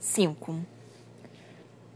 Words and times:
5. 0.00 0.56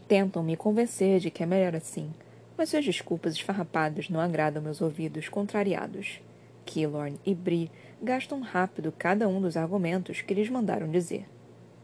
Tentam 0.07 0.43
me 0.43 0.55
convencer 0.55 1.19
de 1.19 1.31
que 1.31 1.41
é 1.41 1.45
melhor 1.47 1.75
assim, 1.75 2.13
mas 2.55 2.69
suas 2.69 2.85
desculpas 2.85 3.33
esfarrapadas 3.33 4.09
não 4.09 4.19
agradam 4.19 4.61
meus 4.61 4.79
ouvidos 4.79 5.27
contrariados. 5.27 6.21
Killorn 6.67 7.19
e 7.25 7.33
Bri 7.33 7.71
gastam 7.99 8.41
rápido 8.41 8.93
cada 8.95 9.27
um 9.27 9.41
dos 9.41 9.57
argumentos 9.57 10.21
que 10.21 10.31
eles 10.35 10.49
mandaram 10.49 10.91
dizer. 10.91 11.25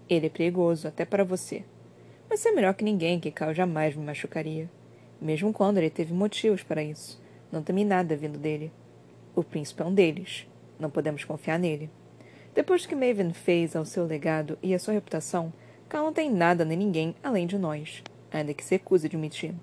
Ele 0.08 0.28
é 0.28 0.30
perigoso 0.30 0.88
até 0.88 1.06
para 1.06 1.24
você. 1.24 1.64
Mas 2.30 2.46
é 2.46 2.52
melhor 2.52 2.76
que 2.76 2.84
ninguém 2.84 3.20
que 3.20 3.32
Cal 3.32 3.52
jamais 3.52 3.96
me 3.96 4.06
machucaria. 4.06 4.70
Mesmo 5.20 5.52
quando 5.52 5.80
ele 5.80 5.90
teve 5.90 6.14
motivos 6.14 6.62
para 6.62 6.84
isso. 6.84 7.20
Não 7.52 7.64
temi 7.64 7.84
nada 7.84 8.16
vindo 8.16 8.38
dele. 8.38 8.72
O 9.36 9.44
príncipe 9.44 9.82
é 9.82 9.86
um 9.86 9.94
deles. 9.94 10.46
Não 10.80 10.92
podemos 10.92 11.24
confiar 11.24 11.58
nele. 11.58 11.90
Depois 12.54 12.86
que 12.86 12.96
Maven 12.96 13.34
fez 13.34 13.76
ao 13.76 13.86
seu 13.86 14.06
legado 14.06 14.60
e 14.62 14.76
a 14.76 14.78
sua 14.78 14.94
reputação, 14.94 15.52
Cal 15.92 16.06
não 16.06 16.14
tem 16.14 16.32
nada 16.32 16.64
nem 16.64 16.78
ninguém 16.78 17.14
além 17.22 17.46
de 17.46 17.58
nós, 17.58 18.02
ainda 18.32 18.54
que 18.54 18.64
se 18.64 18.76
recuse 18.76 19.06
a 19.06 19.10
admitir. 19.10 19.54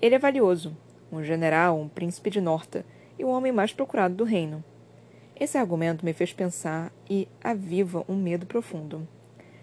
Ele 0.00 0.14
é 0.14 0.18
valioso, 0.18 0.76
um 1.10 1.24
general, 1.24 1.76
um 1.76 1.88
príncipe 1.88 2.30
de 2.30 2.40
Norta 2.40 2.86
e 3.18 3.24
o 3.24 3.28
homem 3.30 3.50
mais 3.50 3.72
procurado 3.72 4.14
do 4.14 4.22
reino. 4.22 4.62
Esse 5.34 5.58
argumento 5.58 6.04
me 6.04 6.12
fez 6.12 6.32
pensar 6.32 6.92
e 7.10 7.26
aviva 7.42 8.04
um 8.08 8.14
medo 8.14 8.46
profundo. 8.46 9.08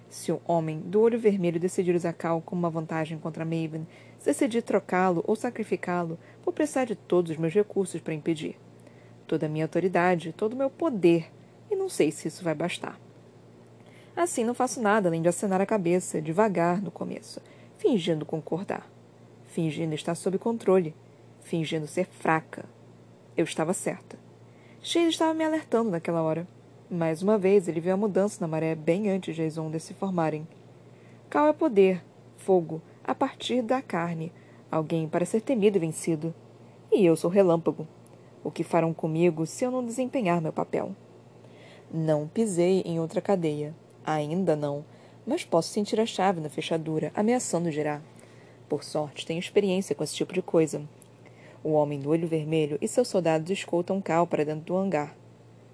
Se 0.10 0.30
o 0.30 0.42
homem 0.46 0.78
do 0.82 1.00
olho 1.00 1.18
vermelho 1.18 1.58
decidir 1.58 1.96
usar 1.96 2.12
Cal 2.12 2.42
como 2.42 2.60
uma 2.60 2.70
vantagem 2.70 3.18
contra 3.18 3.46
Maven, 3.46 3.88
se 4.20 4.26
decidir 4.26 4.64
trocá-lo 4.64 5.24
ou 5.26 5.38
sacrificá-lo, 5.38 6.20
vou 6.44 6.54
precisar 6.54 6.84
de 6.84 6.96
todos 6.98 7.32
os 7.32 7.38
meus 7.38 7.54
recursos 7.54 8.02
para 8.02 8.14
impedir. 8.14 8.60
Toda 9.26 9.46
a 9.46 9.50
minha 9.50 9.64
autoridade, 9.64 10.34
todo 10.34 10.52
o 10.52 10.58
meu 10.58 10.70
poder, 10.70 11.32
e 11.72 11.78
não 11.78 11.88
sei 11.88 12.12
se 12.12 12.28
isso 12.28 12.44
vai 12.44 12.54
bastar. 12.54 13.00
Assim, 14.16 14.44
não 14.44 14.54
faço 14.54 14.82
nada 14.82 15.10
além 15.10 15.22
de 15.22 15.30
acenar 15.30 15.62
a 15.62 15.66
cabeça, 15.66 16.22
devagar 16.22 16.82
no 16.82 16.92
começo, 16.92 17.42
fingindo 17.78 18.26
concordar. 18.26 18.90
Fingindo 19.48 19.94
estar 19.96 20.16
sob 20.16 20.38
controle. 20.38 20.96
Fingindo 21.42 21.88
ser 21.88 22.08
fraca. 22.08 22.66
Eu 23.36 23.44
estava 23.44 23.74
certa. 23.74 24.18
Shane 24.82 25.10
estava 25.10 25.34
me 25.34 25.44
alertando 25.44 25.90
naquela 25.92 26.22
hora. 26.22 26.48
Mais 26.90 27.22
uma 27.22 27.38
vez, 27.38 27.68
ele 27.68 27.80
viu 27.80 27.94
a 27.94 27.98
mudança 27.98 28.38
na 28.42 28.48
maré 28.48 28.76
bem 28.76 29.10
antes 29.10 29.36
de 29.36 29.42
as 29.42 29.58
ondas 29.58 29.84
se 29.84 29.94
formarem. 29.94 30.48
Cal 31.30 31.48
é 31.48 31.54
poder, 31.54 32.04
fogo, 32.38 32.82
a 33.04 33.16
partir 33.16 33.62
da 33.62 33.82
carne, 33.82 34.32
alguém 34.70 35.08
para 35.08 35.26
ser 35.26 35.42
temido 35.42 35.78
e 35.78 35.80
vencido. 35.80 36.34
E 36.92 37.06
eu 37.06 37.16
sou 37.16 37.30
relâmpago. 37.30 37.88
O 38.44 38.52
que 38.52 38.64
farão 38.64 38.94
comigo 38.94 39.46
se 39.46 39.64
eu 39.64 39.72
não 39.72 39.86
desempenhar 39.86 40.42
meu 40.42 40.52
papel? 40.52 40.96
Não 41.94 42.28
pisei 42.28 42.82
em 42.82 43.00
outra 43.00 43.22
cadeia. 43.22 43.74
Ainda 44.06 44.56
não, 44.56 44.84
mas 45.26 45.44
posso 45.44 45.70
sentir 45.70 46.00
a 46.00 46.06
chave 46.06 46.42
na 46.42 46.50
fechadura, 46.50 47.12
ameaçando 47.16 47.72
girar. 47.72 48.02
Por 48.68 48.84
sorte, 48.84 49.26
tenho 49.26 49.40
experiência 49.40 49.96
com 49.96 50.04
esse 50.04 50.16
tipo 50.16 50.34
de 50.34 50.42
coisa. 50.42 50.82
O 51.64 51.74
homem 51.74 52.00
do 52.00 52.10
olho 52.10 52.28
vermelho 52.28 52.78
e 52.82 52.88
seus 52.88 53.08
soldados 53.08 53.50
escoltam 53.50 54.02
Cal 54.02 54.26
para 54.26 54.46
dentro 54.46 54.66
do 54.66 54.78
hangar. 54.78 55.16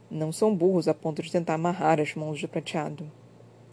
Não 0.09 0.31
são 0.31 0.55
burros 0.55 0.87
a 0.87 0.93
ponto 0.93 1.21
de 1.21 1.31
tentar 1.31 1.53
amarrar 1.53 1.99
as 1.99 2.15
mãos 2.15 2.39
de 2.39 2.47
prateado. 2.47 3.09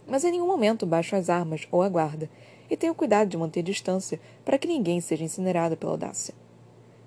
Mas 0.07 0.23
em 0.23 0.31
nenhum 0.31 0.47
momento 0.47 0.85
baixo 0.85 1.15
as 1.15 1.29
armas 1.29 1.67
ou 1.71 1.81
a 1.81 1.89
guarda, 1.89 2.29
e 2.69 2.77
tenho 2.77 2.95
cuidado 2.95 3.29
de 3.29 3.37
manter 3.37 3.61
distância 3.61 4.19
para 4.43 4.57
que 4.57 4.67
ninguém 4.67 5.01
seja 5.01 5.23
incinerado 5.23 5.75
pela 5.75 5.93
audácia. 5.93 6.33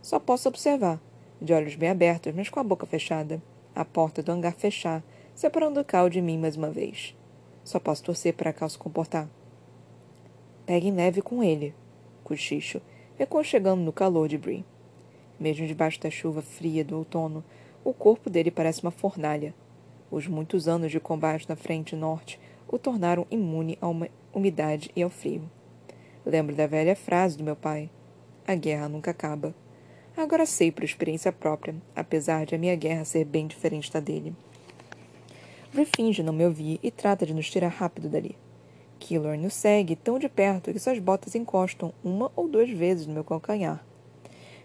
Só 0.03 0.19
posso 0.19 0.49
observar, 0.49 1.01
de 1.41 1.53
olhos 1.53 1.75
bem 1.75 1.89
abertos, 1.89 2.35
mas 2.35 2.49
com 2.49 2.61
a 2.61 2.65
boca 2.65 2.87
fechada, 2.87 3.43
a 3.75 3.85
porta 3.85 4.23
do 4.23 4.33
hangar 4.33 4.55
fechar, 4.55 5.03
separando 5.35 5.85
Cal 5.85 6.09
de 6.09 6.21
mim 6.21 6.39
mais 6.39 6.57
uma 6.57 6.71
vez. 6.71 7.15
Só 7.69 7.79
posso 7.79 8.03
torcer 8.03 8.33
para 8.33 8.51
Cal 8.51 8.67
se 8.71 8.79
comportar. 8.79 9.29
Peguem 10.65 10.91
leve 10.91 11.21
com 11.21 11.45
ele, 11.45 11.75
cochicho, 12.25 12.81
reconchegando 13.19 13.83
no 13.83 13.93
calor 13.93 14.27
de 14.27 14.39
Brie. 14.39 14.65
Mesmo 15.39 15.67
debaixo 15.67 16.01
da 16.01 16.09
chuva 16.09 16.41
fria 16.41 16.83
do 16.83 16.97
outono, 16.97 17.45
o 17.85 17.93
corpo 17.93 18.31
dele 18.31 18.51
parece 18.51 18.81
uma 18.81 18.91
fornalha. 18.91 19.55
Os 20.11 20.27
muitos 20.27 20.67
anos 20.67 20.91
de 20.91 20.99
combate 20.99 21.47
na 21.47 21.57
frente 21.57 21.95
norte 21.95 22.41
o 22.67 22.79
tornaram 22.79 23.27
imune 23.31 23.77
à 23.83 23.87
umidade 24.33 24.91
e 24.97 25.03
ao 25.03 25.11
frio. 25.11 25.43
Lembro 26.25 26.57
da 26.57 26.67
velha 26.67 26.97
frase 26.97 27.37
do 27.37 27.45
meu 27.45 27.55
pai: 27.55 27.91
A 28.47 28.55
guerra 28.55 28.89
nunca 28.89 29.11
acaba. 29.11 29.55
Agora 30.17 30.47
sei 30.47 30.73
por 30.73 30.85
experiência 30.85 31.31
própria, 31.31 31.75
apesar 31.95 32.47
de 32.47 32.55
a 32.55 32.59
minha 32.59 32.75
guerra 32.75 33.05
ser 33.05 33.27
bem 33.27 33.47
diferente 33.47 33.93
da 33.93 34.01
dele. 34.01 34.35
Bri 35.73 35.85
finge 35.85 36.23
não 36.23 36.33
me 36.33 36.47
ouvir 36.47 36.81
e 36.83 36.91
trata 36.91 37.27
de 37.27 37.35
nos 37.35 37.51
tirar 37.51 37.69
rápido 37.69 38.09
dali. 38.09 38.35
Killor 38.99 39.37
nos 39.37 39.53
segue 39.53 39.95
tão 39.95 40.19
de 40.19 40.27
perto 40.27 40.73
que 40.73 40.79
suas 40.79 40.99
botas 40.99 41.35
encostam 41.35 41.93
uma 42.03 42.33
ou 42.35 42.49
duas 42.49 42.71
vezes 42.71 43.07
no 43.07 43.13
meu 43.13 43.23
calcanhar. 43.23 43.85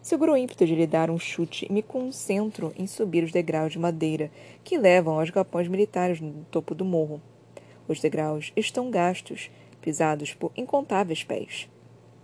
Seguro 0.02 0.32
o 0.32 0.38
ímpeto 0.38 0.66
de 0.66 0.74
lhe 0.74 0.88
dar 0.88 1.10
um 1.10 1.20
chute 1.20 1.68
e 1.70 1.74
me 1.74 1.84
concentro 1.84 2.74
em 2.78 2.88
subir 2.88 3.22
os 3.22 3.34
degraus 3.34 3.74
de 3.74 3.80
madeira 3.80 4.32
que 4.64 4.78
levam 4.78 5.20
aos 5.20 5.30
galpões 5.30 5.68
militares 5.68 6.22
no 6.22 6.46
topo 6.46 6.74
do 6.74 6.86
morro. 6.86 7.22
Os 7.86 8.00
degraus 8.00 8.54
estão 8.56 8.90
gastos, 8.90 9.52
pisados 9.82 10.34
por 10.34 10.54
incontáveis 10.56 11.22
pés. 11.22 11.70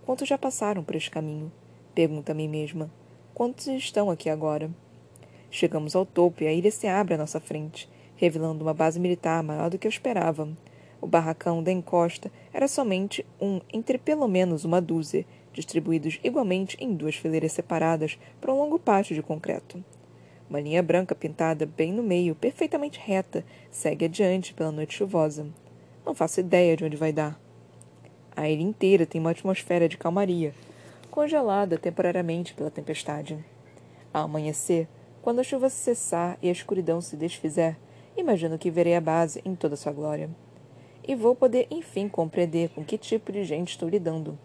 Quantos 0.06 0.26
já 0.26 0.38
passaram 0.38 0.82
por 0.82 0.96
este 0.96 1.10
caminho? 1.10 1.52
Pergunto 1.94 2.32
a 2.32 2.34
mim 2.34 2.48
mesma. 2.48 2.90
Quantos 3.34 3.66
estão 3.66 4.10
aqui 4.10 4.30
agora? 4.30 4.70
Chegamos 5.50 5.94
ao 5.94 6.06
topo 6.06 6.42
e 6.42 6.46
a 6.46 6.52
ilha 6.52 6.70
se 6.70 6.86
abre 6.86 7.12
à 7.12 7.18
nossa 7.18 7.38
frente 7.38 7.86
revelando 8.20 8.62
uma 8.62 8.74
base 8.74 9.00
militar 9.00 9.42
maior 9.42 9.70
do 9.70 9.78
que 9.78 9.86
eu 9.86 9.88
esperava. 9.88 10.46
O 11.00 11.06
barracão 11.06 11.62
da 11.62 11.72
encosta 11.72 12.30
era 12.52 12.68
somente 12.68 13.24
um 13.40 13.62
entre 13.72 13.96
pelo 13.96 14.28
menos 14.28 14.62
uma 14.62 14.78
dúzia, 14.78 15.24
distribuídos 15.54 16.20
igualmente 16.22 16.76
em 16.78 16.94
duas 16.94 17.14
fileiras 17.14 17.52
separadas 17.52 18.18
por 18.38 18.50
um 18.50 18.58
longo 18.58 18.78
pátio 18.78 19.14
de 19.14 19.22
concreto. 19.22 19.82
Uma 20.50 20.60
linha 20.60 20.82
branca 20.82 21.14
pintada 21.14 21.64
bem 21.64 21.92
no 21.92 22.02
meio, 22.02 22.34
perfeitamente 22.34 23.00
reta, 23.02 23.42
segue 23.70 24.04
adiante 24.04 24.52
pela 24.52 24.70
noite 24.70 24.98
chuvosa. 24.98 25.46
Não 26.04 26.14
faço 26.14 26.40
ideia 26.40 26.76
de 26.76 26.84
onde 26.84 26.98
vai 26.98 27.14
dar. 27.14 27.40
A 28.36 28.50
ilha 28.50 28.62
inteira 28.62 29.06
tem 29.06 29.18
uma 29.18 29.30
atmosfera 29.30 29.88
de 29.88 29.96
calmaria, 29.96 30.52
congelada 31.10 31.78
temporariamente 31.78 32.52
pela 32.52 32.70
tempestade. 32.70 33.38
Ao 34.12 34.24
amanhecer, 34.24 34.86
quando 35.22 35.38
a 35.38 35.44
chuva 35.44 35.70
cessar 35.70 36.36
e 36.42 36.50
a 36.50 36.52
escuridão 36.52 37.00
se 37.00 37.16
desfizer, 37.16 37.76
imagino 38.20 38.58
que 38.58 38.70
verei 38.70 38.94
a 38.94 39.00
base 39.00 39.40
em 39.44 39.54
toda 39.54 39.76
sua 39.76 39.92
glória. 39.92 40.30
E 41.06 41.14
vou 41.14 41.34
poder, 41.34 41.66
enfim, 41.70 42.08
compreender 42.08 42.68
com 42.70 42.84
que 42.84 42.96
tipo 42.96 43.32
de 43.32 43.42
gente 43.44 43.70
estou 43.70 43.88
lidando. 43.88 44.38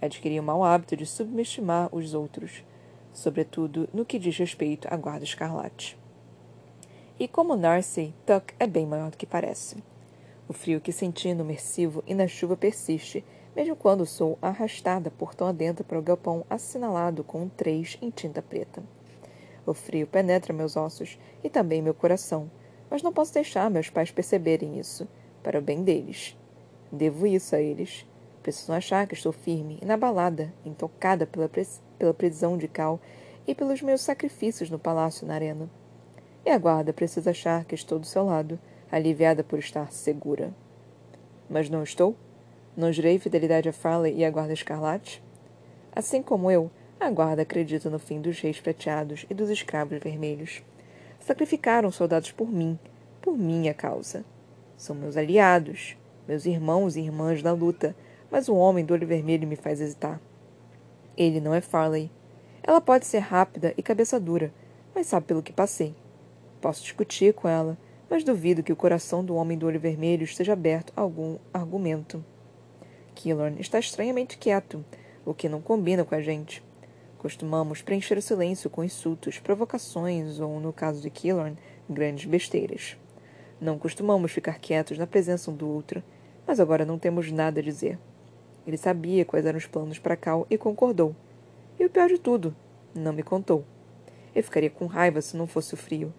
Adquiri 0.00 0.38
o 0.38 0.42
mau 0.42 0.64
hábito 0.64 0.96
de 0.96 1.06
subestimar 1.06 1.88
os 1.94 2.12
outros, 2.12 2.64
sobretudo 3.12 3.88
no 3.92 4.04
que 4.04 4.18
diz 4.18 4.36
respeito 4.36 4.88
à 4.90 4.96
Guarda 4.96 5.24
Escarlate. 5.24 5.96
E 7.18 7.28
como 7.28 7.54
Narcy, 7.54 8.12
Tuck 8.26 8.52
é 8.58 8.66
bem 8.66 8.84
maior 8.84 9.10
do 9.10 9.16
que 9.16 9.26
parece. 9.26 9.76
O 10.48 10.52
frio 10.52 10.80
que 10.80 10.90
senti 10.90 11.32
no 11.32 11.44
mersivo 11.44 12.02
e 12.06 12.14
na 12.14 12.26
chuva 12.26 12.56
persiste, 12.56 13.24
mesmo 13.54 13.76
quando 13.76 14.04
sou 14.04 14.36
arrastada 14.42 15.10
portão 15.10 15.46
adentro 15.46 15.84
para 15.84 15.98
o 15.98 16.02
galpão 16.02 16.44
assinalado 16.50 17.22
com 17.22 17.42
um 17.42 17.48
3 17.48 17.98
em 18.02 18.10
tinta 18.10 18.42
preta. 18.42 18.82
O 19.64 19.72
frio 19.72 20.06
penetra 20.06 20.52
meus 20.52 20.76
ossos 20.76 21.18
e 21.44 21.48
também 21.48 21.80
meu 21.80 21.94
coração, 21.94 22.50
mas 22.92 23.02
não 23.02 23.10
posso 23.10 23.32
deixar 23.32 23.70
meus 23.70 23.88
pais 23.88 24.10
perceberem 24.10 24.78
isso, 24.78 25.08
para 25.42 25.58
o 25.58 25.62
bem 25.62 25.82
deles. 25.82 26.36
Devo 26.92 27.26
isso 27.26 27.56
a 27.56 27.58
eles. 27.58 28.06
Precisam 28.42 28.76
achar 28.76 29.06
que 29.06 29.14
estou 29.14 29.32
firme, 29.32 29.78
inabalada, 29.80 30.52
intocada 30.62 31.26
pela, 31.26 31.50
pela 31.98 32.12
prisão 32.12 32.58
de 32.58 32.68
Cal 32.68 33.00
e 33.46 33.54
pelos 33.54 33.80
meus 33.80 34.02
sacrifícios 34.02 34.68
no 34.68 34.78
palácio 34.78 35.26
na 35.26 35.32
arena. 35.32 35.70
E 36.44 36.50
a 36.50 36.58
guarda 36.58 36.92
precisa 36.92 37.30
achar 37.30 37.64
que 37.64 37.74
estou 37.74 37.98
do 37.98 38.04
seu 38.04 38.26
lado, 38.26 38.60
aliviada 38.90 39.42
por 39.42 39.58
estar 39.58 39.90
segura. 39.90 40.52
Mas 41.48 41.70
não 41.70 41.82
estou? 41.82 42.14
Não 42.76 42.92
jurei 42.92 43.18
fidelidade 43.18 43.70
a 43.70 43.72
Farley 43.72 44.16
e 44.18 44.22
à 44.22 44.30
guarda 44.30 44.52
escarlate? 44.52 45.24
Assim 45.96 46.20
como 46.22 46.50
eu, 46.50 46.70
a 47.00 47.08
guarda 47.08 47.40
acredita 47.40 47.88
no 47.88 47.98
fim 47.98 48.20
dos 48.20 48.38
reis 48.38 48.60
prateados 48.60 49.24
e 49.30 49.34
dos 49.34 49.48
escravos 49.48 49.98
vermelhos. 49.98 50.62
Sacrificaram 51.24 51.90
soldados 51.92 52.32
por 52.32 52.50
mim, 52.50 52.78
por 53.20 53.38
minha 53.38 53.72
causa. 53.72 54.24
São 54.76 54.96
meus 54.96 55.16
aliados, 55.16 55.96
meus 56.26 56.46
irmãos 56.46 56.96
e 56.96 57.00
irmãs 57.00 57.42
na 57.42 57.52
luta, 57.52 57.94
mas 58.28 58.48
o 58.48 58.56
homem 58.56 58.84
do 58.84 58.92
olho 58.92 59.06
vermelho 59.06 59.46
me 59.46 59.54
faz 59.54 59.80
hesitar. 59.80 60.20
Ele 61.16 61.40
não 61.40 61.54
é 61.54 61.60
Farley. 61.60 62.10
Ela 62.62 62.80
pode 62.80 63.06
ser 63.06 63.20
rápida 63.20 63.72
e 63.76 63.82
cabeça 63.82 64.18
dura, 64.18 64.52
mas 64.92 65.06
sabe 65.06 65.26
pelo 65.26 65.42
que 65.42 65.52
passei. 65.52 65.94
Posso 66.60 66.82
discutir 66.82 67.34
com 67.34 67.48
ela, 67.48 67.78
mas 68.10 68.24
duvido 68.24 68.62
que 68.62 68.72
o 68.72 68.76
coração 68.76 69.24
do 69.24 69.36
homem 69.36 69.56
do 69.56 69.66
olho 69.66 69.78
vermelho 69.78 70.24
esteja 70.24 70.54
aberto 70.54 70.92
a 70.96 71.00
algum 71.00 71.38
argumento. 71.54 72.24
Killorn 73.14 73.60
está 73.60 73.78
estranhamente 73.78 74.38
quieto, 74.38 74.84
o 75.24 75.32
que 75.32 75.48
não 75.48 75.60
combina 75.60 76.04
com 76.04 76.14
a 76.16 76.20
gente. 76.20 76.62
Costumamos 77.22 77.80
preencher 77.80 78.18
o 78.18 78.20
silêncio 78.20 78.68
com 78.68 78.82
insultos, 78.82 79.38
provocações 79.38 80.40
ou, 80.40 80.58
no 80.58 80.72
caso 80.72 81.00
de 81.00 81.08
Killorn, 81.08 81.56
grandes 81.88 82.24
besteiras. 82.24 82.96
Não 83.60 83.78
costumamos 83.78 84.32
ficar 84.32 84.58
quietos 84.58 84.98
na 84.98 85.06
presença 85.06 85.48
um 85.48 85.54
do 85.54 85.68
outro. 85.68 86.02
Mas 86.44 86.58
agora 86.58 86.84
não 86.84 86.98
temos 86.98 87.30
nada 87.30 87.60
a 87.60 87.62
dizer. 87.62 87.96
Ele 88.66 88.76
sabia 88.76 89.24
quais 89.24 89.46
eram 89.46 89.56
os 89.56 89.68
planos 89.68 90.00
para 90.00 90.16
Cal 90.16 90.48
e 90.50 90.58
concordou. 90.58 91.14
E 91.78 91.86
o 91.86 91.90
pior 91.90 92.08
de 92.08 92.18
tudo, 92.18 92.56
não 92.92 93.12
me 93.12 93.22
contou. 93.22 93.64
Eu 94.34 94.42
ficaria 94.42 94.68
com 94.68 94.86
raiva 94.86 95.22
se 95.22 95.36
não 95.36 95.46
fosse 95.46 95.74
o 95.74 95.76
frio. 95.76 96.12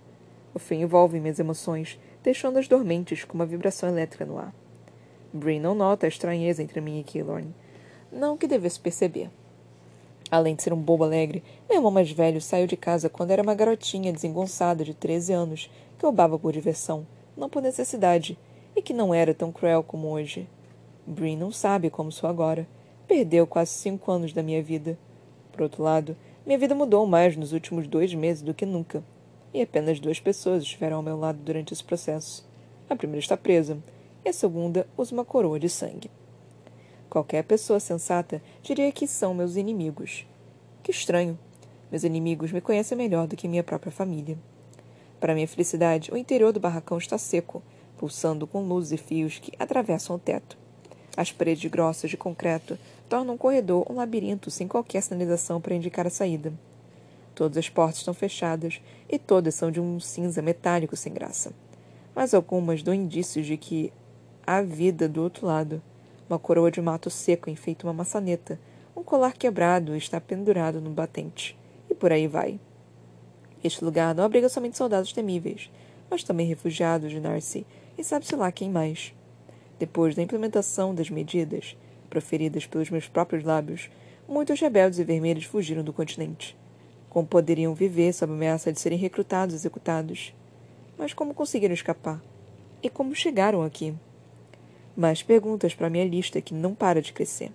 O 0.53 0.59
frio 0.59 0.83
envolve 0.83 1.19
minhas 1.19 1.37
emoções, 1.37 1.99
deixando-as 2.23 2.69
dormentes 2.69 3.25
com 3.25 3.33
uma 3.33 3.45
vibração 3.45 3.89
elétrica 3.89 4.25
no 4.25 4.37
ar. 4.37 4.55
Bree 5.33 5.59
não 5.59 5.75
nota 5.75 6.05
a 6.05 6.09
estranheza 6.09 6.63
entre 6.63 6.79
mim 6.79 7.01
e 7.01 7.03
Killorn. 7.03 7.53
Não 8.09 8.37
que 8.37 8.47
devesse 8.47 8.79
perceber. 8.79 9.29
Além 10.33 10.55
de 10.55 10.63
ser 10.63 10.73
um 10.73 10.81
bobo 10.81 11.03
alegre, 11.03 11.43
meu 11.69 11.77
irmão 11.77 11.91
mais 11.91 12.09
velho 12.09 12.41
saiu 12.41 12.65
de 12.65 12.75
casa 12.75 13.07
quando 13.07 13.29
era 13.29 13.43
uma 13.43 13.53
garotinha 13.53 14.11
desengonçada 14.11 14.83
de 14.83 14.91
13 14.91 15.31
anos 15.31 15.69
que 15.95 16.03
roubava 16.03 16.39
por 16.39 16.51
diversão, 16.51 17.05
não 17.37 17.47
por 17.47 17.61
necessidade, 17.61 18.35
e 18.75 18.81
que 18.81 18.95
não 18.95 19.13
era 19.13 19.35
tão 19.35 19.51
cruel 19.51 19.83
como 19.83 20.07
hoje. 20.07 20.49
Bree 21.05 21.35
não 21.35 21.51
sabe 21.51 21.91
como 21.91 22.11
sou 22.11 22.27
agora. 22.27 22.67
Perdeu 23.07 23.45
quase 23.45 23.73
cinco 23.73 24.11
anos 24.11 24.33
da 24.33 24.41
minha 24.41 24.63
vida. 24.63 24.97
Por 25.51 25.61
outro 25.61 25.83
lado, 25.83 26.17
minha 26.43 26.57
vida 26.57 26.73
mudou 26.73 27.05
mais 27.05 27.37
nos 27.37 27.53
últimos 27.53 27.85
dois 27.85 28.11
meses 28.15 28.41
do 28.41 28.55
que 28.55 28.65
nunca. 28.65 29.03
E 29.53 29.61
apenas 29.61 29.99
duas 29.99 30.19
pessoas 30.19 30.63
estiveram 30.63 30.97
ao 30.97 31.03
meu 31.03 31.15
lado 31.15 31.37
durante 31.43 31.75
esse 31.75 31.83
processo. 31.83 32.43
A 32.89 32.95
primeira 32.95 33.19
está 33.19 33.37
presa, 33.37 33.77
e 34.25 34.29
a 34.29 34.33
segunda 34.33 34.87
usa 34.97 35.13
uma 35.13 35.23
coroa 35.23 35.59
de 35.59 35.69
sangue. 35.69 36.09
Qualquer 37.13 37.43
pessoa 37.43 37.79
sensata 37.79 38.41
diria 38.63 38.91
que 38.91 39.05
são 39.05 39.35
meus 39.35 39.55
inimigos. 39.55 40.25
Que 40.81 40.89
estranho. 40.89 41.37
Meus 41.91 42.03
inimigos 42.03 42.51
me 42.51 42.59
conhecem 42.59 42.97
melhor 42.97 43.27
do 43.27 43.35
que 43.35 43.47
minha 43.47 43.63
própria 43.63 43.91
família. 43.91 44.35
Para 45.19 45.35
minha 45.35 45.47
felicidade, 45.47 46.11
o 46.11 46.17
interior 46.17 46.51
do 46.51 46.59
barracão 46.59 46.97
está 46.97 47.15
seco, 47.19 47.61
pulsando 47.99 48.47
com 48.47 48.67
luzes 48.67 48.93
e 48.93 48.97
fios 48.97 49.37
que 49.37 49.51
atravessam 49.59 50.15
o 50.15 50.19
teto. 50.19 50.57
As 51.15 51.31
paredes 51.31 51.69
grossas 51.69 52.09
de 52.09 52.17
concreto 52.17 52.79
tornam 53.07 53.35
o 53.35 53.37
corredor 53.37 53.85
um 53.91 53.97
labirinto 53.97 54.49
sem 54.49 54.67
qualquer 54.67 55.03
sinalização 55.03 55.61
para 55.61 55.75
indicar 55.75 56.07
a 56.07 56.09
saída. 56.09 56.51
Todas 57.35 57.59
as 57.59 57.69
portas 57.69 57.99
estão 57.99 58.15
fechadas 58.15 58.81
e 59.07 59.19
todas 59.19 59.53
são 59.53 59.69
de 59.69 59.79
um 59.79 59.99
cinza 59.99 60.41
metálico 60.41 60.97
sem 60.97 61.13
graça. 61.13 61.53
Mas 62.15 62.33
algumas 62.33 62.81
dão 62.81 62.91
indícios 62.91 63.45
de 63.45 63.55
que 63.55 63.93
há 64.47 64.63
vida 64.63 65.07
do 65.07 65.21
outro 65.21 65.45
lado 65.45 65.79
uma 66.29 66.39
coroa 66.39 66.71
de 66.71 66.81
mato 66.81 67.09
seco 67.09 67.49
enfeita 67.49 67.85
uma 67.85 67.93
maçaneta, 67.93 68.59
um 68.95 69.03
colar 69.03 69.33
quebrado 69.33 69.95
está 69.95 70.21
pendurado 70.21 70.79
no 70.79 70.89
batente, 70.89 71.57
e 71.89 71.93
por 71.93 72.11
aí 72.11 72.27
vai. 72.27 72.59
Este 73.63 73.83
lugar 73.83 74.13
não 74.13 74.23
abriga 74.23 74.49
somente 74.49 74.77
soldados 74.77 75.13
temíveis, 75.13 75.71
mas 76.09 76.23
também 76.23 76.47
refugiados 76.47 77.11
de 77.11 77.19
Narcy 77.19 77.65
e 77.97 78.03
sabe-se 78.03 78.35
lá 78.35 78.51
quem 78.51 78.69
mais. 78.69 79.13
Depois 79.79 80.15
da 80.15 80.21
implementação 80.21 80.93
das 80.93 81.09
medidas, 81.09 81.75
proferidas 82.09 82.65
pelos 82.65 82.89
meus 82.89 83.07
próprios 83.07 83.43
lábios, 83.43 83.89
muitos 84.27 84.59
rebeldes 84.59 84.99
e 84.99 85.03
vermelhos 85.03 85.45
fugiram 85.45 85.83
do 85.83 85.93
continente. 85.93 86.57
Como 87.09 87.27
poderiam 87.27 87.73
viver 87.73 88.13
sob 88.13 88.33
ameaça 88.33 88.71
de 88.71 88.79
serem 88.79 88.97
recrutados 88.97 89.53
e 89.53 89.57
executados? 89.57 90.33
Mas 90.97 91.13
como 91.13 91.33
conseguiram 91.33 91.73
escapar? 91.73 92.21
E 92.81 92.89
como 92.89 93.15
chegaram 93.15 93.63
aqui? 93.63 93.93
Mais 94.95 95.23
perguntas 95.23 95.73
para 95.73 95.89
minha 95.89 96.05
lista 96.05 96.41
que 96.41 96.53
não 96.53 96.75
para 96.75 97.01
de 97.01 97.13
crescer. 97.13 97.51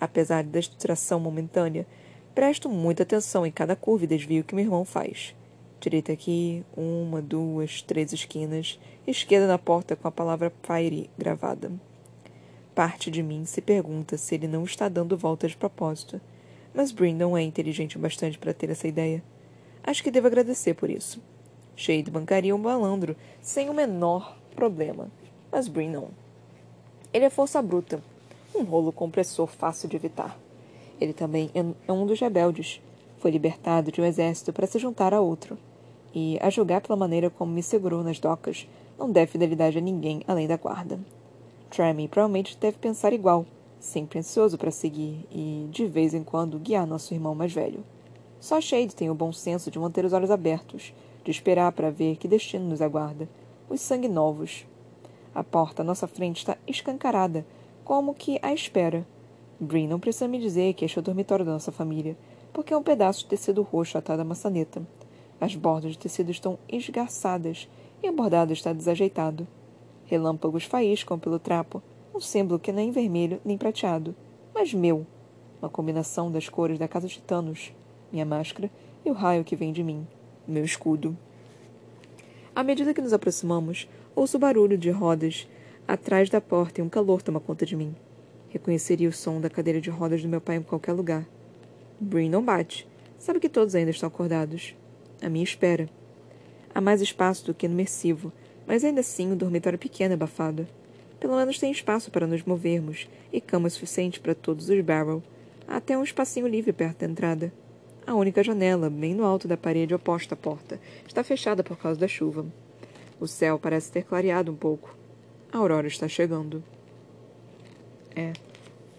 Apesar 0.00 0.42
da 0.44 0.60
distração 0.60 1.20
momentânea, 1.20 1.86
presto 2.34 2.68
muita 2.68 3.02
atenção 3.02 3.46
em 3.46 3.52
cada 3.52 3.76
curva 3.76 4.04
e 4.04 4.08
desvio 4.08 4.44
que 4.44 4.54
meu 4.54 4.64
irmão 4.64 4.84
faz. 4.84 5.34
Direita 5.80 6.12
aqui, 6.12 6.64
uma, 6.76 7.20
duas, 7.20 7.82
três 7.82 8.12
esquinas, 8.12 8.78
esquerda 9.06 9.46
na 9.46 9.58
porta 9.58 9.94
com 9.94 10.08
a 10.08 10.12
palavra 10.12 10.52
Fire 10.62 11.10
gravada. 11.18 11.70
Parte 12.74 13.10
de 13.10 13.22
mim 13.22 13.44
se 13.44 13.60
pergunta 13.60 14.16
se 14.16 14.34
ele 14.34 14.48
não 14.48 14.64
está 14.64 14.88
dando 14.88 15.16
voltas 15.16 15.52
de 15.52 15.56
propósito, 15.56 16.20
mas 16.74 16.90
Brin 16.90 17.14
não 17.14 17.36
é 17.36 17.42
inteligente 17.42 17.96
o 17.96 18.00
bastante 18.00 18.38
para 18.38 18.52
ter 18.52 18.70
essa 18.70 18.88
ideia. 18.88 19.22
Acho 19.82 20.02
que 20.02 20.10
devo 20.10 20.26
agradecer 20.26 20.74
por 20.74 20.90
isso. 20.90 21.22
Shade 21.76 22.10
bancaria 22.10 22.54
um 22.54 22.58
malandro 22.58 23.14
sem 23.40 23.68
o 23.68 23.74
menor 23.74 24.36
problema, 24.56 25.08
mas 25.52 25.68
Brin 25.68 25.90
não. 25.90 26.23
Ele 27.14 27.26
é 27.26 27.30
força 27.30 27.62
bruta, 27.62 28.02
um 28.52 28.64
rolo 28.64 28.90
compressor 28.90 29.46
fácil 29.46 29.88
de 29.88 29.94
evitar. 29.94 30.36
Ele 31.00 31.12
também 31.12 31.48
é 31.54 31.92
um 31.92 32.04
dos 32.04 32.18
rebeldes. 32.18 32.82
Foi 33.18 33.30
libertado 33.30 33.92
de 33.92 34.00
um 34.00 34.04
exército 34.04 34.52
para 34.52 34.66
se 34.66 34.80
juntar 34.80 35.14
a 35.14 35.20
outro. 35.20 35.56
E, 36.12 36.36
a 36.42 36.50
julgar 36.50 36.80
pela 36.80 36.98
maneira 36.98 37.30
como 37.30 37.52
me 37.52 37.62
segurou 37.62 38.02
nas 38.02 38.18
docas, 38.18 38.68
não 38.98 39.12
deve 39.12 39.30
fidelidade 39.30 39.78
a 39.78 39.80
ninguém 39.80 40.22
além 40.26 40.48
da 40.48 40.56
guarda. 40.56 40.98
Tremy 41.70 42.08
provavelmente 42.08 42.58
deve 42.60 42.78
pensar 42.78 43.12
igual, 43.12 43.46
sempre 43.78 44.18
ansioso 44.18 44.58
para 44.58 44.72
seguir 44.72 45.24
e, 45.30 45.68
de 45.70 45.86
vez 45.86 46.14
em 46.14 46.24
quando, 46.24 46.58
guiar 46.58 46.84
nosso 46.84 47.14
irmão 47.14 47.32
mais 47.32 47.52
velho. 47.52 47.84
Só 48.40 48.60
Shade 48.60 48.92
tem 48.92 49.08
o 49.08 49.14
bom 49.14 49.32
senso 49.32 49.70
de 49.70 49.78
manter 49.78 50.04
os 50.04 50.12
olhos 50.12 50.32
abertos, 50.32 50.92
de 51.24 51.30
esperar 51.30 51.70
para 51.70 51.92
ver 51.92 52.16
que 52.16 52.26
destino 52.26 52.68
nos 52.68 52.82
aguarda. 52.82 53.28
Os 53.70 53.80
sangue 53.80 54.08
novos, 54.08 54.66
a 55.34 55.42
porta 55.42 55.82
à 55.82 55.84
nossa 55.84 56.06
frente 56.06 56.38
está 56.38 56.56
escancarada, 56.66 57.44
como 57.84 58.14
que 58.14 58.38
à 58.40 58.52
espera. 58.52 59.06
Bree 59.58 59.86
não 59.86 59.98
precisa 59.98 60.28
me 60.28 60.38
dizer 60.38 60.74
que 60.74 60.84
este 60.84 60.98
é 60.98 61.00
o 61.00 61.02
dormitório 61.02 61.44
da 61.44 61.52
nossa 61.52 61.72
família, 61.72 62.16
porque 62.52 62.72
é 62.72 62.76
um 62.76 62.82
pedaço 62.82 63.20
de 63.20 63.26
tecido 63.26 63.62
roxo 63.62 63.98
atado 63.98 64.22
à 64.22 64.24
maçaneta. 64.24 64.86
As 65.40 65.56
bordas 65.56 65.92
de 65.92 65.98
tecido 65.98 66.30
estão 66.30 66.58
esgarçadas 66.68 67.68
e 68.02 68.08
o 68.08 68.12
bordado 68.12 68.52
está 68.52 68.72
desajeitado. 68.72 69.46
Relâmpagos 70.06 70.64
faíscam 70.64 71.18
pelo 71.18 71.38
trapo, 71.38 71.82
um 72.14 72.20
símbolo 72.20 72.60
que 72.60 72.70
nem 72.70 72.92
vermelho 72.92 73.40
nem 73.44 73.58
prateado, 73.58 74.14
mas 74.54 74.72
meu. 74.72 75.04
Uma 75.60 75.68
combinação 75.68 76.30
das 76.30 76.48
cores 76.48 76.78
da 76.78 76.86
casa 76.86 77.08
de 77.08 77.20
Thanos, 77.20 77.72
minha 78.12 78.24
máscara 78.24 78.70
e 79.04 79.10
o 79.10 79.14
raio 79.14 79.42
que 79.42 79.56
vem 79.56 79.72
de 79.72 79.82
mim, 79.82 80.06
meu 80.46 80.64
escudo. 80.64 81.16
À 82.54 82.62
medida 82.62 82.94
que 82.94 83.00
nos 83.00 83.12
aproximamos, 83.12 83.88
Ouço 84.16 84.36
o 84.36 84.40
barulho 84.40 84.78
de 84.78 84.90
rodas 84.90 85.48
atrás 85.88 86.30
da 86.30 86.40
porta 86.40 86.80
e 86.80 86.84
um 86.84 86.88
calor 86.88 87.20
toma 87.20 87.40
conta 87.40 87.66
de 87.66 87.74
mim. 87.74 87.96
Reconheceria 88.48 89.08
o 89.08 89.12
som 89.12 89.40
da 89.40 89.50
cadeira 89.50 89.80
de 89.80 89.90
rodas 89.90 90.22
do 90.22 90.28
meu 90.28 90.40
pai 90.40 90.56
em 90.56 90.62
qualquer 90.62 90.92
lugar. 90.92 91.26
Bree 91.98 92.28
não 92.28 92.44
bate. 92.44 92.86
Sabe 93.18 93.40
que 93.40 93.48
todos 93.48 93.74
ainda 93.74 93.90
estão 93.90 94.06
acordados. 94.06 94.76
A 95.20 95.28
minha 95.28 95.42
espera. 95.42 95.88
Há 96.72 96.80
mais 96.80 97.00
espaço 97.00 97.44
do 97.44 97.52
que 97.52 97.66
no 97.66 97.74
mersivo, 97.74 98.32
mas 98.68 98.84
ainda 98.84 99.00
assim 99.00 99.32
o 99.32 99.36
dormitório 99.36 99.76
é 99.76 99.78
pequeno 99.78 100.12
e 100.12 100.14
abafado. 100.14 100.64
Pelo 101.18 101.36
menos 101.36 101.58
tem 101.58 101.72
espaço 101.72 102.12
para 102.12 102.26
nos 102.26 102.44
movermos 102.44 103.08
e 103.32 103.40
cama 103.40 103.68
suficiente 103.68 104.20
para 104.20 104.34
todos 104.34 104.68
os 104.68 104.80
Barrel. 104.80 105.24
Há 105.66 105.78
até 105.78 105.98
um 105.98 106.04
espacinho 106.04 106.46
livre 106.46 106.72
perto 106.72 107.00
da 107.00 107.06
entrada. 107.06 107.52
A 108.06 108.14
única 108.14 108.44
janela, 108.44 108.88
bem 108.88 109.12
no 109.12 109.24
alto 109.24 109.48
da 109.48 109.56
parede 109.56 109.92
oposta 109.92 110.34
à 110.34 110.36
porta, 110.36 110.80
está 111.04 111.24
fechada 111.24 111.64
por 111.64 111.76
causa 111.76 111.98
da 111.98 112.06
chuva. 112.06 112.46
O 113.24 113.26
céu 113.26 113.58
parece 113.58 113.90
ter 113.90 114.04
clareado 114.04 114.52
um 114.52 114.54
pouco. 114.54 114.94
A 115.50 115.56
aurora 115.56 115.86
está 115.86 116.06
chegando. 116.06 116.62
É. 118.14 118.34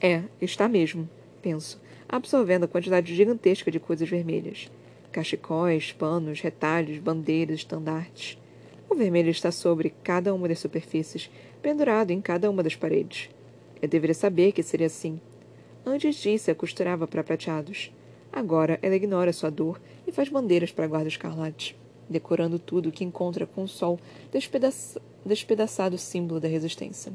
É, 0.01 0.23
está 0.41 0.67
mesmo, 0.67 1.07
penso, 1.43 1.79
absorvendo 2.09 2.63
a 2.63 2.67
quantidade 2.67 3.13
gigantesca 3.13 3.69
de 3.69 3.79
coisas 3.79 4.09
vermelhas. 4.09 4.71
Cachecóis, 5.11 5.91
panos, 5.91 6.41
retalhos, 6.41 6.97
bandeiras, 6.97 7.59
estandartes. 7.59 8.35
O 8.89 8.95
vermelho 8.95 9.29
está 9.29 9.51
sobre 9.51 9.93
cada 10.01 10.33
uma 10.33 10.47
das 10.47 10.57
superfícies, 10.57 11.29
pendurado 11.61 12.09
em 12.09 12.19
cada 12.19 12.49
uma 12.49 12.63
das 12.63 12.75
paredes. 12.75 13.29
Eu 13.79 13.87
deveria 13.87 14.15
saber 14.15 14.53
que 14.53 14.63
seria 14.63 14.87
assim. 14.87 15.21
Antes 15.85 16.15
disso, 16.15 16.49
a 16.49 16.55
costurava 16.55 17.07
para 17.07 17.23
prateados. 17.23 17.91
Agora 18.33 18.79
ela 18.81 18.95
ignora 18.95 19.31
sua 19.31 19.51
dor 19.51 19.79
e 20.07 20.11
faz 20.11 20.29
bandeiras 20.29 20.71
para 20.71 20.87
guarda 20.87 21.09
escarlate 21.09 21.77
decorando 22.09 22.59
tudo 22.59 22.89
o 22.89 22.91
que 22.91 23.03
encontra 23.03 23.45
com 23.45 23.63
o 23.63 23.67
sol 23.67 23.99
despedaça 24.31 25.01
despedaçado 25.25 25.97
símbolo 25.97 26.39
da 26.39 26.47
resistência. 26.47 27.11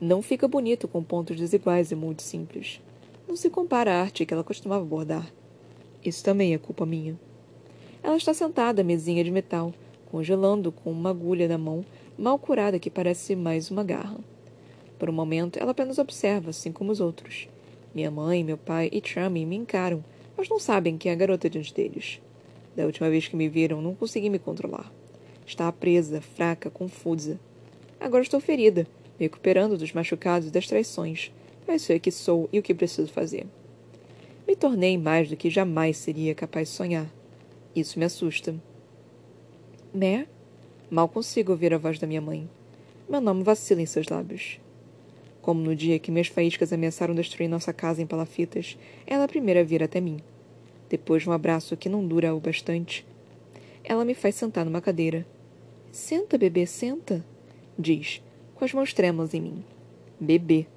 Não 0.00 0.22
fica 0.22 0.48
bonito 0.48 0.88
com 0.88 1.02
pontos 1.02 1.36
desiguais 1.36 1.90
e 1.90 1.94
muito 1.94 2.22
simples. 2.22 2.80
Não 3.28 3.36
se 3.36 3.50
compara 3.50 3.92
à 3.92 4.00
arte 4.00 4.24
que 4.24 4.32
ela 4.32 4.42
costumava 4.42 4.84
bordar. 4.84 5.30
Isso 6.04 6.24
também 6.24 6.54
é 6.54 6.58
culpa 6.58 6.86
minha. 6.86 7.18
Ela 8.02 8.16
está 8.16 8.34
sentada 8.34 8.82
à 8.82 8.84
mesinha 8.84 9.22
de 9.22 9.30
metal, 9.30 9.72
congelando 10.10 10.72
com 10.72 10.90
uma 10.90 11.10
agulha 11.10 11.48
na 11.48 11.58
mão, 11.58 11.84
mal 12.18 12.38
curada 12.38 12.78
que 12.78 12.90
parece 12.90 13.36
mais 13.36 13.70
uma 13.70 13.84
garra. 13.84 14.18
Por 14.98 15.10
um 15.10 15.12
momento, 15.12 15.58
ela 15.58 15.72
apenas 15.72 15.98
observa, 15.98 16.50
assim 16.50 16.72
como 16.72 16.92
os 16.92 17.00
outros. 17.00 17.48
Minha 17.94 18.10
mãe, 18.10 18.44
meu 18.44 18.58
pai 18.58 18.88
e 18.92 19.00
Trummy 19.00 19.46
me 19.46 19.56
encaram, 19.56 20.04
mas 20.36 20.48
não 20.48 20.58
sabem 20.58 20.98
que 20.98 21.08
é 21.08 21.12
a 21.12 21.16
garota 21.16 21.48
diante 21.48 21.72
deles. 21.72 22.20
Da 22.76 22.84
última 22.84 23.08
vez 23.08 23.28
que 23.28 23.36
me 23.36 23.48
viram, 23.48 23.80
não 23.80 23.94
consegui 23.94 24.28
me 24.28 24.38
controlar. 24.38 24.92
Estava 25.46 25.72
presa, 25.72 26.20
fraca, 26.20 26.70
confusa. 26.70 27.38
Agora 28.00 28.22
estou 28.22 28.40
ferida, 28.40 28.86
me 29.18 29.26
recuperando 29.26 29.78
dos 29.78 29.92
machucados 29.92 30.48
e 30.48 30.50
das 30.50 30.66
traições, 30.66 31.32
mas 31.66 31.82
sei 31.82 31.96
o 31.96 32.00
que 32.00 32.10
sou 32.10 32.48
e 32.52 32.58
o 32.58 32.62
que 32.62 32.74
preciso 32.74 33.12
fazer. 33.12 33.46
Me 34.46 34.56
tornei 34.56 34.98
mais 34.98 35.28
do 35.28 35.36
que 35.36 35.48
jamais 35.48 35.96
seria 35.96 36.34
capaz 36.34 36.68
de 36.68 36.74
sonhar. 36.74 37.06
Isso 37.74 37.98
me 37.98 38.04
assusta. 38.04 38.54
Né? 39.92 40.26
Mal 40.90 41.08
consigo 41.08 41.52
ouvir 41.52 41.72
a 41.72 41.78
voz 41.78 41.98
da 41.98 42.06
minha 42.06 42.20
mãe. 42.20 42.48
Meu 43.08 43.20
nome 43.20 43.42
vacila 43.42 43.80
em 43.80 43.86
seus 43.86 44.08
lábios. 44.08 44.58
Como 45.40 45.60
no 45.60 45.76
dia 45.76 45.98
que 45.98 46.10
minhas 46.10 46.28
faíscas 46.28 46.72
ameaçaram 46.72 47.14
destruir 47.14 47.48
nossa 47.48 47.72
casa 47.72 48.02
em 48.02 48.06
palafitas, 48.06 48.78
ela 49.06 49.28
primeira 49.28 49.60
a 49.60 49.64
vir 49.64 49.82
até 49.82 50.00
mim. 50.00 50.18
Depois 50.94 51.24
de 51.24 51.28
um 51.28 51.32
abraço 51.32 51.76
que 51.76 51.88
não 51.88 52.06
dura 52.06 52.32
o 52.32 52.38
bastante, 52.38 53.04
ela 53.82 54.04
me 54.04 54.14
faz 54.14 54.36
sentar 54.36 54.64
numa 54.64 54.80
cadeira. 54.80 55.26
Senta, 55.90 56.38
bebê, 56.38 56.66
senta, 56.66 57.24
diz, 57.76 58.22
com 58.54 58.64
as 58.64 58.72
mãos 58.72 58.94
trêmulas 58.94 59.34
em 59.34 59.40
mim. 59.40 59.64
Bebê. 60.20 60.68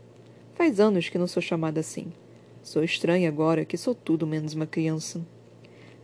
Faz 0.55 0.79
anos 0.79 1.07
que 1.07 1.19
não 1.19 1.27
sou 1.27 1.39
chamada 1.39 1.81
assim. 1.81 2.11
Sou 2.63 2.83
estranha 2.83 3.29
agora 3.29 3.63
que 3.63 3.77
sou 3.77 3.93
tudo 3.93 4.25
menos 4.25 4.55
uma 4.55 4.65
criança. 4.65 5.23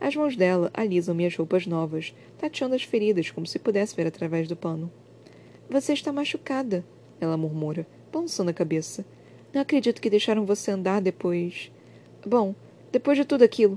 As 0.00 0.14
mãos 0.14 0.36
dela 0.36 0.70
alisam 0.72 1.12
minhas 1.12 1.34
roupas 1.34 1.66
novas, 1.66 2.14
tateando 2.38 2.76
as 2.76 2.84
feridas 2.84 3.32
como 3.32 3.48
se 3.48 3.58
pudesse 3.58 3.96
ver 3.96 4.06
através 4.06 4.46
do 4.46 4.54
pano. 4.54 4.92
Você 5.68 5.92
está 5.92 6.12
machucada, 6.12 6.84
ela 7.20 7.36
murmura, 7.36 7.84
balançando 8.12 8.52
a 8.52 8.54
cabeça. 8.54 9.04
Não 9.52 9.60
acredito 9.60 10.00
que 10.00 10.08
deixaram 10.08 10.46
você 10.46 10.70
andar 10.70 11.00
depois. 11.00 11.72
Bom, 12.24 12.54
depois 12.92 13.18
de 13.18 13.24
tudo 13.24 13.42
aquilo. 13.42 13.76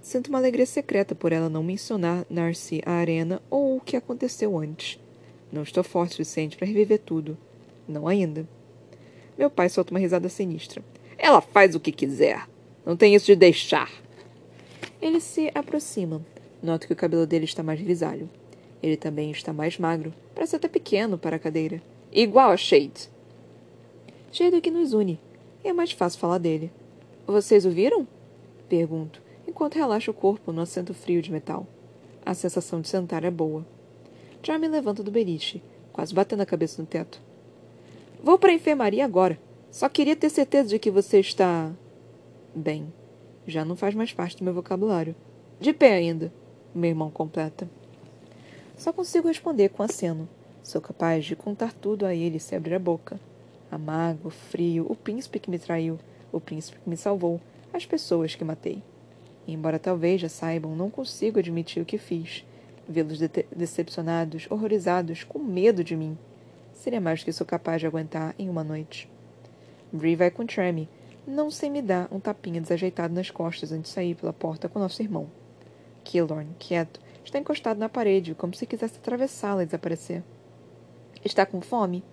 Sinto 0.00 0.28
uma 0.28 0.38
alegria 0.38 0.66
secreta 0.66 1.14
por 1.14 1.32
ela 1.32 1.48
não 1.48 1.62
mencionar 1.62 2.24
Narcy 2.30 2.80
a 2.86 2.92
arena 2.92 3.42
ou 3.50 3.76
o 3.76 3.80
que 3.80 3.96
aconteceu 3.96 4.56
antes. 4.58 4.98
Não 5.52 5.62
estou 5.62 5.82
forte 5.82 6.12
o 6.12 6.16
suficiente 6.16 6.56
para 6.56 6.66
reviver 6.66 6.98
tudo. 6.98 7.36
Não 7.86 8.06
ainda. 8.06 8.46
Meu 9.36 9.50
pai 9.50 9.68
solta 9.68 9.92
uma 9.92 10.00
risada 10.00 10.28
sinistra. 10.28 10.82
Ela 11.16 11.40
faz 11.40 11.74
o 11.74 11.80
que 11.80 11.92
quiser. 11.92 12.48
Não 12.84 12.96
tem 12.96 13.14
isso 13.14 13.26
de 13.26 13.36
deixar. 13.36 13.90
Ele 15.00 15.20
se 15.20 15.50
aproxima. 15.54 16.24
Noto 16.62 16.86
que 16.86 16.92
o 16.92 16.96
cabelo 16.96 17.26
dele 17.26 17.44
está 17.44 17.62
mais 17.62 17.80
grisalho. 17.80 18.28
Ele 18.82 18.96
também 18.96 19.30
está 19.30 19.52
mais 19.52 19.78
magro. 19.78 20.12
Parece 20.34 20.56
até 20.56 20.68
pequeno 20.68 21.18
para 21.18 21.36
a 21.36 21.38
cadeira. 21.38 21.82
Igual 22.12 22.50
a 22.50 22.56
Shade. 22.56 23.10
Shade 24.32 24.56
é 24.56 24.60
que 24.60 24.70
nos 24.70 24.92
une. 24.92 25.18
É 25.64 25.72
mais 25.72 25.92
fácil 25.92 26.20
falar 26.20 26.38
dele. 26.38 26.70
Vocês 27.26 27.66
o 27.66 27.70
viram? 27.70 28.06
Pergunto, 28.68 29.20
enquanto 29.48 29.76
relaxo 29.76 30.10
o 30.10 30.14
corpo 30.14 30.52
no 30.52 30.60
assento 30.60 30.92
frio 30.92 31.22
de 31.22 31.32
metal. 31.32 31.66
A 32.24 32.34
sensação 32.34 32.80
de 32.80 32.88
sentar 32.88 33.24
é 33.24 33.30
boa. 33.30 33.66
Já 34.42 34.58
me 34.58 34.68
levanta 34.68 35.02
do 35.02 35.10
beliche, 35.10 35.62
quase 35.92 36.14
batendo 36.14 36.42
a 36.42 36.46
cabeça 36.46 36.80
no 36.80 36.86
teto. 36.86 37.20
Vou 38.22 38.38
para 38.38 38.50
a 38.50 38.54
enfermaria 38.54 39.04
agora. 39.04 39.38
Só 39.70 39.88
queria 39.88 40.14
ter 40.14 40.28
certeza 40.28 40.68
de 40.68 40.78
que 40.78 40.90
você 40.90 41.20
está. 41.20 41.72
Bem, 42.54 42.92
já 43.46 43.64
não 43.64 43.76
faz 43.76 43.94
mais 43.94 44.12
parte 44.12 44.36
do 44.36 44.44
meu 44.44 44.52
vocabulário. 44.52 45.16
De 45.58 45.72
pé 45.72 45.94
ainda, 45.94 46.32
meu 46.74 46.90
irmão 46.90 47.10
completa. 47.10 47.68
Só 48.76 48.92
consigo 48.92 49.28
responder 49.28 49.70
com 49.70 49.82
aceno. 49.82 50.28
Sou 50.62 50.80
capaz 50.80 51.24
de 51.24 51.34
contar 51.34 51.72
tudo 51.72 52.04
a 52.04 52.14
ele 52.14 52.38
se 52.38 52.54
abrir 52.54 52.74
a 52.74 52.78
boca. 52.78 53.18
A 53.70 53.78
mágoa, 53.78 54.28
o 54.28 54.30
frio, 54.30 54.86
o 54.88 54.94
príncipe 54.94 55.38
que 55.38 55.50
me 55.50 55.58
traiu, 55.58 55.98
o 56.30 56.40
príncipe 56.40 56.78
que 56.78 56.88
me 56.88 56.96
salvou, 56.96 57.40
as 57.72 57.86
pessoas 57.86 58.34
que 58.34 58.44
matei. 58.44 58.82
Embora 59.50 59.78
talvez 59.78 60.20
já 60.20 60.28
saibam, 60.28 60.76
não 60.76 60.90
consigo 60.90 61.38
admitir 61.38 61.82
o 61.82 61.86
que 61.86 61.96
fiz. 61.96 62.44
Vê-los 62.86 63.18
de 63.18 63.30
decepcionados, 63.56 64.46
horrorizados, 64.50 65.24
com 65.24 65.38
medo 65.38 65.82
de 65.82 65.96
mim. 65.96 66.18
Seria 66.74 67.00
mais 67.00 67.20
do 67.20 67.24
que 67.24 67.32
sou 67.32 67.46
capaz 67.46 67.80
de 67.80 67.86
aguentar 67.86 68.34
em 68.38 68.50
uma 68.50 68.62
noite. 68.62 69.10
Bree 69.90 70.16
vai 70.16 70.30
com 70.30 70.44
Tremmy, 70.44 70.86
não 71.26 71.50
sem 71.50 71.70
me 71.70 71.80
dar 71.80 72.08
um 72.12 72.20
tapinha 72.20 72.60
desajeitado 72.60 73.14
nas 73.14 73.30
costas 73.30 73.72
antes 73.72 73.90
de 73.90 73.94
sair 73.94 74.14
pela 74.14 74.34
porta 74.34 74.68
com 74.68 74.78
nosso 74.78 75.00
irmão. 75.02 75.30
Killorn, 76.04 76.54
quieto, 76.58 77.00
está 77.24 77.38
encostado 77.38 77.78
na 77.78 77.88
parede, 77.88 78.34
como 78.34 78.54
se 78.54 78.66
quisesse 78.66 78.98
atravessá-la 78.98 79.62
e 79.62 79.66
desaparecer. 79.66 80.22
Está 81.24 81.46
com 81.46 81.62
fome? 81.62 82.04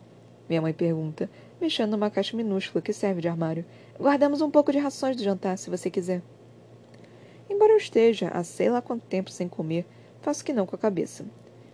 Minha 0.48 0.62
mãe 0.62 0.72
pergunta, 0.72 1.30
mexendo 1.60 1.92
numa 1.92 2.10
caixa 2.10 2.38
minúscula 2.38 2.82
que 2.82 2.94
serve 2.94 3.20
de 3.20 3.28
armário. 3.28 3.66
Guardamos 4.00 4.40
um 4.40 4.50
pouco 4.50 4.72
de 4.72 4.78
rações 4.78 5.18
do 5.18 5.24
jantar, 5.24 5.58
se 5.58 5.70
você 5.70 5.90
quiser. 5.90 6.22
Embora 7.50 7.74
eu 7.74 7.78
esteja 7.78 8.30
há 8.30 8.44
sei 8.44 8.70
lá 8.70 8.82
quanto 8.82 9.04
tempo 9.04 9.30
sem 9.30 9.48
comer, 9.48 9.86
faço 10.22 10.44
que 10.44 10.54
não 10.54 10.66
com 10.66 10.76
a 10.76 10.80
cabeça. 10.80 11.26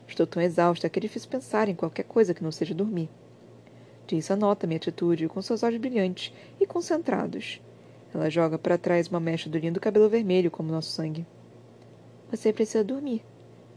Estou 0.07 0.27
tão 0.27 0.41
exausta 0.41 0.89
que 0.89 0.99
é 0.99 1.01
difícil 1.01 1.29
pensar 1.29 1.69
em 1.69 1.75
qualquer 1.75 2.03
coisa 2.03 2.33
que 2.33 2.43
não 2.43 2.51
seja 2.51 2.73
dormir. 2.73 3.09
Diz 4.05 4.29
anota 4.29 4.67
minha 4.67 4.77
atitude 4.77 5.29
com 5.29 5.41
seus 5.41 5.63
olhos 5.63 5.79
brilhantes 5.79 6.33
e 6.59 6.65
concentrados. 6.65 7.61
Ela 8.13 8.29
joga 8.29 8.57
para 8.57 8.77
trás 8.77 9.07
uma 9.07 9.21
mecha 9.21 9.49
do 9.49 9.57
lindo 9.57 9.79
cabelo 9.79 10.09
vermelho 10.09 10.51
como 10.51 10.71
nosso 10.71 10.89
sangue. 10.89 11.25
Você 12.29 12.51
precisa 12.51 12.83
dormir. 12.83 13.23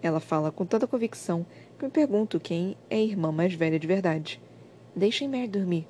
Ela 0.02 0.18
fala 0.18 0.50
com 0.50 0.66
tanta 0.66 0.88
convicção 0.88 1.46
que 1.78 1.84
me 1.84 1.90
pergunto 1.90 2.40
quem 2.40 2.76
é 2.90 2.96
a 2.96 3.00
irmã 3.00 3.30
mais 3.30 3.54
velha 3.54 3.78
de 3.78 3.86
verdade. 3.86 4.40
Deixem 4.94 5.28
Mary 5.28 5.48
dormir, 5.48 5.86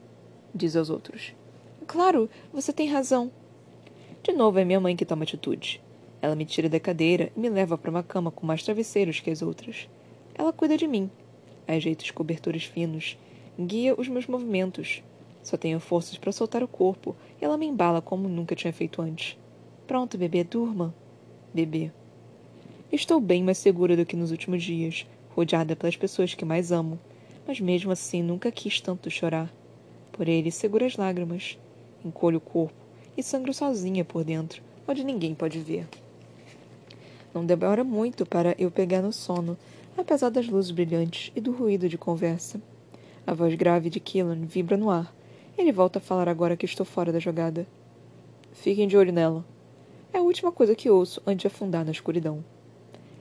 diz 0.55 0.77
aos 0.77 0.91
outros. 0.91 1.35
Claro, 1.87 2.29
você 2.53 2.73
tem 2.73 2.89
razão. 2.89 3.33
De 4.23 4.33
novo 4.33 4.59
é 4.59 4.65
minha 4.65 4.81
mãe 4.81 4.95
que 4.95 5.05
toma 5.05 5.25
atitude. 5.25 5.83
Ela 6.25 6.35
me 6.35 6.47
tira 6.47 6.71
da 6.71 6.81
cadeira 6.81 7.31
e 7.37 7.39
me 7.39 7.51
leva 7.51 7.77
para 7.77 7.91
uma 7.91 8.03
cama 8.03 8.31
com 8.31 8.47
mais 8.47 8.63
travesseiros 8.63 9.21
que 9.21 9.31
as 9.31 9.43
outras. 9.43 9.91
Ela 10.35 10.55
cuida 10.55 10.79
de 10.79 10.89
mim. 10.89 11.11
Ajeita 11.69 12.03
os 12.03 12.11
cobertores 12.11 12.65
finos. 12.65 13.19
Guia 13.61 13.95
os 13.95 14.09
meus 14.09 14.27
movimentos. 14.27 15.03
Só 15.43 15.59
tenho 15.59 15.79
forças 15.79 16.17
para 16.17 16.33
soltar 16.33 16.63
o 16.63 16.69
corpo 16.69 17.15
e 17.39 17.45
ela 17.45 17.59
me 17.59 17.67
embala 17.67 18.01
como 18.01 18.27
nunca 18.27 18.57
tinha 18.57 18.73
feito 18.73 19.03
antes. 19.03 19.37
Pronto, 19.87 20.17
bebê, 20.17 20.43
durma. 20.43 20.95
Bebê. 21.53 21.93
Estou 22.91 23.21
bem 23.21 23.43
mais 23.43 23.59
segura 23.59 23.95
do 23.95 24.07
que 24.07 24.17
nos 24.17 24.31
últimos 24.31 24.63
dias, 24.63 25.07
rodeada 25.37 25.77
pelas 25.77 25.97
pessoas 25.97 26.33
que 26.33 26.47
mais 26.47 26.73
amo 26.73 26.99
mas 27.47 27.61
mesmo 27.61 27.93
assim 27.93 28.23
nunca 28.23 28.51
quis 28.51 28.81
tanto 28.81 29.11
chorar. 29.11 29.53
Por 30.11 30.27
ele 30.27 30.51
seguro 30.51 30.87
as 30.87 30.97
lágrimas, 30.97 31.59
encolho 32.03 32.39
o 32.39 32.41
corpo 32.41 32.75
e 33.15 33.23
sangro 33.23 33.53
sozinha 33.53 34.05
por 34.05 34.25
dentro, 34.25 34.63
onde 34.89 35.05
ninguém 35.05 35.35
pode 35.35 35.59
ver. 35.59 35.87
Não 37.35 37.45
demora 37.45 37.83
muito 37.83 38.25
para 38.25 38.55
eu 38.57 38.71
pegar 38.71 39.03
no 39.03 39.13
sono, 39.13 39.59
apesar 39.99 40.31
das 40.31 40.49
luzes 40.49 40.71
brilhantes 40.71 41.33
e 41.35 41.41
do 41.41 41.53
ruído 41.53 41.89
de 41.89 41.99
conversa. 41.99 42.63
A 43.27 43.35
voz 43.35 43.55
grave 43.57 43.91
de 43.91 43.99
Killan 43.99 44.47
vibra 44.47 44.77
no 44.77 44.89
ar. 44.89 45.13
Ele 45.59 45.73
volta 45.73 45.99
a 45.99 46.03
falar 46.03 46.29
agora 46.29 46.57
que 46.57 46.65
estou 46.65 46.87
fora 46.87 47.13
da 47.13 47.19
jogada. 47.19 47.67
Fiquem 48.53 48.87
de 48.87 48.97
olho 48.97 49.13
nela. 49.13 49.45
É 50.13 50.19
a 50.19 50.23
última 50.23 50.53
coisa 50.53 50.75
que 50.75 50.89
ouço 50.89 51.21
antes 51.27 51.43
de 51.43 51.47
afundar 51.49 51.85
na 51.85 51.91
escuridão. 51.91 52.45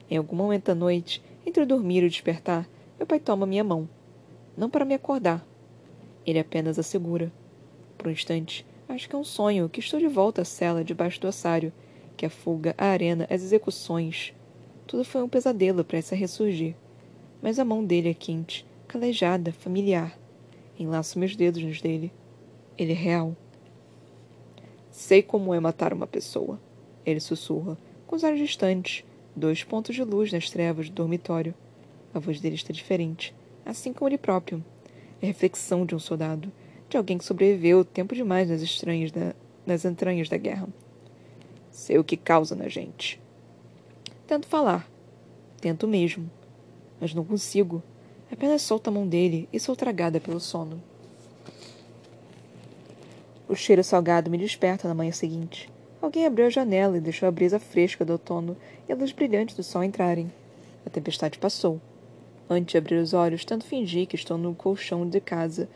Em 0.08 0.16
algum 0.16 0.36
momento 0.36 0.66
da 0.66 0.74
noite, 0.74 1.20
entre 1.44 1.62
o 1.62 1.66
dormir 1.66 2.04
e 2.04 2.06
o 2.06 2.10
despertar, 2.10 2.68
meu 2.96 3.06
pai 3.06 3.18
toma 3.18 3.44
minha 3.44 3.64
mão 3.64 3.88
não 4.56 4.70
para 4.70 4.84
me 4.84 4.94
acordar. 4.94 5.44
Ele 6.26 6.38
apenas 6.38 6.78
assegura. 6.78 7.32
Por 7.98 8.08
um 8.08 8.10
instante, 8.10 8.64
acho 8.88 9.08
que 9.08 9.14
é 9.14 9.18
um 9.18 9.24
sonho 9.24 9.68
que 9.68 9.80
estou 9.80 9.98
de 9.98 10.08
volta 10.08 10.42
à 10.42 10.44
cela 10.44 10.84
debaixo 10.84 11.20
do 11.20 11.28
ossário, 11.28 11.72
que 12.16 12.26
a 12.26 12.30
fuga, 12.30 12.74
a 12.78 12.86
arena, 12.86 13.26
as 13.30 13.42
execuções. 13.42 14.34
Tudo 14.86 15.04
foi 15.04 15.22
um 15.22 15.28
pesadelo 15.28 15.84
prestes 15.84 16.12
a 16.12 16.16
ressurgir. 16.16 16.74
Mas 17.42 17.58
a 17.58 17.64
mão 17.64 17.84
dele 17.84 18.10
é 18.10 18.14
quente, 18.14 18.66
calejada, 18.88 19.52
familiar. 19.52 20.18
Enlaço 20.78 21.18
meus 21.18 21.36
dedos 21.36 21.62
nos 21.62 21.80
dele. 21.80 22.12
Ele 22.78 22.92
é 22.92 22.96
real. 22.96 23.36
Sei 24.90 25.22
como 25.22 25.54
é 25.54 25.60
matar 25.60 25.92
uma 25.92 26.06
pessoa. 26.06 26.60
Ele 27.04 27.20
sussurra, 27.20 27.76
com 28.06 28.16
os 28.16 28.24
olhos 28.24 28.38
distantes, 28.38 29.04
dois 29.34 29.62
pontos 29.64 29.94
de 29.94 30.02
luz 30.02 30.32
nas 30.32 30.50
trevas 30.50 30.88
do 30.88 30.94
dormitório. 30.94 31.54
A 32.12 32.18
voz 32.18 32.40
dele 32.40 32.54
está 32.54 32.72
diferente 32.72 33.34
assim 33.64 33.92
como 33.92 34.08
ele 34.08 34.18
próprio. 34.18 34.64
É 35.22 35.26
reflexão 35.26 35.86
de 35.86 35.94
um 35.94 35.98
soldado, 35.98 36.52
de 36.88 36.96
alguém 36.96 37.16
que 37.16 37.24
sobreviveu 37.24 37.84
tempo 37.84 38.14
demais 38.14 38.50
nas, 38.50 38.60
estranhas 38.60 39.10
da, 39.10 39.34
nas 39.64 39.84
entranhas 39.84 40.28
da 40.28 40.36
guerra. 40.36 40.68
Sei 41.74 41.98
o 41.98 42.04
que 42.04 42.16
causa 42.16 42.54
na 42.54 42.68
gente. 42.68 43.20
Tento 44.28 44.46
falar. 44.46 44.88
Tento 45.60 45.88
mesmo. 45.88 46.30
Mas 47.00 47.12
não 47.12 47.24
consigo. 47.24 47.82
Apenas 48.30 48.62
solto 48.62 48.86
a 48.86 48.90
mão 48.92 49.08
dele 49.08 49.48
e 49.52 49.58
sou 49.58 49.74
tragada 49.74 50.20
pelo 50.20 50.38
sono. 50.38 50.80
O 53.48 53.56
cheiro 53.56 53.82
salgado 53.82 54.30
me 54.30 54.38
desperta 54.38 54.86
na 54.86 54.94
manhã 54.94 55.10
seguinte. 55.10 55.68
Alguém 56.00 56.24
abriu 56.24 56.46
a 56.46 56.50
janela 56.50 56.96
e 56.96 57.00
deixou 57.00 57.28
a 57.28 57.32
brisa 57.32 57.58
fresca 57.58 58.04
do 58.04 58.12
outono 58.12 58.56
e 58.88 58.92
a 58.92 58.96
luz 58.96 59.10
brilhante 59.10 59.56
do 59.56 59.64
sol 59.64 59.82
entrarem. 59.82 60.32
A 60.86 60.90
tempestade 60.90 61.40
passou. 61.40 61.80
Antes 62.48 62.70
de 62.70 62.78
abrir 62.78 62.98
os 62.98 63.12
olhos, 63.12 63.44
tento 63.44 63.64
fingir 63.64 64.06
que 64.06 64.14
estou 64.14 64.38
no 64.38 64.54
colchão 64.54 65.08
de 65.08 65.20
casa, 65.20 65.68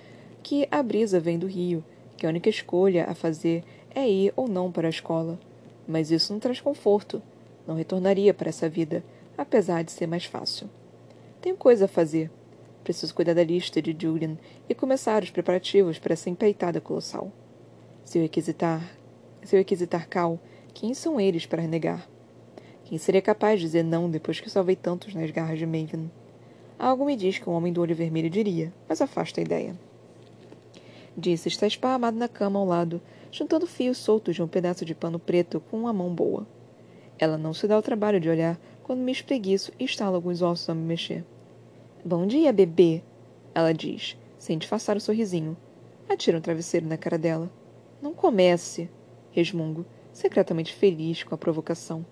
que 0.44 0.68
a 0.70 0.80
brisa 0.80 1.18
vem 1.18 1.40
do 1.40 1.48
rio, 1.48 1.84
que 2.16 2.24
a 2.24 2.28
única 2.28 2.48
escolha 2.48 3.04
a 3.06 3.16
fazer 3.16 3.64
é 3.92 4.08
ir 4.08 4.32
ou 4.36 4.46
não 4.46 4.70
para 4.70 4.86
a 4.86 4.90
escola. 4.90 5.40
Mas 5.88 6.10
isso 6.10 6.32
não 6.32 6.38
traz 6.38 6.60
conforto. 6.60 7.22
Não 7.66 7.74
retornaria 7.74 8.34
para 8.34 8.50
essa 8.50 8.68
vida, 8.68 9.02
apesar 9.36 9.82
de 9.82 9.90
ser 9.90 10.06
mais 10.06 10.26
fácil. 10.26 10.68
Tenho 11.40 11.56
coisa 11.56 11.86
a 11.86 11.88
fazer. 11.88 12.30
Preciso 12.84 13.14
cuidar 13.14 13.34
da 13.34 13.42
lista 13.42 13.80
de 13.80 13.96
Julian 13.98 14.36
e 14.68 14.74
começar 14.74 15.22
os 15.22 15.30
preparativos 15.30 15.98
para 15.98 16.12
essa 16.12 16.28
empeitada 16.28 16.80
colossal. 16.80 17.32
Se 18.04 18.18
eu 18.18 18.22
requisitar, 18.22 18.82
se 19.42 19.56
eu 19.56 19.58
requisitar 19.60 20.08
Cal, 20.08 20.38
quem 20.74 20.92
são 20.94 21.20
eles 21.20 21.46
para 21.46 21.62
renegar? 21.62 22.06
Quem 22.84 22.96
seria 22.98 23.20
capaz 23.20 23.60
de 23.60 23.66
dizer 23.66 23.82
não 23.82 24.10
depois 24.10 24.40
que 24.40 24.48
salvei 24.48 24.76
tantos 24.76 25.14
nas 25.14 25.30
garras 25.30 25.58
de 25.58 25.66
Maven? 25.66 26.10
Algo 26.78 27.04
me 27.04 27.16
diz 27.16 27.38
que 27.38 27.48
um 27.50 27.52
homem 27.52 27.72
do 27.72 27.80
olho 27.80 27.94
vermelho 27.94 28.30
diria, 28.30 28.72
mas 28.88 29.02
afasta 29.02 29.40
a 29.40 29.44
ideia. 29.44 29.74
Disse 31.16 31.48
está 31.48 31.66
esparramado 31.66 32.16
na 32.16 32.28
cama 32.28 32.58
ao 32.58 32.64
lado, 32.64 33.02
juntando 33.30 33.66
fios 33.66 33.98
soltos 33.98 34.34
de 34.34 34.42
um 34.42 34.48
pedaço 34.48 34.84
de 34.84 34.94
pano 34.94 35.18
preto 35.18 35.60
com 35.60 35.78
uma 35.80 35.92
mão 35.92 36.14
boa. 36.14 36.46
Ela 37.18 37.36
não 37.36 37.52
se 37.52 37.66
dá 37.66 37.78
o 37.78 37.82
trabalho 37.82 38.20
de 38.20 38.28
olhar 38.28 38.58
quando 38.82 39.00
me 39.00 39.12
espreguiço 39.12 39.72
e 39.78 39.84
estalo 39.84 40.16
alguns 40.16 40.40
ossos 40.40 40.68
a 40.68 40.74
me 40.74 40.82
mexer. 40.82 41.24
Bom 42.04 42.26
dia, 42.26 42.52
bebê, 42.52 43.02
ela 43.54 43.74
diz, 43.74 44.16
sem 44.38 44.56
disfarçar 44.56 44.96
o 44.96 45.00
sorrisinho. 45.00 45.56
Atira 46.08 46.38
um 46.38 46.40
travesseiro 46.40 46.86
na 46.86 46.96
cara 46.96 47.18
dela. 47.18 47.50
Não 48.00 48.14
comece, 48.14 48.88
resmungo, 49.32 49.84
secretamente 50.12 50.72
feliz 50.72 51.22
com 51.22 51.34
a 51.34 51.38
provocação. 51.38 52.06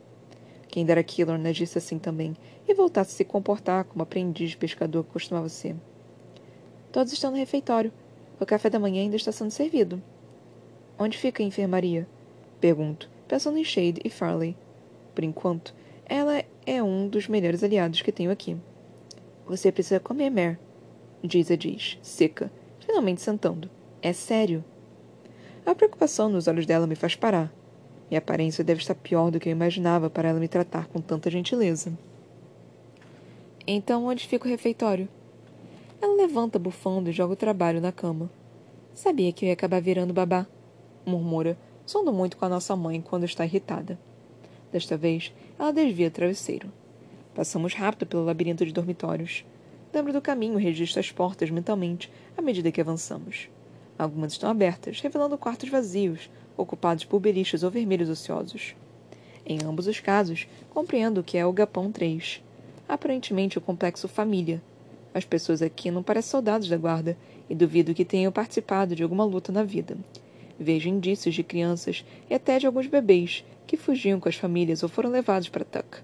Quem 0.68 0.85
dera 0.85 1.02
Killorn 1.02 1.49
agisse 1.49 1.78
assim 1.78 1.99
também 1.99 2.37
e 2.68 2.75
voltasse 2.75 3.14
a 3.14 3.16
se 3.16 3.25
comportar 3.25 3.85
como 3.85 4.02
aprendiz 4.02 4.50
de 4.50 4.56
pescador 4.56 5.04
que 5.04 5.12
costumava 5.12 5.49
ser. 5.49 5.76
Todos 6.92 7.12
estão 7.12 7.30
no 7.30 7.37
refeitório. 7.37 7.92
O 8.38 8.44
café 8.44 8.68
da 8.68 8.78
manhã 8.78 9.02
ainda 9.02 9.16
está 9.16 9.32
sendo 9.32 9.50
servido. 9.50 10.02
Onde 10.98 11.18
fica 11.18 11.42
a 11.42 11.46
enfermaria? 11.46 12.08
Pergunto, 12.58 13.10
pensando 13.28 13.58
em 13.58 13.64
Shade 13.64 14.00
e 14.02 14.08
Farley. 14.08 14.56
Por 15.14 15.24
enquanto, 15.24 15.74
ela 16.06 16.42
é 16.64 16.82
um 16.82 17.06
dos 17.06 17.28
melhores 17.28 17.62
aliados 17.62 18.00
que 18.00 18.10
tenho 18.10 18.30
aqui. 18.30 18.56
Você 19.46 19.70
precisa 19.70 20.00
comer, 20.00 20.30
Mer. 20.30 20.58
Giza 21.22 21.56
diz, 21.56 21.98
seca, 22.02 22.50
finalmente 22.80 23.20
sentando. 23.20 23.68
É 24.00 24.12
sério. 24.12 24.64
A 25.66 25.74
preocupação 25.74 26.28
nos 26.30 26.48
olhos 26.48 26.64
dela 26.64 26.86
me 26.86 26.94
faz 26.94 27.14
parar. 27.14 27.52
Minha 28.08 28.18
aparência 28.18 28.64
deve 28.64 28.80
estar 28.80 28.94
pior 28.94 29.30
do 29.30 29.38
que 29.38 29.48
eu 29.48 29.52
imaginava 29.52 30.08
para 30.08 30.28
ela 30.28 30.40
me 30.40 30.48
tratar 30.48 30.86
com 30.86 31.00
tanta 31.00 31.30
gentileza. 31.30 31.92
Então, 33.66 34.06
onde 34.06 34.26
fica 34.26 34.46
o 34.46 34.50
refeitório? 34.50 35.08
Ela 36.00 36.14
levanta 36.14 36.58
bufando 36.58 37.10
e 37.10 37.12
joga 37.12 37.32
o 37.32 37.36
trabalho 37.36 37.80
na 37.80 37.90
cama. 37.92 38.30
Sabia 38.94 39.32
que 39.32 39.44
eu 39.44 39.48
ia 39.48 39.54
acabar 39.54 39.80
virando 39.80 40.14
babá, 40.14 40.46
murmura, 41.06 41.56
sondo 41.86 42.12
muito 42.12 42.36
com 42.36 42.44
a 42.44 42.48
nossa 42.48 42.75
mãe 42.75 43.00
quando 43.00 43.25
está 43.25 43.44
irritada. 43.44 43.98
Desta 44.72 44.96
vez, 44.96 45.32
ela 45.58 45.72
desvia 45.72 46.08
o 46.08 46.10
travesseiro. 46.10 46.70
Passamos 47.34 47.75
rápido 47.75 48.06
pelo 48.06 48.25
labirinto 48.25 48.66
de 48.66 48.72
dormitórios. 48.72 49.44
Lembro 49.94 50.12
do 50.12 50.20
caminho 50.20 50.58
registro 50.58 51.00
as 51.00 51.10
portas 51.12 51.50
mentalmente 51.50 52.10
à 52.36 52.42
medida 52.42 52.72
que 52.72 52.80
avançamos. 52.80 53.48
Algumas 53.98 54.32
estão 54.32 54.50
abertas, 54.50 55.00
revelando 55.00 55.38
quartos 55.38 55.70
vazios, 55.70 56.28
ocupados 56.56 57.04
por 57.04 57.20
beliches 57.20 57.62
ou 57.62 57.70
vermelhos 57.70 58.10
ociosos. 58.10 58.75
Em 59.44 59.58
ambos 59.64 59.86
os 59.86 60.00
casos, 60.00 60.46
compreendo 60.70 61.22
que 61.22 61.38
é 61.38 61.46
o 61.46 61.52
Gapão 61.52 61.92
3. 61.92 62.42
Aparentemente 62.88 63.56
o 63.56 63.60
complexo 63.60 64.08
família. 64.08 64.60
As 65.14 65.25
pessoas 65.25 65.62
aqui 65.62 65.90
não 65.90 66.02
parecem 66.02 66.30
soldados 66.30 66.68
da 66.68 66.76
guarda 66.76 67.16
e 67.48 67.54
duvido 67.54 67.94
que 67.94 68.04
tenham 68.04 68.32
participado 68.32 68.94
de 68.94 69.02
alguma 69.02 69.25
luta 69.25 69.50
na 69.50 69.62
vida. 69.62 69.96
Vejo 70.58 70.88
indícios 70.88 71.34
de 71.34 71.42
crianças 71.42 72.04
e 72.30 72.34
até 72.34 72.58
de 72.58 72.66
alguns 72.66 72.86
bebês 72.86 73.44
que 73.66 73.76
fugiam 73.76 74.18
com 74.18 74.28
as 74.28 74.36
famílias 74.36 74.82
ou 74.82 74.88
foram 74.88 75.10
levados 75.10 75.48
para 75.48 75.64
Tuck. 75.64 75.98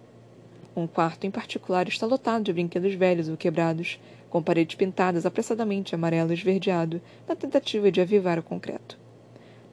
Um 0.75 0.87
quarto 0.87 1.27
em 1.27 1.31
particular 1.31 1.87
está 1.87 2.07
lotado 2.07 2.45
de 2.45 2.53
brinquedos 2.53 2.95
velhos 2.95 3.29
ou 3.29 3.37
quebrados, 3.37 4.01
com 4.31 4.43
paredes 4.43 4.75
pintadas 4.75 5.27
apressadamente 5.27 5.95
amarelo 5.95 6.33
esverdeado, 6.33 7.01
na 7.29 7.37
tentativa 7.37 7.93
de 7.93 8.01
avivar 8.01 8.39
o 8.39 8.43
concreto. 8.43 8.99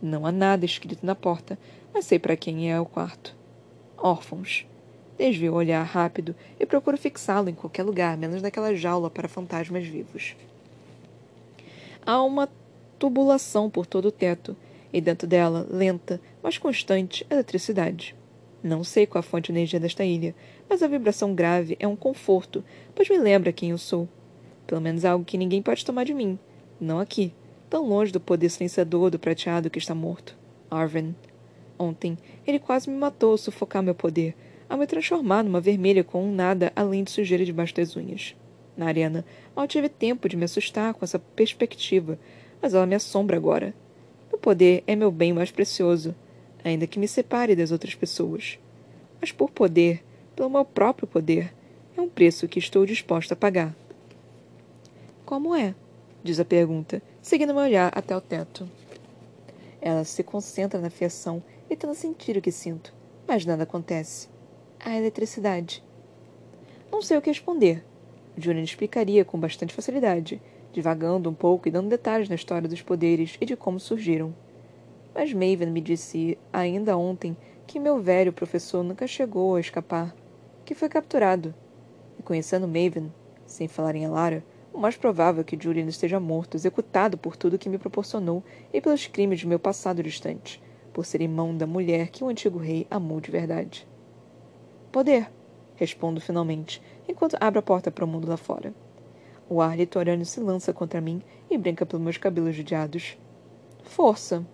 Não 0.01 0.25
há 0.25 0.31
nada 0.31 0.65
escrito 0.65 1.05
na 1.05 1.15
porta, 1.15 1.57
mas 1.93 2.05
sei 2.05 2.19
para 2.19 2.35
quem 2.35 2.71
é 2.71 2.79
o 2.79 2.85
quarto. 2.85 3.35
Órfãos. 3.97 4.65
Desvio 5.17 5.53
o 5.53 5.55
olhar 5.55 5.83
rápido 5.83 6.33
e 6.57 6.65
procuro 6.65 6.97
fixá-lo 6.97 7.49
em 7.49 7.53
qualquer 7.53 7.83
lugar, 7.83 8.17
menos 8.17 8.41
naquela 8.41 8.73
jaula 8.73 9.09
para 9.09 9.27
fantasmas 9.27 9.85
vivos. 9.85 10.35
Há 12.05 12.21
uma 12.23 12.49
tubulação 12.97 13.69
por 13.69 13.85
todo 13.85 14.07
o 14.07 14.11
teto, 14.11 14.55
e 14.91 14.99
dentro 14.99 15.27
dela, 15.27 15.67
lenta, 15.69 16.19
mas 16.41 16.57
constante, 16.57 17.25
eletricidade. 17.29 18.15
Não 18.61 18.83
sei 18.83 19.05
qual 19.05 19.19
a 19.19 19.23
fonte 19.23 19.51
de 19.51 19.57
energia 19.57 19.79
desta 19.79 20.03
ilha, 20.03 20.35
mas 20.69 20.83
a 20.83 20.87
vibração 20.87 21.33
grave 21.33 21.77
é 21.79 21.87
um 21.87 21.95
conforto, 21.95 22.63
pois 22.93 23.09
me 23.09 23.17
lembra 23.17 23.53
quem 23.53 23.69
eu 23.71 23.77
sou. 23.77 24.07
Pelo 24.67 24.81
menos 24.81 25.05
algo 25.05 25.23
que 25.23 25.37
ninguém 25.37 25.61
pode 25.61 25.85
tomar 25.85 26.03
de 26.03 26.13
mim. 26.13 26.37
Não 26.79 26.99
aqui, 26.99 27.33
tão 27.69 27.87
longe 27.87 28.11
do 28.11 28.19
poder 28.19 28.49
silenciador 28.49 29.09
do 29.09 29.19
prateado 29.19 29.69
que 29.69 29.79
está 29.79 29.95
morto. 29.95 30.37
Arvin. 30.69 31.15
Ontem, 31.77 32.17
ele 32.45 32.59
quase 32.59 32.89
me 32.89 32.97
matou 32.97 33.31
ao 33.31 33.37
sufocar 33.37 33.81
meu 33.81 33.95
poder, 33.95 34.35
ao 34.67 34.77
me 34.77 34.85
transformar 34.85 35.43
numa 35.43 35.61
vermelha 35.61 36.03
com 36.03 36.23
um 36.23 36.33
nada 36.33 36.71
além 36.75 37.03
de 37.03 37.11
sujeira 37.11 37.45
debaixo 37.45 37.75
das 37.75 37.95
unhas. 37.95 38.35
Na 38.75 38.87
arena, 38.87 39.25
mal 39.55 39.67
tive 39.67 39.89
tempo 39.89 40.27
de 40.27 40.35
me 40.35 40.45
assustar 40.45 40.93
com 40.93 41.03
essa 41.03 41.19
perspectiva, 41.19 42.19
mas 42.61 42.73
ela 42.73 42.85
me 42.85 42.95
assombra 42.95 43.37
agora. 43.37 43.73
Meu 44.29 44.37
poder 44.37 44.83
é 44.87 44.95
meu 44.95 45.11
bem 45.11 45.33
mais 45.33 45.51
precioso, 45.51 46.15
ainda 46.63 46.87
que 46.87 46.99
me 46.99 47.07
separe 47.07 47.55
das 47.55 47.71
outras 47.71 47.95
pessoas. 47.95 48.59
Mas 49.19 49.31
por 49.31 49.49
poder, 49.49 50.03
pelo 50.35 50.49
meu 50.49 50.63
próprio 50.63 51.07
poder, 51.07 51.53
é 51.97 52.01
um 52.01 52.09
preço 52.09 52.47
que 52.47 52.59
estou 52.59 52.85
disposta 52.85 53.33
a 53.33 53.37
pagar. 53.37 53.75
Como 55.25 55.53
é? 55.55 55.75
diz 56.23 56.39
a 56.39 56.45
pergunta, 56.45 57.01
seguindo 57.21 57.53
meu 57.53 57.63
olhar 57.63 57.91
até 57.95 58.15
o 58.15 58.21
teto. 58.21 58.69
Ela 59.81 60.03
se 60.03 60.23
concentra 60.23 60.79
na 60.79 60.89
fiação, 60.89 61.41
tentando 61.67 61.93
sentir 61.93 62.37
o 62.37 62.41
que 62.41 62.51
sinto, 62.51 62.93
mas 63.27 63.45
nada 63.45 63.63
acontece. 63.63 64.27
A 64.79 64.95
eletricidade. 64.95 65.83
Não 66.91 67.01
sei 67.01 67.17
o 67.17 67.21
que 67.21 67.29
responder. 67.29 67.83
Julian 68.37 68.63
explicaria 68.63 69.25
com 69.25 69.39
bastante 69.39 69.73
facilidade, 69.73 70.41
divagando 70.71 71.29
um 71.29 71.33
pouco 71.33 71.67
e 71.67 71.71
dando 71.71 71.89
detalhes 71.89 72.29
na 72.29 72.35
história 72.35 72.67
dos 72.67 72.81
poderes 72.81 73.37
e 73.39 73.45
de 73.45 73.55
como 73.55 73.79
surgiram. 73.79 74.33
Mas 75.13 75.33
Maven 75.33 75.71
me 75.71 75.81
disse 75.81 76.37
ainda 76.53 76.97
ontem 76.97 77.35
que 77.65 77.79
meu 77.79 77.99
velho 77.99 78.33
professor 78.33 78.83
nunca 78.83 79.07
chegou 79.07 79.55
a 79.55 79.59
escapar, 79.59 80.15
que 80.63 80.75
foi 80.75 80.89
capturado. 80.89 81.53
E 82.17 82.23
conhecendo 82.23 82.67
Maven, 82.67 83.11
sem 83.45 83.67
falar 83.67 83.95
em 83.95 84.05
Alara, 84.05 84.43
o 84.71 84.77
mais 84.77 84.95
provável 84.95 85.41
é 85.41 85.43
que 85.43 85.61
Julian 85.61 85.87
esteja 85.87 86.19
morto, 86.19 86.55
executado 86.55 87.17
por 87.17 87.35
tudo 87.35 87.57
que 87.57 87.69
me 87.69 87.77
proporcionou 87.77 88.43
e 88.71 88.79
pelos 88.79 89.07
crimes 89.07 89.39
de 89.39 89.47
meu 89.47 89.59
passado 89.59 90.03
distante, 90.03 90.61
por 90.93 91.05
ser 91.05 91.21
irmão 91.21 91.55
da 91.57 91.65
mulher 91.65 92.09
que 92.09 92.23
o 92.23 92.27
antigo 92.27 92.59
rei 92.59 92.85
amou 92.89 93.19
de 93.19 93.31
verdade. 93.31 93.87
Poder, 94.91 95.29
respondo 95.75 96.21
finalmente, 96.21 96.81
enquanto 97.07 97.37
abro 97.39 97.59
a 97.59 97.63
porta 97.63 97.91
para 97.91 98.05
o 98.05 98.07
mundo 98.07 98.27
lá 98.27 98.37
fora. 98.37 98.73
O 99.49 99.61
ar 99.61 99.75
litorâneo 99.75 100.27
se 100.27 100.39
lança 100.39 100.71
contra 100.71 101.01
mim 101.01 101.23
e 101.49 101.57
brinca 101.57 101.83
pelos 101.83 102.03
meus 102.03 102.17
cabelos 102.17 102.55
judiados. 102.55 103.17
Força. 103.81 104.45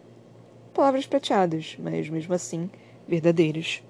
Palavras 0.74 1.06
prateadas, 1.06 1.76
mas 1.78 2.08
mesmo 2.10 2.34
assim, 2.34 2.70
verdadeiras. 3.06 3.84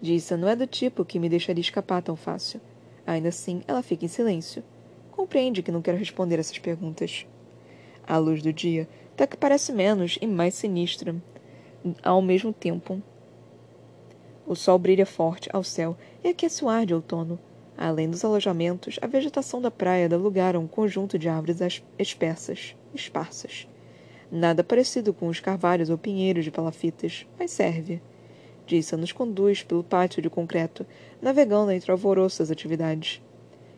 Dissa 0.00 0.36
não 0.36 0.48
é 0.48 0.56
do 0.56 0.66
tipo 0.66 1.04
que 1.04 1.20
me 1.20 1.28
deixaria 1.28 1.60
escapar 1.60 2.02
tão 2.02 2.16
fácil. 2.16 2.60
Ainda 3.06 3.28
assim, 3.28 3.62
ela 3.68 3.82
fica 3.82 4.04
em 4.04 4.08
silêncio. 4.08 4.64
Compreende 5.12 5.62
que 5.62 5.70
não 5.70 5.80
quero 5.80 5.96
responder 5.96 6.40
essas 6.40 6.58
perguntas. 6.58 7.24
A 8.04 8.18
luz 8.18 8.42
do 8.42 8.52
dia, 8.52 8.88
até 9.12 9.28
que 9.28 9.36
parece 9.36 9.72
menos 9.72 10.18
e 10.20 10.26
mais 10.26 10.54
sinistra. 10.54 11.14
Ao 12.02 12.20
mesmo 12.20 12.52
tempo, 12.52 13.00
o 14.44 14.56
sol 14.56 14.78
brilha 14.78 15.06
forte 15.06 15.48
ao 15.52 15.62
céu 15.62 15.96
e 16.24 16.28
aquece 16.28 16.64
o 16.64 16.68
ar 16.68 16.84
de 16.84 16.94
outono, 16.94 17.38
Além 17.80 18.10
dos 18.10 18.24
alojamentos, 18.24 18.98
a 19.00 19.06
vegetação 19.06 19.62
da 19.62 19.70
praia 19.70 20.08
dá 20.08 20.16
lugar 20.16 20.56
a 20.56 20.58
um 20.58 20.66
conjunto 20.66 21.16
de 21.16 21.28
árvores 21.28 21.80
espessas, 21.96 22.74
esparsas. 22.92 23.68
Nada 24.32 24.64
parecido 24.64 25.14
com 25.14 25.28
os 25.28 25.38
carvalhos 25.38 25.88
ou 25.88 25.96
pinheiros 25.96 26.44
de 26.44 26.50
palafitas, 26.50 27.24
mas 27.38 27.52
serve. 27.52 28.02
Dissa 28.66 28.96
nos 28.96 29.12
conduz 29.12 29.62
pelo 29.62 29.84
pátio 29.84 30.20
de 30.20 30.28
concreto, 30.28 30.84
navegando 31.22 31.70
entre 31.70 31.92
alvoroças 31.92 32.50
atividades. 32.50 33.22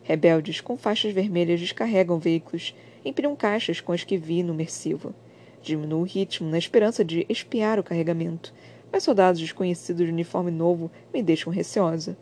Rebeldes 0.02 0.62
com 0.62 0.78
faixas 0.78 1.12
vermelhas 1.12 1.60
descarregam 1.60 2.18
veículos, 2.18 2.74
empilham 3.04 3.36
caixas 3.36 3.82
com 3.82 3.92
as 3.92 4.02
que 4.02 4.16
vi 4.16 4.42
no 4.42 4.54
Mersivo. 4.54 5.14
Diminuo 5.62 6.00
o 6.00 6.04
ritmo 6.04 6.48
na 6.48 6.56
esperança 6.56 7.04
de 7.04 7.26
espiar 7.28 7.78
o 7.78 7.84
carregamento, 7.84 8.54
mas 8.90 9.02
soldados 9.02 9.42
desconhecidos 9.42 10.06
de 10.06 10.10
uniforme 10.10 10.50
novo 10.50 10.90
me 11.12 11.22
deixam 11.22 11.52
receosa. 11.52 12.16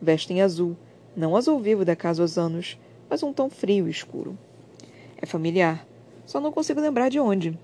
Vestem 0.00 0.40
azul, 0.40 0.74
não 1.18 1.34
azul 1.34 1.58
vivo 1.58 1.84
da 1.84 1.96
casa 1.96 2.22
Osanos, 2.22 2.78
mas 3.10 3.24
um 3.24 3.32
tom 3.32 3.50
frio 3.50 3.88
e 3.88 3.90
escuro. 3.90 4.38
É 5.20 5.26
familiar, 5.26 5.84
só 6.24 6.40
não 6.40 6.52
consigo 6.52 6.80
lembrar 6.80 7.08
de 7.08 7.18
onde. 7.18 7.58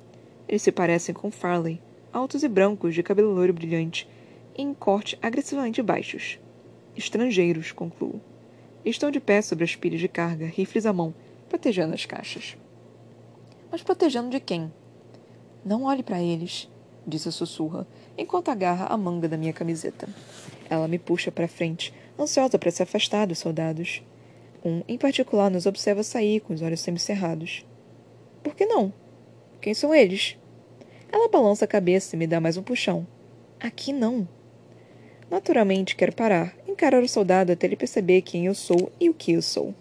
Eles 0.48 0.60
se 0.60 0.72
parecem 0.72 1.14
com 1.14 1.30
Farley, 1.30 1.80
altos 2.12 2.42
e 2.42 2.48
brancos, 2.48 2.96
de 2.96 3.02
cabelo 3.02 3.32
loiro 3.32 3.52
brilhante, 3.52 4.08
e 4.58 4.62
em 4.62 4.74
corte 4.74 5.16
agressivamente 5.22 5.80
baixos. 5.80 6.40
Estrangeiros, 6.96 7.70
concluo. 7.70 8.20
Estão 8.84 9.08
de 9.08 9.20
pé 9.20 9.40
sobre 9.40 9.62
as 9.62 9.76
pilhas 9.76 10.00
de 10.00 10.08
carga, 10.08 10.46
rifles 10.46 10.84
à 10.84 10.92
mão, 10.92 11.14
protegendo 11.48 11.94
as 11.94 12.04
caixas. 12.04 12.56
Mas 13.70 13.84
protegendo 13.84 14.30
de 14.30 14.40
quem? 14.40 14.72
Não 15.64 15.84
olhe 15.84 16.02
para 16.02 16.20
eles, 16.20 16.68
disse 17.06 17.30
sussurra, 17.30 17.86
enquanto 18.16 18.50
agarra 18.50 18.86
a 18.86 18.96
manga 18.96 19.28
da 19.28 19.36
minha 19.36 19.52
camiseta. 19.52 20.08
Ela 20.68 20.88
me 20.88 20.98
puxa 20.98 21.30
para 21.30 21.48
frente, 21.48 21.92
ansiosa 22.18 22.58
para 22.58 22.70
se 22.70 22.82
afastar 22.82 23.26
dos 23.26 23.38
soldados. 23.38 24.02
Um, 24.64 24.82
em 24.88 24.96
particular, 24.96 25.50
nos 25.50 25.66
observa 25.66 26.02
sair 26.02 26.40
com 26.40 26.54
os 26.54 26.62
olhos 26.62 26.80
semicerrados. 26.80 27.66
Por 28.42 28.54
que 28.54 28.66
não? 28.66 28.92
Quem 29.60 29.74
são 29.74 29.94
eles? 29.94 30.36
Ela 31.10 31.28
balança 31.28 31.64
a 31.64 31.68
cabeça 31.68 32.16
e 32.16 32.18
me 32.18 32.26
dá 32.26 32.40
mais 32.40 32.56
um 32.56 32.62
puxão. 32.62 33.06
Aqui 33.60 33.92
não. 33.92 34.26
Naturalmente, 35.30 35.96
quero 35.96 36.14
parar, 36.14 36.54
encarar 36.68 37.02
o 37.02 37.08
soldado 37.08 37.52
até 37.52 37.66
ele 37.66 37.76
perceber 37.76 38.22
quem 38.22 38.46
eu 38.46 38.54
sou 38.54 38.92
e 39.00 39.08
o 39.08 39.14
que 39.14 39.32
eu 39.32 39.42
sou. 39.42 39.74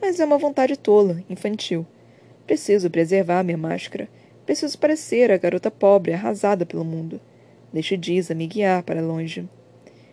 Mas 0.00 0.20
é 0.20 0.24
uma 0.24 0.38
vontade 0.38 0.76
tola, 0.76 1.22
infantil. 1.30 1.86
Preciso 2.46 2.90
preservar 2.90 3.42
minha 3.42 3.56
máscara. 3.56 4.08
Preciso 4.46 4.78
parecer 4.78 5.30
a 5.30 5.38
garota 5.38 5.70
pobre 5.70 6.12
arrasada 6.12 6.66
pelo 6.66 6.84
mundo. 6.84 7.20
Deixe 7.72 7.96
Diza 7.96 8.34
me 8.34 8.46
guiar 8.46 8.82
para 8.82 9.00
longe. 9.00 9.48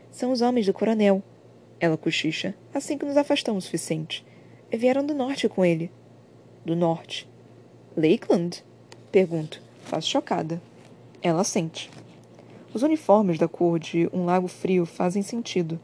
São 0.09 0.31
os 0.31 0.41
homens 0.41 0.65
do 0.65 0.73
coronel. 0.73 1.21
Ela 1.79 1.97
cochicha, 1.97 2.55
assim 2.73 2.97
que 2.97 3.05
nos 3.05 3.17
afastamos 3.17 3.63
o 3.63 3.65
suficiente. 3.65 4.25
Vieram 4.71 5.05
do 5.05 5.13
norte 5.13 5.49
com 5.49 5.65
ele. 5.65 5.91
Do 6.65 6.75
norte. 6.75 7.27
Lakeland? 7.95 8.63
Pergunto, 9.11 9.61
quase 9.89 10.07
chocada. 10.07 10.61
Ela 11.21 11.43
sente. 11.43 11.89
Os 12.73 12.83
uniformes 12.83 13.37
da 13.37 13.49
cor 13.49 13.77
de 13.77 14.09
um 14.13 14.23
lago 14.23 14.47
frio 14.47 14.85
fazem 14.85 15.21
sentido. 15.21 15.77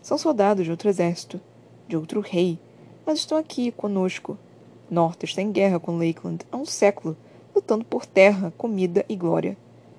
São 0.00 0.16
soldados 0.16 0.64
de 0.64 0.70
outro 0.70 0.88
exército, 0.88 1.40
de 1.88 1.96
outro 1.96 2.20
rei, 2.20 2.58
mas 3.04 3.18
estão 3.18 3.36
aqui 3.36 3.72
conosco. 3.72 4.38
Norte 4.88 5.24
está 5.24 5.42
em 5.42 5.50
guerra 5.50 5.80
com 5.80 5.98
Lakeland 5.98 6.46
há 6.52 6.56
um 6.56 6.64
século, 6.64 7.16
lutando 7.58 7.84
por 7.84 8.06
terra, 8.06 8.52
comida 8.56 9.04
e 9.08 9.14
glória. 9.14 9.56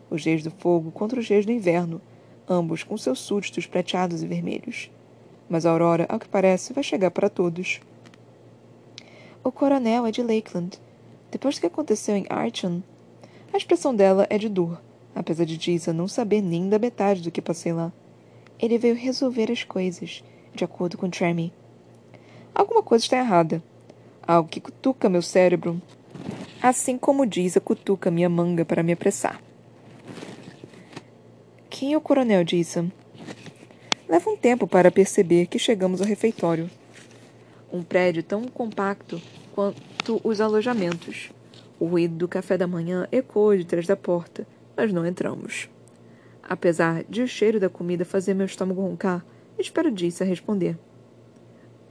Os 0.09 0.25
reis 0.25 0.43
do 0.43 0.51
fogo 0.51 0.91
contra 0.91 1.19
os 1.19 1.27
reis 1.27 1.45
do 1.45 1.51
inverno, 1.51 2.01
ambos 2.47 2.83
com 2.83 2.97
seus 2.97 3.19
súditos 3.19 3.65
prateados 3.65 4.23
e 4.23 4.27
vermelhos. 4.27 4.89
Mas 5.47 5.65
a 5.65 5.71
aurora, 5.71 6.05
ao 6.09 6.19
que 6.19 6.27
parece, 6.27 6.73
vai 6.73 6.83
chegar 6.83 7.11
para 7.11 7.29
todos. 7.29 7.79
O 9.43 9.51
coronel 9.51 10.05
é 10.05 10.11
de 10.11 10.23
Lakeland. 10.23 10.79
Depois 11.31 11.55
do 11.55 11.61
que 11.61 11.67
aconteceu 11.67 12.15
em 12.15 12.25
Archon, 12.29 12.81
a 13.53 13.57
expressão 13.57 13.95
dela 13.95 14.25
é 14.29 14.37
de 14.37 14.49
dor 14.49 14.79
apesar 15.19 15.45
de 15.45 15.57
Jason 15.57 15.91
não 15.91 16.07
saber 16.07 16.41
nem 16.41 16.69
da 16.69 16.79
metade 16.79 17.21
do 17.21 17.29
que 17.29 17.41
passei 17.41 17.73
lá. 17.73 17.91
Ele 18.57 18.77
veio 18.77 18.95
resolver 18.95 19.51
as 19.51 19.63
coisas, 19.63 20.23
de 20.53 20.63
acordo 20.63 20.97
com 20.97 21.09
Tremmy. 21.09 21.51
Alguma 22.55 22.81
coisa 22.81 23.03
está 23.03 23.17
errada. 23.17 23.61
Algo 24.25 24.49
que 24.49 24.61
cutuca 24.61 25.09
meu 25.09 25.21
cérebro, 25.21 25.81
assim 26.61 26.97
como 26.97 27.25
Jason 27.25 27.59
cutuca 27.61 28.11
minha 28.11 28.29
manga 28.29 28.65
para 28.65 28.83
me 28.83 28.91
apressar. 28.91 29.41
Quem 31.69 31.93
é 31.93 31.97
o 31.97 32.01
coronel 32.01 32.43
Jason? 32.43 32.91
Leva 34.07 34.29
um 34.29 34.35
tempo 34.35 34.67
para 34.67 34.91
perceber 34.91 35.45
que 35.45 35.57
chegamos 35.57 36.01
ao 36.01 36.07
refeitório. 36.07 36.69
Um 37.71 37.83
prédio 37.83 38.23
tão 38.23 38.43
compacto 38.43 39.21
quanto 39.53 40.19
os 40.23 40.41
alojamentos. 40.41 41.31
O 41.79 41.85
ruído 41.85 42.15
do 42.15 42.27
café 42.27 42.57
da 42.57 42.67
manhã 42.67 43.07
ecoa 43.11 43.57
de 43.57 43.65
trás 43.65 43.87
da 43.87 43.95
porta, 43.95 44.45
mas 44.75 44.91
não 44.91 45.05
entramos. 45.05 45.69
Apesar 46.43 47.03
de 47.03 47.21
o 47.21 47.27
cheiro 47.27 47.59
da 47.59 47.69
comida 47.69 48.03
fazer 48.03 48.33
meu 48.33 48.45
estômago 48.45 48.81
roncar, 48.81 49.23
espero 49.57 49.91
Disse 49.91 50.23
a 50.23 50.25
responder. 50.25 50.77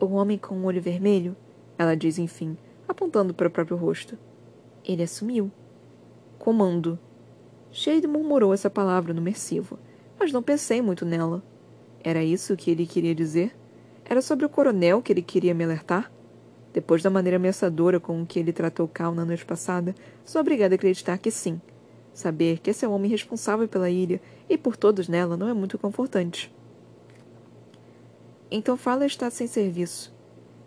O 0.00 0.06
homem 0.06 0.36
com 0.36 0.56
o 0.56 0.64
olho 0.64 0.82
vermelho? 0.82 1.36
Ela 1.78 1.94
diz 1.94 2.18
enfim, 2.18 2.58
apontando 2.86 3.32
para 3.32 3.48
o 3.48 3.50
próprio 3.50 3.76
rosto. 3.76 4.18
Ele 4.88 5.02
assumiu. 5.02 5.52
Comando. 6.38 6.98
Shade 7.70 8.06
murmurou 8.06 8.54
essa 8.54 8.70
palavra 8.70 9.12
no 9.12 9.20
mersivo, 9.20 9.78
mas 10.18 10.32
não 10.32 10.42
pensei 10.42 10.80
muito 10.80 11.04
nela. 11.04 11.42
Era 12.02 12.24
isso 12.24 12.56
que 12.56 12.70
ele 12.70 12.86
queria 12.86 13.14
dizer? 13.14 13.54
Era 14.02 14.22
sobre 14.22 14.46
o 14.46 14.48
coronel 14.48 15.02
que 15.02 15.12
ele 15.12 15.20
queria 15.20 15.52
me 15.52 15.62
alertar? 15.62 16.10
Depois 16.72 17.02
da 17.02 17.10
maneira 17.10 17.36
ameaçadora 17.36 18.00
com 18.00 18.24
que 18.24 18.38
ele 18.38 18.50
tratou 18.50 18.88
Cal 18.88 19.14
na 19.14 19.26
noite 19.26 19.44
passada, 19.44 19.94
sou 20.24 20.40
obrigada 20.40 20.74
a 20.74 20.76
acreditar 20.76 21.18
que 21.18 21.30
sim. 21.30 21.60
Saber 22.14 22.58
que 22.58 22.70
esse 22.70 22.82
é 22.84 22.88
o 22.88 22.92
homem 22.92 23.10
responsável 23.10 23.68
pela 23.68 23.90
ilha 23.90 24.22
e 24.48 24.56
por 24.56 24.74
todos 24.74 25.06
nela 25.06 25.36
não 25.36 25.48
é 25.48 25.52
muito 25.52 25.78
confortante. 25.78 26.50
Então 28.50 28.74
Farley 28.76 29.06
está 29.06 29.28
sem 29.28 29.46
serviço. 29.46 30.14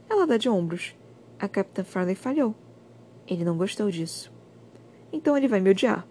Ela 0.07 0.27
dá 0.27 0.38
de 0.38 0.47
ombros. 0.47 0.93
A 1.39 1.47
Capitã 1.47 1.84
Farley 1.84 2.13
falhou. 2.13 2.55
Ele 3.32 3.46
não 3.46 3.56
gostou 3.56 3.89
disso. 3.89 4.30
Então 5.10 5.38
ele 5.38 5.48
vai 5.48 5.62
me 5.62 5.70
odiar. 5.70 6.06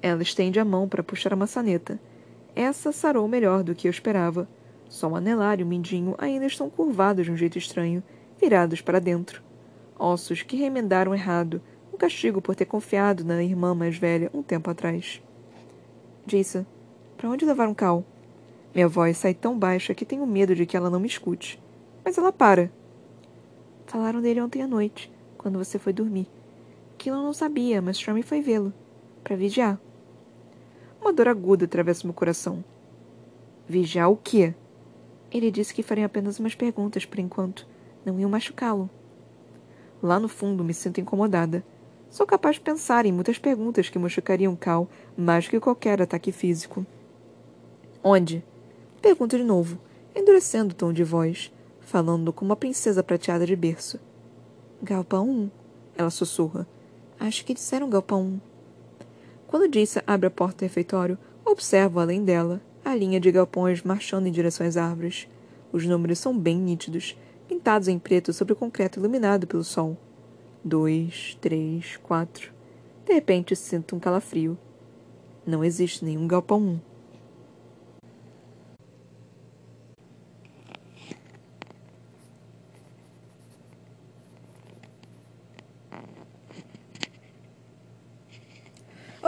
Ela 0.00 0.22
estende 0.22 0.58
a 0.58 0.64
mão 0.64 0.88
para 0.88 1.02
puxar 1.02 1.34
a 1.34 1.36
maçaneta. 1.36 2.00
Essa 2.54 2.90
sarou 2.90 3.28
melhor 3.28 3.62
do 3.62 3.74
que 3.74 3.86
eu 3.86 3.90
esperava. 3.90 4.48
Só 4.88 5.08
o 5.08 5.16
anelar 5.16 5.60
e 5.60 5.62
o 5.62 5.66
mindinho 5.66 6.14
ainda 6.16 6.46
estão 6.46 6.70
curvados 6.70 7.26
de 7.26 7.30
um 7.30 7.36
jeito 7.36 7.58
estranho, 7.58 8.02
virados 8.40 8.80
para 8.80 8.98
dentro. 8.98 9.42
Ossos 9.98 10.40
que 10.40 10.56
remendaram 10.56 11.14
errado, 11.14 11.60
um 11.92 11.98
castigo 11.98 12.40
por 12.40 12.54
ter 12.54 12.64
confiado 12.64 13.22
na 13.22 13.42
irmã 13.42 13.74
mais 13.74 13.98
velha 13.98 14.30
um 14.32 14.42
tempo 14.42 14.70
atrás. 14.70 15.20
Disse: 16.24 16.64
Para 17.18 17.28
onde 17.28 17.44
levar 17.44 17.68
um 17.68 17.74
Cal? 17.74 18.02
Minha 18.74 18.88
voz 18.88 19.18
sai 19.18 19.34
tão 19.34 19.58
baixa 19.58 19.94
que 19.94 20.06
tenho 20.06 20.26
medo 20.26 20.54
de 20.54 20.64
que 20.64 20.78
ela 20.78 20.88
não 20.88 21.00
me 21.00 21.08
escute. 21.08 21.62
Mas 22.02 22.16
ela 22.16 22.32
para. 22.32 22.72
Falaram 23.86 24.22
dele 24.22 24.40
ontem 24.40 24.62
à 24.62 24.66
noite, 24.66 25.10
quando 25.46 25.58
você 25.58 25.78
foi 25.78 25.92
dormir. 25.92 26.26
Killan 26.98 27.22
não 27.22 27.32
sabia, 27.32 27.80
mas 27.80 27.98
Stormy 27.98 28.24
foi 28.24 28.40
vê-lo. 28.40 28.74
Para 29.22 29.36
vigiar. 29.36 29.78
Uma 31.00 31.12
dor 31.12 31.28
aguda 31.28 31.66
atravessa 31.66 32.04
meu 32.04 32.12
coração. 32.12 32.64
Vigiar 33.68 34.10
o 34.10 34.16
quê? 34.16 34.52
Ele 35.30 35.52
disse 35.52 35.72
que 35.72 35.84
faria 35.84 36.06
apenas 36.06 36.40
umas 36.40 36.56
perguntas 36.56 37.04
por 37.04 37.20
enquanto. 37.20 37.64
Não 38.04 38.18
iam 38.18 38.28
machucá-lo. 38.28 38.90
Lá 40.02 40.18
no 40.18 40.26
fundo 40.26 40.64
me 40.64 40.74
sinto 40.74 41.00
incomodada. 41.00 41.64
Sou 42.10 42.26
capaz 42.26 42.56
de 42.56 42.62
pensar 42.62 43.06
em 43.06 43.12
muitas 43.12 43.38
perguntas 43.38 43.88
que 43.88 44.00
machucariam 44.00 44.56
Cal 44.56 44.88
mais 45.16 45.46
que 45.46 45.60
qualquer 45.60 46.02
ataque 46.02 46.32
físico. 46.32 46.84
Onde? 48.02 48.44
Pergunto 49.00 49.38
de 49.38 49.44
novo, 49.44 49.78
endurecendo 50.12 50.72
o 50.72 50.76
tom 50.76 50.92
de 50.92 51.04
voz, 51.04 51.52
falando 51.78 52.32
como 52.32 52.50
uma 52.50 52.56
princesa 52.56 53.00
prateada 53.00 53.46
de 53.46 53.54
berço. 53.54 54.00
Galpão 54.82 55.28
1, 55.28 55.50
ela 55.96 56.10
sussurra. 56.10 56.66
Acho 57.18 57.44
que 57.44 57.54
disseram 57.54 57.90
Galpão 57.90 58.22
1. 58.22 58.40
Quando 59.46 59.70
Dissa 59.70 60.02
abre 60.06 60.26
a 60.26 60.30
porta 60.30 60.58
do 60.58 60.68
refeitório, 60.68 61.18
observo 61.44 62.00
além 62.00 62.24
dela 62.24 62.60
a 62.84 62.94
linha 62.94 63.18
de 63.18 63.32
galpões 63.32 63.82
marchando 63.82 64.26
em 64.26 64.32
direção 64.32 64.66
às 64.66 64.76
árvores. 64.76 65.28
Os 65.72 65.86
números 65.86 66.18
são 66.18 66.36
bem 66.36 66.58
nítidos, 66.58 67.16
pintados 67.48 67.88
em 67.88 67.98
preto 67.98 68.32
sobre 68.32 68.52
o 68.52 68.56
concreto 68.56 68.98
iluminado 68.98 69.46
pelo 69.46 69.64
sol 69.64 69.96
dois, 70.66 71.38
três, 71.40 71.96
quatro. 71.98 72.52
De 73.06 73.14
repente 73.14 73.54
sinto 73.54 73.94
um 73.94 74.00
calafrio. 74.00 74.58
Não 75.46 75.62
existe 75.62 76.04
nenhum 76.04 76.26
galpão 76.26 76.60
um. 76.60 76.80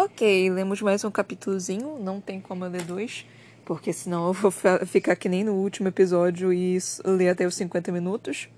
Ok, 0.00 0.48
lemos 0.50 0.80
mais 0.80 1.02
um 1.02 1.10
capítulozinho. 1.10 1.98
Não 1.98 2.20
tem 2.20 2.40
como 2.40 2.64
eu 2.64 2.70
ler 2.70 2.82
dois, 2.82 3.26
porque 3.64 3.92
senão 3.92 4.28
eu 4.28 4.32
vou 4.32 4.52
ficar 4.86 5.16
que 5.16 5.28
nem 5.28 5.42
no 5.42 5.54
último 5.54 5.88
episódio 5.88 6.52
e 6.52 6.78
ler 7.04 7.30
até 7.30 7.44
os 7.44 7.56
50 7.56 7.90
minutos. 7.90 8.48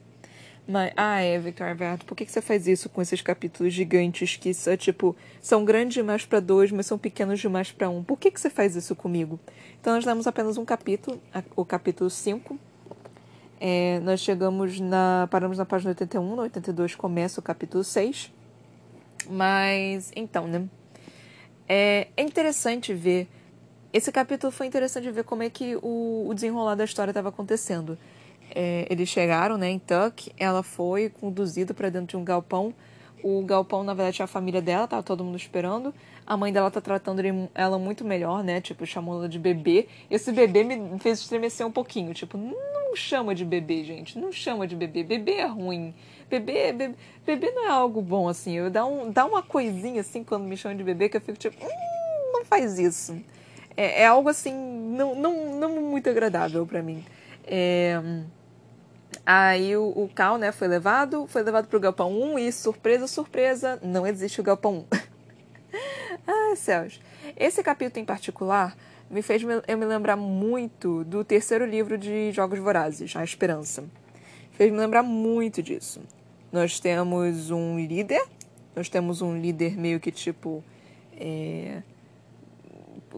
Mas, 0.68 0.92
ah, 0.94 1.22
é, 1.22 1.38
Victor 1.38 1.68
Alberto, 1.68 2.04
por 2.04 2.14
que, 2.14 2.26
que 2.26 2.30
você 2.30 2.42
faz 2.42 2.68
isso 2.68 2.90
com 2.90 3.00
esses 3.00 3.22
capítulos 3.22 3.72
gigantes 3.72 4.36
que 4.36 4.52
são, 4.52 4.76
tipo, 4.76 5.16
são 5.40 5.64
grandes 5.64 5.94
demais 5.94 6.26
para 6.26 6.40
dois, 6.40 6.70
mas 6.70 6.84
são 6.84 6.98
pequenos 6.98 7.40
demais 7.40 7.72
para 7.72 7.88
um? 7.88 8.04
Por 8.04 8.18
que, 8.18 8.30
que 8.30 8.38
você 8.38 8.50
faz 8.50 8.76
isso 8.76 8.94
comigo? 8.94 9.40
Então, 9.80 9.94
nós 9.94 10.04
damos 10.04 10.26
apenas 10.26 10.58
um 10.58 10.64
capítulo, 10.66 11.18
o 11.56 11.64
capítulo 11.64 12.10
5. 12.10 12.58
É, 13.58 13.98
nós 14.00 14.20
chegamos 14.20 14.78
na. 14.78 15.26
Paramos 15.30 15.56
na 15.56 15.64
página 15.64 15.92
81, 15.92 16.36
no 16.36 16.42
82 16.42 16.94
começa 16.96 17.40
o 17.40 17.42
capítulo 17.42 17.82
6. 17.82 18.30
Mas, 19.26 20.12
então, 20.14 20.46
né? 20.46 20.68
É, 21.72 22.08
é 22.16 22.22
interessante 22.22 22.92
ver. 22.92 23.28
Esse 23.92 24.10
capítulo 24.10 24.50
foi 24.50 24.66
interessante 24.66 25.08
ver 25.10 25.22
como 25.22 25.44
é 25.44 25.50
que 25.50 25.76
o, 25.82 26.26
o 26.28 26.34
desenrolar 26.34 26.74
da 26.74 26.84
história 26.84 27.12
estava 27.12 27.28
acontecendo 27.28 27.96
é, 28.54 28.86
eles 28.90 29.08
chegaram 29.08 29.56
né, 29.56 29.70
em 29.70 29.78
Tuck, 29.78 30.32
ela 30.36 30.62
foi 30.62 31.08
conduzida 31.08 31.72
para 31.72 31.88
dentro 31.88 32.08
de 32.08 32.16
um 32.16 32.24
galpão. 32.24 32.74
O 33.22 33.42
galpão, 33.42 33.84
na 33.84 33.92
verdade, 33.92 34.22
é 34.22 34.24
a 34.24 34.28
família 34.28 34.62
dela, 34.62 34.88
tava 34.88 35.02
todo 35.02 35.22
mundo 35.22 35.36
esperando. 35.36 35.94
A 36.26 36.36
mãe 36.36 36.52
dela 36.52 36.70
tá 36.70 36.80
tratando 36.80 37.20
ela 37.54 37.78
muito 37.78 38.04
melhor, 38.04 38.42
né? 38.42 38.60
Tipo, 38.60 38.86
chamou 38.86 39.16
ela 39.16 39.28
de 39.28 39.38
bebê. 39.38 39.88
Esse 40.10 40.32
bebê 40.32 40.64
me 40.64 40.98
fez 40.98 41.20
estremecer 41.20 41.66
um 41.66 41.70
pouquinho. 41.70 42.14
Tipo, 42.14 42.38
não 42.38 42.96
chama 42.96 43.34
de 43.34 43.44
bebê, 43.44 43.84
gente. 43.84 44.18
Não 44.18 44.32
chama 44.32 44.66
de 44.66 44.74
bebê. 44.74 45.04
Bebê 45.04 45.32
é 45.32 45.46
ruim. 45.46 45.94
Bebê, 46.30 46.72
bebê, 46.72 46.94
bebê 47.26 47.50
não 47.50 47.66
é 47.66 47.70
algo 47.70 48.00
bom, 48.00 48.28
assim. 48.28 48.56
Eu 48.56 48.70
dá, 48.70 48.86
um, 48.86 49.10
dá 49.10 49.26
uma 49.26 49.42
coisinha, 49.42 50.00
assim, 50.00 50.24
quando 50.24 50.44
me 50.44 50.56
chamam 50.56 50.78
de 50.78 50.84
bebê, 50.84 51.08
que 51.08 51.16
eu 51.16 51.20
fico 51.20 51.36
tipo, 51.36 51.56
hum, 51.62 52.32
não 52.32 52.44
faz 52.44 52.78
isso. 52.78 53.20
É, 53.76 54.02
é 54.02 54.06
algo, 54.06 54.28
assim, 54.28 54.54
não, 54.54 55.14
não, 55.14 55.54
não 55.56 55.80
muito 55.82 56.08
agradável 56.08 56.66
para 56.66 56.82
mim. 56.82 57.04
É 57.44 58.00
Aí 59.24 59.76
o, 59.76 59.88
o 59.88 60.10
Cal, 60.14 60.38
né, 60.38 60.52
foi 60.52 60.68
levado, 60.68 61.26
foi 61.26 61.42
levado 61.42 61.66
pro 61.68 61.80
Galpão 61.80 62.12
1 62.12 62.38
e, 62.38 62.52
surpresa, 62.52 63.06
surpresa, 63.06 63.78
não 63.82 64.06
existe 64.06 64.40
o 64.40 64.44
Galpão 64.44 64.86
1. 64.92 64.96
Ai, 66.26 66.56
céus. 66.56 67.00
Esse 67.36 67.62
capítulo 67.62 68.02
em 68.02 68.04
particular 68.04 68.76
me 69.10 69.22
fez 69.22 69.42
eu 69.66 69.78
me 69.78 69.84
lembrar 69.84 70.16
muito 70.16 71.04
do 71.04 71.24
terceiro 71.24 71.64
livro 71.64 71.98
de 71.98 72.32
Jogos 72.32 72.58
Vorazes, 72.58 73.14
A 73.16 73.24
Esperança. 73.24 73.84
Fez 74.52 74.70
me 74.72 74.78
lembrar 74.78 75.02
muito 75.02 75.62
disso. 75.62 76.00
Nós 76.52 76.80
temos 76.80 77.50
um 77.50 77.78
líder, 77.78 78.22
nós 78.74 78.88
temos 78.88 79.22
um 79.22 79.38
líder 79.38 79.76
meio 79.76 80.00
que 80.00 80.10
tipo. 80.10 80.64
É, 81.16 81.82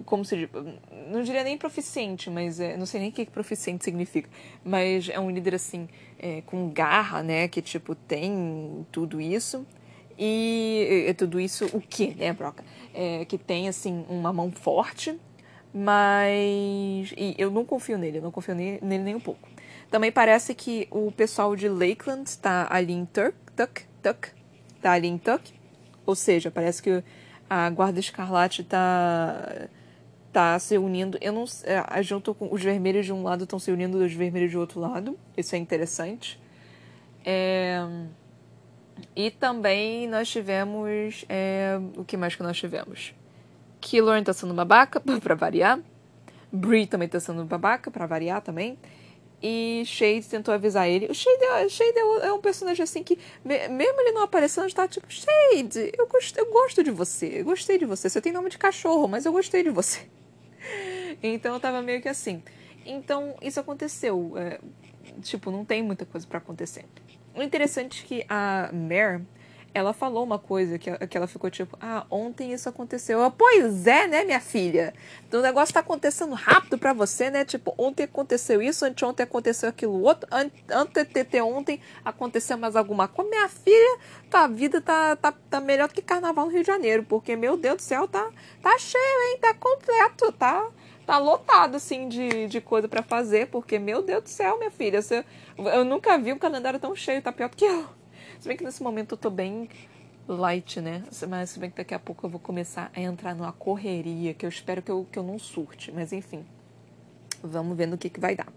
como 0.07 0.25
se 0.25 0.49
não 1.09 1.23
diria 1.23 1.45
nem 1.45 1.59
proficiente, 1.59 2.31
mas 2.31 2.59
é, 2.59 2.77
não 2.77 2.87
sei 2.87 3.01
nem 3.01 3.11
o 3.11 3.13
que 3.13 3.27
proficiente 3.27 3.85
significa, 3.85 4.29
mas 4.65 5.09
é 5.09 5.21
um 5.21 5.31
líder 5.31 5.55
assim 5.55 5.89
é, 6.19 6.41
com 6.43 6.71
garra, 6.71 7.23
né, 7.23 7.47
que 7.49 7.61
tipo 7.61 7.95
tem 7.95 8.87
tudo 8.91 9.21
isso 9.21 9.67
e, 10.19 11.07
e 11.09 11.15
tudo 11.15 11.39
isso 11.39 11.67
o 11.75 11.81
que, 11.81 12.15
né, 12.15 12.33
Broca? 12.33 12.65
É, 12.95 13.25
que 13.25 13.37
tem 13.37 13.69
assim 13.69 14.05
uma 14.09 14.33
mão 14.33 14.51
forte, 14.51 15.19
mas 15.73 17.13
e 17.17 17.35
eu 17.37 17.51
não 17.51 17.65
confio 17.65 17.99
nele, 17.99 18.19
eu 18.19 18.23
não 18.23 18.31
confio 18.31 18.55
nele, 18.55 18.79
nele 18.83 19.03
nem 19.05 19.15
um 19.15 19.21
pouco. 19.21 19.52
Também 19.93 20.11
parece 20.11 20.55
que 20.55 20.89
o 20.91 21.13
pessoal 21.13 21.55
de 21.55 21.69
Lakeland 21.69 22.23
está 22.27 22.67
ali 22.71 22.95
em 22.95 23.05
Turk, 23.05 23.37
Tuck, 23.55 23.83
Tuck, 24.03 24.31
tá 24.81 24.93
ali 24.93 25.07
em 25.07 25.19
Tuck, 25.19 25.53
ou 26.07 26.15
seja, 26.15 26.51
parece 26.51 26.83
que 26.83 27.05
a 27.49 27.69
Guarda 27.69 28.01
Escarlate 28.01 28.63
está 28.63 29.69
tá 30.33 30.59
se 30.59 30.79
unindo. 30.79 31.19
Eu 31.21 31.35
não 31.35 31.45
é, 31.65 32.03
junto 32.03 32.35
com 32.35 32.49
os 32.51 32.63
vermelhos 32.63 33.05
de 33.05 33.13
um 33.13 33.23
lado 33.23 33.45
estão 33.45 33.59
se 33.59 33.71
unindo 33.71 33.99
os 33.99 34.15
vermelhos 34.15 34.53
do 34.53 34.61
outro 34.61 34.81
lado. 34.81 35.19
Isso 35.37 35.55
é 35.55 35.59
interessante. 35.59 36.41
É, 37.23 37.87
e 39.15 39.31
também 39.31 40.09
nós 40.09 40.27
tivemos 40.27 41.27
é, 41.29 41.79
o 41.99 42.03
que 42.03 42.17
mais 42.17 42.35
que 42.35 42.43
nós 42.43 42.57
tivemos? 42.57 43.15
Killorn 43.79 44.25
tá 44.25 44.33
sendo 44.33 44.55
babaca 44.55 44.99
para 45.21 45.35
variar. 45.35 45.81
Bree 46.51 46.87
também 46.87 47.09
tá 47.09 47.21
sendo 47.21 47.45
babaca 47.45 47.91
para 47.91 48.07
variar 48.07 48.41
também. 48.41 48.79
E 49.43 49.83
Shade 49.85 50.23
tentou 50.29 50.55
avisar 50.55 50.89
ele. 50.89 51.07
O 51.07 51.15
Shade, 51.15 51.45
é, 51.45 51.69
Shade 51.69 51.99
é, 51.99 52.27
é 52.29 52.33
um 52.33 52.41
personagem 52.41 52.83
assim 52.85 53.03
que, 53.03 53.19
mesmo 53.45 54.01
ele 54.01 54.13
não 54.13 54.23
aparecendo, 54.23 54.67
está 54.67 54.87
tipo, 54.87 55.07
Shade, 55.11 55.93
eu 55.99 56.07
gosto, 56.07 56.39
eu 56.39 56.53
gosto 56.53 56.85
de 56.85 56.93
você, 56.93 57.41
eu 57.41 57.45
gostei 57.45 57.77
de 57.77 57.85
você. 57.85 58.09
Você 58.09 58.21
tem 58.21 58.33
nome 58.33 58.51
de 58.51 58.59
cachorro, 58.59 59.09
mas 59.09 59.27
eu 59.27 59.33
gostei 59.33 59.63
de 59.63 59.71
você. 59.71 60.01
Então 61.23 61.55
eu 61.55 61.61
tava 61.61 61.83
meio 61.83 62.01
que 62.01 62.09
assim. 62.09 62.43
Então 62.87 63.37
isso 63.43 63.61
aconteceu. 63.61 64.33
É, 64.37 64.59
tipo, 65.21 65.51
não 65.51 65.65
tem 65.65 65.83
muita 65.83 66.05
coisa 66.05 66.27
para 66.27 66.39
acontecer. 66.39 66.85
O 67.35 67.43
interessante 67.43 68.03
é 68.03 68.07
que 68.07 68.27
a 68.29 68.71
Mare, 68.73 69.25
ela 69.75 69.93
falou 69.93 70.23
uma 70.23 70.39
coisa 70.39 70.79
que, 70.79 70.91
que 71.07 71.17
ela 71.17 71.27
ficou 71.27 71.51
tipo, 71.51 71.77
ah, 71.81 72.05
ontem 72.11 72.53
isso 72.53 72.69
aconteceu. 72.69 73.21
Eu, 73.21 73.31
pois 73.31 73.87
é, 73.87 74.07
né, 74.07 74.25
minha 74.25 74.41
filha? 74.41 74.93
Então, 75.27 75.41
o 75.41 75.43
negócio 75.43 75.73
tá 75.73 75.81
acontecendo 75.81 76.35
rápido 76.35 76.79
para 76.79 76.93
você, 76.93 77.31
né? 77.31 77.45
Tipo, 77.45 77.75
ontem 77.79 78.05
aconteceu 78.05 78.61
isso, 78.61 78.85
anteontem 78.85 79.25
aconteceu 79.25 79.69
aquilo 79.69 80.03
outro, 80.03 80.29
antes 80.31 80.63
ontem 81.43 81.81
aconteceu 82.05 82.59
mais 82.59 82.77
alguma 82.77 83.09
coisa. 83.09 83.31
Minha 83.31 83.49
filha, 83.49 83.99
tua 84.31 84.47
vida 84.47 84.81
tá, 84.81 85.17
tá, 85.17 85.33
tá 85.33 85.61
melhor 85.61 85.89
do 85.89 85.95
que 85.95 86.03
carnaval 86.03 86.47
no 86.47 86.53
Rio 86.53 86.61
de 86.61 86.67
Janeiro, 86.67 87.05
porque, 87.09 87.35
meu 87.35 87.57
Deus 87.57 87.77
do 87.77 87.83
céu, 87.83 88.07
tá, 88.07 88.31
tá 88.61 88.79
cheio, 88.79 89.31
hein? 89.31 89.39
Tá 89.41 89.55
completo, 89.55 90.33
tá? 90.33 90.69
Tá 91.07 91.19
lotado, 91.19 91.77
assim, 91.77 92.09
de, 92.09 92.47
de 92.47 92.61
coisa 92.61 92.89
para 92.89 93.03
fazer, 93.03 93.49
porque, 93.49 93.79
meu 93.79 94.03
Deus 94.03 94.23
do 94.23 94.29
céu, 94.29 94.59
minha 94.59 94.71
filha, 94.71 95.03
você, 95.03 95.25
eu 95.59 95.85
nunca 95.85 96.17
vi 96.19 96.33
um 96.33 96.39
calendário 96.39 96.79
tão 96.79 96.95
cheio, 96.95 97.23
tá 97.23 97.33
pior 97.33 97.49
do 97.49 97.57
que 97.57 97.65
eu. 97.65 98.02
Se 98.39 98.49
bem 98.49 98.57
que 98.57 98.65
nesse 98.65 98.83
momento 98.83 99.13
eu 99.13 99.19
tô 99.19 99.31
bem 99.31 99.69
light, 100.27 100.81
né? 100.81 101.03
Mas 101.29 101.51
se 101.51 101.59
bem 101.59 101.71
que 101.71 101.77
daqui 101.77 101.95
a 101.95 101.99
pouco 101.99 102.27
eu 102.27 102.31
vou 102.31 102.41
começar 102.41 102.91
a 102.95 103.01
entrar 103.01 103.35
numa 103.35 103.53
correria, 103.53 104.35
que 104.35 104.45
eu 104.45 104.49
espero 104.49 104.83
que 104.83 104.91
eu, 104.91 105.07
que 105.11 105.19
eu 105.19 105.23
não 105.23 105.39
surte. 105.39 105.93
Mas 105.93 106.13
enfim, 106.13 106.45
vamos 107.43 107.77
ver 107.77 107.87
no 107.87 107.99
que, 107.99 108.09
que 108.09 108.21
vai 108.21 108.37
dar. 108.37 108.49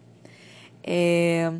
É... 0.84 1.51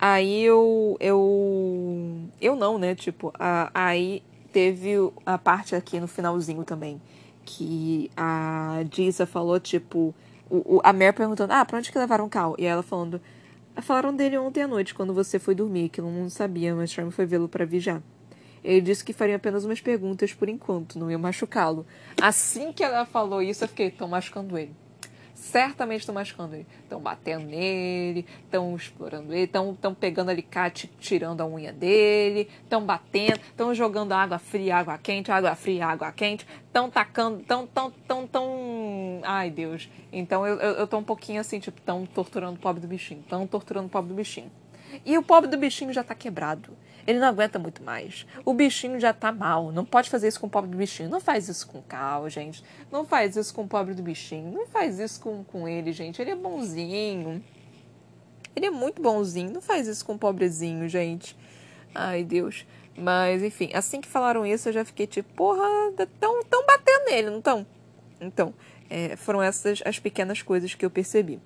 Aí 0.00 0.42
eu, 0.42 0.96
eu. 0.98 2.28
Eu 2.40 2.56
não, 2.56 2.76
né? 2.76 2.92
Tipo, 2.92 3.32
a, 3.38 3.70
aí 3.72 4.20
teve 4.52 4.94
a 5.24 5.38
parte 5.38 5.76
aqui 5.76 6.00
no 6.00 6.08
finalzinho 6.08 6.64
também. 6.64 7.00
Que 7.44 8.10
a 8.16 8.82
Disa 8.90 9.26
falou, 9.26 9.60
tipo. 9.60 10.12
O, 10.50 10.76
o, 10.76 10.80
a 10.82 10.92
Mer 10.92 11.14
perguntando, 11.14 11.52
ah, 11.52 11.64
pra 11.64 11.78
onde 11.78 11.90
que 11.90 11.98
levaram 11.98 12.26
o 12.26 12.28
Cal? 12.28 12.56
E 12.58 12.66
ela 12.66 12.82
falando, 12.82 13.20
Falaram 13.80 14.14
dele 14.14 14.36
ontem 14.36 14.62
à 14.62 14.68
noite, 14.68 14.94
quando 14.94 15.14
você 15.14 15.38
foi 15.38 15.54
dormir, 15.54 15.88
que 15.88 16.00
não 16.00 16.28
sabia, 16.28 16.74
mas 16.74 16.90
Charme 16.90 17.10
foi 17.10 17.24
vê-lo 17.24 17.48
para 17.48 17.64
vigiar. 17.64 18.02
Ele 18.62 18.80
disse 18.80 19.04
que 19.04 19.12
faria 19.12 19.36
apenas 19.36 19.64
umas 19.64 19.80
perguntas 19.80 20.32
por 20.32 20.48
enquanto, 20.48 20.98
não 20.98 21.10
ia 21.10 21.18
machucá-lo. 21.18 21.86
Assim 22.20 22.72
que 22.72 22.84
ela 22.84 23.04
falou 23.04 23.42
isso, 23.42 23.64
eu 23.64 23.68
fiquei, 23.68 23.88
estão 23.88 24.06
machucando 24.06 24.56
ele 24.56 24.72
certamente 25.42 26.00
estão 26.00 26.14
machucando 26.14 26.54
ele. 26.54 26.66
Estão 26.84 27.00
batendo 27.00 27.46
nele, 27.46 28.24
estão 28.44 28.74
explorando 28.76 29.34
ele, 29.34 29.44
estão 29.44 29.94
pegando 29.94 30.30
alicate, 30.30 30.90
tirando 31.00 31.40
a 31.40 31.46
unha 31.46 31.72
dele, 31.72 32.48
estão 32.62 32.84
batendo, 32.84 33.40
estão 33.40 33.74
jogando 33.74 34.12
água 34.12 34.38
fria, 34.38 34.76
água 34.76 34.96
quente, 34.98 35.32
água 35.32 35.54
fria, 35.56 35.86
água 35.86 36.12
quente, 36.12 36.46
estão 36.66 36.88
tacando, 36.88 37.40
estão, 37.40 37.66
tão, 37.66 37.90
tão, 38.06 38.26
tão. 38.26 39.20
Ai, 39.24 39.50
Deus. 39.50 39.88
Então 40.12 40.46
eu, 40.46 40.58
eu, 40.60 40.72
eu 40.74 40.86
tô 40.86 40.98
um 40.98 41.04
pouquinho 41.04 41.40
assim, 41.40 41.58
tipo, 41.58 41.78
estão 41.78 42.06
torturando 42.06 42.56
o 42.56 42.60
pobre 42.60 42.80
do 42.80 42.86
bichinho, 42.86 43.20
estão 43.20 43.46
torturando 43.46 43.88
o 43.88 43.90
pobre 43.90 44.10
do 44.10 44.14
bichinho. 44.14 44.50
E 45.04 45.18
o 45.18 45.22
pobre 45.22 45.50
do 45.50 45.56
bichinho 45.56 45.92
já 45.92 46.04
tá 46.04 46.14
quebrado. 46.14 46.76
Ele 47.06 47.18
não 47.18 47.28
aguenta 47.28 47.58
muito 47.58 47.82
mais. 47.82 48.26
O 48.44 48.54
bichinho 48.54 49.00
já 49.00 49.12
tá 49.12 49.32
mal. 49.32 49.72
Não 49.72 49.84
pode 49.84 50.08
fazer 50.08 50.28
isso 50.28 50.40
com 50.40 50.46
o 50.46 50.50
pobre 50.50 50.70
do 50.70 50.76
bichinho. 50.76 51.08
Não 51.08 51.20
faz 51.20 51.48
isso 51.48 51.66
com 51.66 51.78
o 51.78 51.82
Cal, 51.82 52.28
gente. 52.28 52.62
Não 52.90 53.04
faz 53.04 53.36
isso 53.36 53.52
com 53.54 53.62
o 53.64 53.68
pobre 53.68 53.94
do 53.94 54.02
bichinho. 54.02 54.52
Não 54.52 54.66
faz 54.66 54.98
isso 54.98 55.20
com, 55.20 55.42
com 55.44 55.66
ele, 55.66 55.92
gente. 55.92 56.22
Ele 56.22 56.30
é 56.30 56.36
bonzinho. 56.36 57.42
Ele 58.54 58.66
é 58.66 58.70
muito 58.70 59.02
bonzinho. 59.02 59.52
Não 59.52 59.60
faz 59.60 59.86
isso 59.88 60.04
com 60.04 60.14
o 60.14 60.18
pobrezinho, 60.18 60.88
gente. 60.88 61.36
Ai, 61.94 62.22
Deus. 62.22 62.66
Mas, 62.96 63.42
enfim, 63.42 63.70
assim 63.74 64.00
que 64.00 64.08
falaram 64.08 64.46
isso, 64.46 64.68
eu 64.68 64.72
já 64.72 64.84
fiquei 64.84 65.06
tipo, 65.06 65.32
porra, 65.34 65.64
tão, 66.20 66.44
tão 66.44 66.66
batendo 66.66 67.04
nele, 67.06 67.30
não 67.30 67.40
tão? 67.40 67.66
Então, 68.20 68.54
é, 68.88 69.16
foram 69.16 69.42
essas 69.42 69.82
as 69.84 69.98
pequenas 69.98 70.42
coisas 70.42 70.74
que 70.74 70.84
eu 70.84 70.90
percebi. 70.90 71.40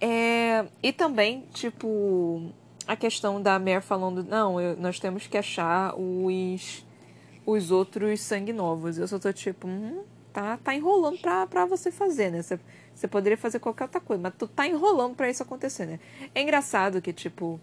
É, 0.00 0.66
e 0.82 0.92
também, 0.92 1.44
tipo, 1.54 2.52
a 2.86 2.94
questão 2.96 3.42
da 3.42 3.58
Mare 3.58 3.80
falando, 3.80 4.22
não, 4.22 4.60
eu, 4.60 4.76
nós 4.76 5.00
temos 5.00 5.26
que 5.26 5.36
achar 5.36 5.94
os, 5.98 6.86
os 7.44 7.70
outros 7.70 8.20
sangue 8.20 8.52
novos. 8.52 8.98
Eu 8.98 9.08
só 9.08 9.18
tô 9.18 9.32
tipo, 9.32 9.66
hum, 9.66 10.04
tá, 10.32 10.58
tá 10.58 10.74
enrolando 10.74 11.18
pra, 11.18 11.46
pra 11.46 11.66
você 11.66 11.90
fazer, 11.90 12.30
né? 12.30 12.42
Você, 12.42 13.08
poderia 13.08 13.36
fazer 13.36 13.58
qualquer 13.58 13.84
outra 13.84 14.00
coisa, 14.00 14.22
mas 14.22 14.34
tu 14.38 14.46
tá 14.46 14.66
enrolando 14.66 15.14
pra 15.14 15.28
isso 15.28 15.42
acontecer, 15.42 15.86
né? 15.86 16.00
É 16.34 16.42
engraçado 16.42 17.00
que, 17.02 17.12
tipo, 17.12 17.60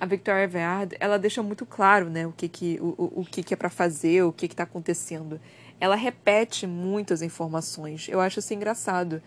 a 0.00 0.06
Victoria 0.06 0.44
Everard, 0.44 0.96
ela 0.98 1.18
deixa 1.18 1.42
muito 1.42 1.66
claro, 1.66 2.08
né, 2.08 2.26
o 2.26 2.32
que 2.32 2.48
que, 2.48 2.78
o, 2.80 3.20
o 3.20 3.24
que, 3.24 3.42
que 3.42 3.52
é 3.52 3.56
para 3.56 3.68
fazer, 3.68 4.22
o 4.22 4.32
que 4.32 4.48
que 4.48 4.56
tá 4.56 4.62
acontecendo. 4.62 5.38
Ela 5.78 5.94
repete 5.94 6.66
muitas 6.66 7.20
informações. 7.22 8.08
Eu 8.08 8.20
acho 8.20 8.38
isso 8.38 8.52
engraçado. 8.54 9.22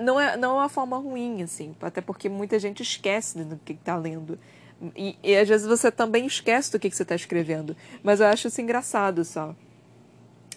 Não 0.00 0.18
é, 0.18 0.36
não 0.36 0.52
é 0.52 0.62
uma 0.62 0.68
forma 0.68 0.96
ruim, 0.96 1.42
assim, 1.42 1.74
até 1.82 2.00
porque 2.00 2.28
muita 2.28 2.58
gente 2.58 2.82
esquece 2.82 3.44
do 3.44 3.56
que 3.56 3.72
está 3.72 3.96
lendo. 3.96 4.38
E, 4.96 5.16
e, 5.22 5.36
às 5.36 5.48
vezes 5.48 5.66
você 5.66 5.92
também 5.92 6.26
esquece 6.26 6.72
do 6.72 6.78
que, 6.78 6.90
que 6.90 6.96
você 6.96 7.04
está 7.04 7.14
escrevendo. 7.14 7.76
Mas 8.02 8.20
eu 8.20 8.26
acho 8.26 8.48
isso 8.48 8.60
engraçado 8.60 9.24
só. 9.24 9.54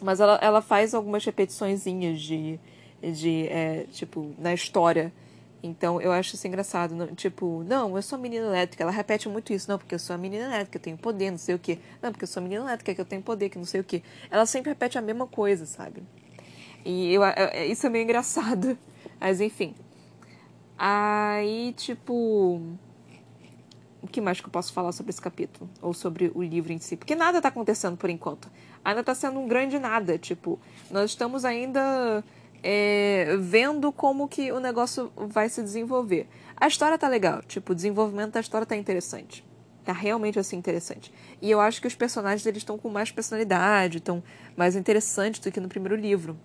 Mas 0.01 0.19
ela, 0.19 0.39
ela 0.41 0.61
faz 0.61 0.93
algumas 0.93 1.23
repetiçõezinhas 1.23 2.19
de, 2.19 2.59
de 3.01 3.47
é, 3.47 3.85
tipo, 3.91 4.33
na 4.39 4.53
história. 4.53 5.13
Então 5.61 6.01
eu 6.01 6.11
acho 6.11 6.35
isso 6.35 6.47
engraçado. 6.47 6.95
Não, 6.95 7.07
tipo, 7.13 7.63
não, 7.67 7.95
eu 7.95 8.01
sou 8.01 8.17
menina 8.17 8.47
elétrica. 8.47 8.83
Ela 8.83 8.91
repete 8.91 9.29
muito 9.29 9.53
isso. 9.53 9.69
Não, 9.69 9.77
porque 9.77 9.93
eu 9.93 9.99
sou 9.99 10.15
a 10.15 10.17
menina 10.17 10.45
elétrica, 10.45 10.77
eu 10.77 10.81
tenho 10.81 10.97
poder, 10.97 11.29
não 11.29 11.37
sei 11.37 11.55
o 11.55 11.59
quê. 11.59 11.77
Não, 12.01 12.11
porque 12.11 12.23
eu 12.23 12.27
sou 12.27 12.41
menina 12.41 12.63
elétrica, 12.63 12.95
que 12.95 13.01
eu 13.01 13.05
tenho 13.05 13.21
poder, 13.21 13.49
que 13.49 13.57
não 13.57 13.65
sei 13.65 13.81
o 13.81 13.83
quê. 13.83 14.01
Ela 14.31 14.45
sempre 14.45 14.69
repete 14.69 14.97
a 14.97 15.01
mesma 15.01 15.27
coisa, 15.27 15.65
sabe? 15.65 16.01
E 16.83 17.13
eu, 17.13 17.23
é, 17.23 17.65
isso 17.67 17.85
é 17.85 17.89
meio 17.89 18.03
engraçado. 18.03 18.77
Mas 19.21 19.39
enfim. 19.39 19.75
Aí, 20.77 21.73
tipo 21.77 22.77
o 24.01 24.07
que 24.07 24.21
mais 24.21 24.39
que 24.39 24.47
eu 24.47 24.51
posso 24.51 24.71
falar 24.71 24.91
sobre 24.91 25.11
esse 25.11 25.21
capítulo? 25.21 25.69
Ou 25.81 25.93
sobre 25.93 26.31
o 26.35 26.41
livro 26.41 26.71
em 26.71 26.79
si? 26.79 26.95
Porque 26.95 27.15
nada 27.15 27.37
está 27.37 27.49
acontecendo 27.49 27.97
por 27.97 28.09
enquanto. 28.09 28.49
Ainda 28.83 29.01
está 29.01 29.15
sendo 29.15 29.39
um 29.39 29.47
grande 29.47 29.79
nada. 29.79 30.17
Tipo, 30.17 30.59
nós 30.91 31.11
estamos 31.11 31.43
ainda 31.43 32.23
é, 32.63 33.35
vendo 33.39 33.91
como 33.91 34.27
que 34.27 34.51
o 34.51 34.59
negócio 34.59 35.11
vai 35.15 35.49
se 35.49 35.61
desenvolver. 35.61 36.27
A 36.55 36.67
história 36.67 36.97
tá 36.97 37.07
legal. 37.07 37.41
Tipo, 37.43 37.71
o 37.71 37.75
desenvolvimento 37.75 38.33
da 38.33 38.39
história 38.39 38.65
tá 38.65 38.75
interessante. 38.75 39.43
Tá 39.83 39.93
realmente 39.93 40.39
assim 40.39 40.57
interessante. 40.57 41.13
E 41.41 41.51
eu 41.51 41.61
acho 41.61 41.79
que 41.79 41.87
os 41.87 41.95
personagens 41.95 42.45
eles 42.45 42.59
estão 42.59 42.77
com 42.77 42.89
mais 42.89 43.11
personalidade, 43.11 43.99
estão 43.99 44.23
mais 44.57 44.75
interessantes 44.75 45.39
do 45.39 45.51
que 45.51 45.59
no 45.59 45.69
primeiro 45.69 45.95
livro. 45.95 46.35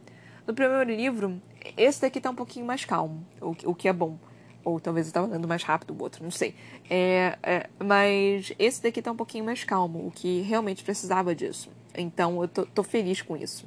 No 0.46 0.52
primeiro 0.52 0.90
livro, 0.90 1.40
esse 1.76 2.02
daqui 2.02 2.20
tá 2.20 2.30
um 2.30 2.34
pouquinho 2.34 2.66
mais 2.66 2.84
calmo, 2.84 3.24
o, 3.40 3.54
o 3.70 3.74
que 3.74 3.88
é 3.88 3.92
bom. 3.92 4.18
Ou 4.64 4.78
talvez 4.78 5.06
eu 5.06 5.12
tava 5.12 5.26
andando 5.26 5.48
mais 5.48 5.62
rápido 5.62 5.94
o 5.94 6.02
outro, 6.02 6.22
não 6.22 6.30
sei. 6.30 6.54
É, 6.88 7.38
é, 7.42 7.70
mas 7.78 8.52
esse 8.58 8.82
daqui 8.82 9.00
tá 9.00 9.10
um 9.10 9.16
pouquinho 9.16 9.44
mais 9.44 9.64
calmo, 9.64 10.06
o 10.06 10.10
que 10.10 10.40
realmente 10.42 10.84
precisava 10.84 11.34
disso. 11.34 11.70
Então 11.96 12.40
eu 12.42 12.48
tô, 12.48 12.66
tô 12.66 12.82
feliz 12.82 13.22
com 13.22 13.36
isso. 13.36 13.66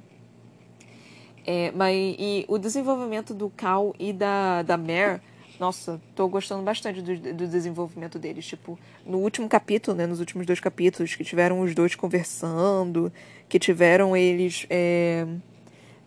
É, 1.45 1.71
mas 1.71 1.95
e 2.17 2.45
o 2.47 2.57
desenvolvimento 2.57 3.33
do 3.33 3.49
Cal 3.49 3.93
e 3.99 4.13
da, 4.13 4.61
da 4.61 4.77
Mare, 4.77 5.19
nossa, 5.59 6.01
tô 6.15 6.27
gostando 6.27 6.63
bastante 6.63 7.01
do, 7.01 7.15
do 7.33 7.47
desenvolvimento 7.47 8.17
deles. 8.17 8.45
Tipo, 8.45 8.79
no 9.05 9.19
último 9.19 9.47
capítulo, 9.49 9.95
né, 9.95 10.05
nos 10.05 10.19
últimos 10.19 10.45
dois 10.45 10.59
capítulos, 10.59 11.15
que 11.15 11.23
tiveram 11.23 11.59
os 11.61 11.75
dois 11.75 11.95
conversando, 11.95 13.11
que 13.49 13.59
tiveram 13.59 14.15
eles 14.15 14.65
é, 14.69 15.27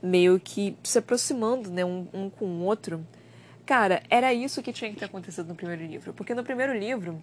meio 0.02 0.40
que 0.40 0.76
se 0.82 0.98
aproximando, 0.98 1.70
né, 1.70 1.84
um, 1.84 2.06
um 2.12 2.30
com 2.30 2.46
o 2.46 2.62
outro. 2.64 3.04
Cara, 3.66 4.00
era 4.08 4.32
isso 4.32 4.62
que 4.62 4.72
tinha 4.72 4.90
que 4.90 4.96
ter 4.96 5.06
acontecido 5.06 5.48
no 5.48 5.56
primeiro 5.56 5.84
livro. 5.84 6.12
Porque 6.14 6.34
no 6.34 6.44
primeiro 6.44 6.72
livro, 6.72 7.20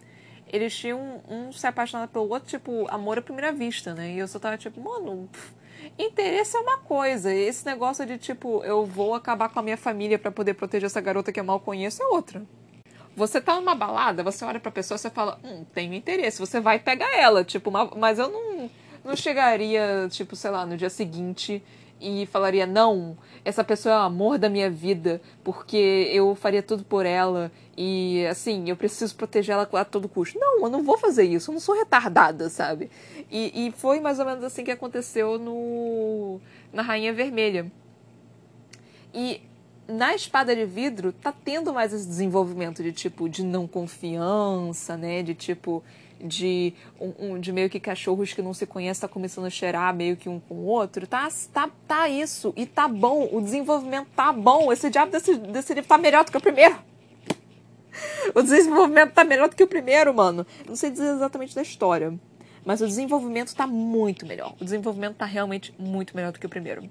eles 0.51 0.75
tinham 0.75 1.23
um, 1.29 1.47
um 1.47 1.51
se 1.53 1.65
apaixonado 1.65 2.09
pelo 2.09 2.29
outro, 2.29 2.49
tipo, 2.49 2.85
amor 2.89 3.17
à 3.17 3.21
primeira 3.21 3.53
vista, 3.53 3.93
né? 3.93 4.11
E 4.11 4.19
eu 4.19 4.27
só 4.27 4.37
tava 4.39 4.57
tipo, 4.57 4.81
mano, 4.81 5.29
pff, 5.31 5.53
interesse 5.97 6.57
é 6.57 6.59
uma 6.59 6.79
coisa. 6.79 7.33
Esse 7.33 7.65
negócio 7.65 8.05
de, 8.05 8.17
tipo, 8.17 8.61
eu 8.65 8.85
vou 8.85 9.15
acabar 9.15 9.47
com 9.47 9.59
a 9.59 9.63
minha 9.63 9.77
família 9.77 10.19
para 10.19 10.31
poder 10.31 10.55
proteger 10.55 10.87
essa 10.87 10.99
garota 10.99 11.31
que 11.31 11.39
eu 11.39 11.45
mal 11.45 11.61
conheço 11.61 12.03
é 12.03 12.07
outra. 12.07 12.43
Você 13.15 13.39
tá 13.39 13.55
numa 13.55 13.75
balada, 13.75 14.21
você 14.21 14.43
olha 14.43 14.59
pra 14.59 14.71
pessoa 14.71 14.97
e 15.01 15.09
fala, 15.09 15.39
hum, 15.43 15.63
tenho 15.73 15.93
interesse. 15.93 16.39
Você 16.39 16.59
vai 16.59 16.77
pegar 16.77 17.15
ela, 17.15 17.43
tipo, 17.45 17.71
mas 17.97 18.19
eu 18.19 18.27
não, 18.29 18.69
não 19.01 19.15
chegaria, 19.15 20.09
tipo, 20.09 20.35
sei 20.35 20.51
lá, 20.51 20.65
no 20.65 20.75
dia 20.75 20.89
seguinte 20.89 21.63
e 22.03 22.25
falaria: 22.25 22.67
não, 22.67 23.17
essa 23.45 23.63
pessoa 23.63 23.95
é 23.95 23.97
o 23.97 24.01
amor 24.01 24.37
da 24.37 24.49
minha 24.49 24.69
vida, 24.69 25.21
porque 25.43 26.09
eu 26.11 26.35
faria 26.35 26.61
tudo 26.61 26.83
por 26.83 27.05
ela 27.05 27.51
e 27.77 28.25
assim, 28.27 28.69
eu 28.69 28.75
preciso 28.75 29.15
proteger 29.15 29.53
ela 29.53 29.67
a 29.71 29.85
todo 29.85 30.09
custo. 30.09 30.37
Não, 30.37 30.61
eu 30.61 30.69
não 30.69 30.83
vou 30.83 30.97
fazer 30.97 31.23
isso, 31.23 31.49
eu 31.49 31.53
não 31.53 31.61
sou 31.61 31.75
retardada, 31.75 32.49
sabe? 32.49 32.91
E, 33.31 33.67
e 33.67 33.71
foi 33.71 33.99
mais 33.99 34.19
ou 34.19 34.25
menos 34.25 34.43
assim 34.43 34.63
que 34.63 34.71
aconteceu 34.71 35.39
no 35.39 36.39
na 36.71 36.81
Rainha 36.81 37.13
Vermelha. 37.13 37.71
E 39.13 39.41
na 39.87 40.15
espada 40.15 40.55
de 40.55 40.65
vidro 40.65 41.11
tá 41.11 41.31
tendo 41.31 41.73
mais 41.73 41.93
esse 41.93 42.07
desenvolvimento 42.07 42.81
de 42.81 42.91
tipo 42.91 43.27
de 43.27 43.43
não 43.43 43.67
confiança, 43.67 44.95
né? 44.95 45.21
De 45.23 45.33
tipo 45.33 45.83
de, 46.23 46.73
um, 46.99 47.13
um, 47.19 47.39
de 47.39 47.51
meio 47.51 47.69
que 47.69 47.79
cachorros 47.79 48.33
que 48.33 48.41
não 48.41 48.53
se 48.53 48.65
conhecem 48.65 49.01
tá 49.01 49.07
começando 49.07 49.45
a 49.45 49.49
cheirar 49.49 49.93
meio 49.93 50.15
que 50.15 50.29
um 50.29 50.39
com 50.39 50.55
o 50.55 50.65
outro. 50.65 51.05
Tá, 51.05 51.27
tá, 51.53 51.69
tá 51.87 52.07
isso. 52.07 52.53
E 52.55 52.65
tá 52.65 52.87
bom. 52.87 53.27
O 53.31 53.41
desenvolvimento 53.41 54.07
tá 54.15 54.31
bom. 54.31 54.71
Esse 54.71 54.89
diabo 54.89 55.11
desse, 55.11 55.35
desse 55.35 55.73
livro 55.73 55.87
tá 55.87 55.97
melhor 55.97 56.23
do 56.23 56.31
que 56.31 56.37
o 56.37 56.41
primeiro. 56.41 56.77
O 58.33 58.41
desenvolvimento 58.41 59.13
tá 59.13 59.23
melhor 59.23 59.49
do 59.49 59.55
que 59.55 59.63
o 59.63 59.67
primeiro, 59.67 60.13
mano. 60.13 60.47
Não 60.67 60.75
sei 60.75 60.89
dizer 60.89 61.13
exatamente 61.13 61.53
da 61.53 61.61
história. 61.61 62.17
Mas 62.65 62.81
o 62.81 62.87
desenvolvimento 62.87 63.53
tá 63.53 63.67
muito 63.67 64.25
melhor. 64.25 64.55
O 64.59 64.63
desenvolvimento 64.63 65.17
tá 65.17 65.25
realmente 65.25 65.75
muito 65.77 66.15
melhor 66.15 66.31
do 66.31 66.39
que 66.39 66.45
o 66.45 66.49
primeiro. 66.49 66.89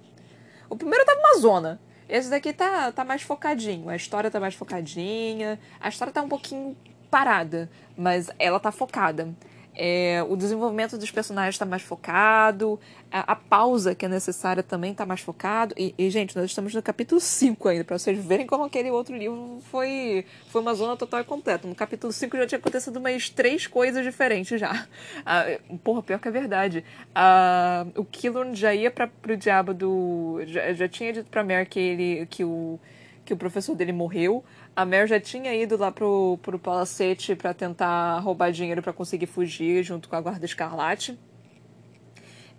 O 0.69 0.77
primeiro 0.77 1.05
tava 1.05 1.19
uma 1.19 1.39
zona. 1.39 1.81
Esse 2.13 2.29
daqui 2.29 2.53
tá, 2.53 2.93
tá 2.93 3.07
mais 3.07 3.23
focadinho. 3.23 3.89
A 3.89 3.97
história 3.97 4.31
tá 4.31 4.39
mais 4.39 4.55
focadinha. 4.55 5.59
A 5.81 5.89
história 5.89 6.13
tá 6.13 6.21
um 6.21 6.29
pouquinho 6.29 6.77
parada, 7.11 7.71
mas 7.97 8.29
ela 8.39 8.61
tá 8.61 8.71
focada. 8.71 9.35
É, 9.75 10.25
o 10.29 10.37
desenvolvimento 10.37 10.99
dos 10.99 11.11
personagens 11.11 11.55
está 11.55 11.65
mais 11.65 11.83
focado, 11.83 12.79
a, 13.11 13.33
a, 13.33 13.37
pausa 13.37 13.95
que 13.95 14.05
é 14.05 14.09
necessária 14.09 14.63
também 14.63 14.93
está 14.93 15.07
mais 15.07 15.21
focado. 15.21 15.75
E, 15.79 15.95
e, 15.97 16.11
gente, 16.11 16.37
nós 16.37 16.47
estamos 16.47 16.75
no 16.75 16.83
capítulo 16.83 17.21
5 17.21 17.69
ainda, 17.69 17.85
para 17.85 17.99
vocês 17.99 18.23
verem 18.23 18.47
como 18.47 18.65
aquele 18.65 18.91
outro 18.91 19.17
livro 19.17 19.59
foi, 19.71 20.27
foi 20.49 20.61
uma 20.61 20.75
zona 20.75 20.97
total 20.97 21.21
e 21.21 21.25
completa. 21.25 21.67
No 21.67 21.75
capítulo 21.75 22.13
5 22.13 22.37
já 22.37 22.47
tinha 22.47 22.59
acontecido 22.59 22.97
umas 22.99 23.31
três 23.31 23.67
coisas 23.67 24.05
diferentes 24.05 24.61
já. 24.61 24.87
Ah, 25.25 25.45
porra, 25.85 26.03
pior 26.03 26.19
que 26.19 26.29
é 26.29 26.31
verdade. 26.31 26.85
Ah, 27.15 27.87
o 27.97 28.05
Killorn 28.05 28.55
já 28.55 28.75
ia 28.75 28.91
para 28.91 29.07
pro 29.07 29.37
diabo 29.37 29.73
do. 29.73 30.41
Já, 30.47 30.73
já 30.73 30.89
tinha 30.89 31.13
dito 31.13 31.31
pra 31.31 31.45
Mer 31.45 31.67
que, 31.67 31.79
ele, 31.79 32.27
que, 32.27 32.45
o, 32.45 32.79
que 33.25 33.33
o 33.33 33.37
professor 33.37 33.75
dele 33.75 33.93
morreu. 33.93 34.45
A 34.75 34.87
Mare 34.87 35.07
já 35.07 35.21
tinha 35.21 35.55
ido 35.55 35.77
lá 35.77 35.93
pro, 35.93 36.39
pro 36.41 36.59
palacete 36.59 37.37
para 37.37 37.53
tentar 37.53 38.19
roubar 38.21 38.51
dinheiro 38.51 38.83
para 38.83 38.93
conseguir 38.93 39.27
fugir 39.27 39.83
junto 39.83 40.09
com 40.09 40.17
a 40.17 40.21
guarda 40.21 40.47
escarlate. 40.47 41.19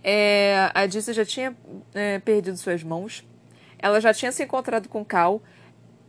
É, 0.04 0.70
a 0.76 0.86
Dizzy 0.86 1.14
já 1.14 1.26
tinha 1.26 1.56
é, 1.94 2.20
perdido 2.20 2.56
suas 2.58 2.84
mãos. 2.84 3.24
Ela 3.80 4.00
já 4.00 4.14
tinha 4.14 4.32
se 4.32 4.44
encontrado 4.44 4.88
com 4.90 5.04
Cal. 5.04 5.42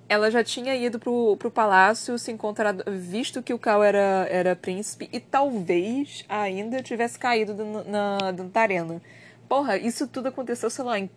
Ela 0.06 0.30
já 0.30 0.44
tinha 0.44 0.76
ido 0.76 0.98
pro, 0.98 1.36
pro 1.38 1.50
palácio, 1.50 2.18
se 2.18 2.30
encontrado, 2.30 2.84
visto 2.90 3.42
que 3.42 3.54
o 3.54 3.58
Cal 3.58 3.82
era, 3.82 4.26
era 4.30 4.54
príncipe 4.54 5.08
e 5.10 5.18
talvez 5.18 6.24
ainda 6.28 6.82
tivesse 6.82 7.18
caído 7.18 7.54
na, 7.54 7.84
na, 7.84 8.18
na 8.32 8.60
arena. 8.60 9.00
Porra, 9.48 9.78
isso 9.78 10.06
tudo 10.06 10.28
aconteceu, 10.28 10.68
sei 10.68 10.84
lá, 10.84 10.98
em 10.98 11.08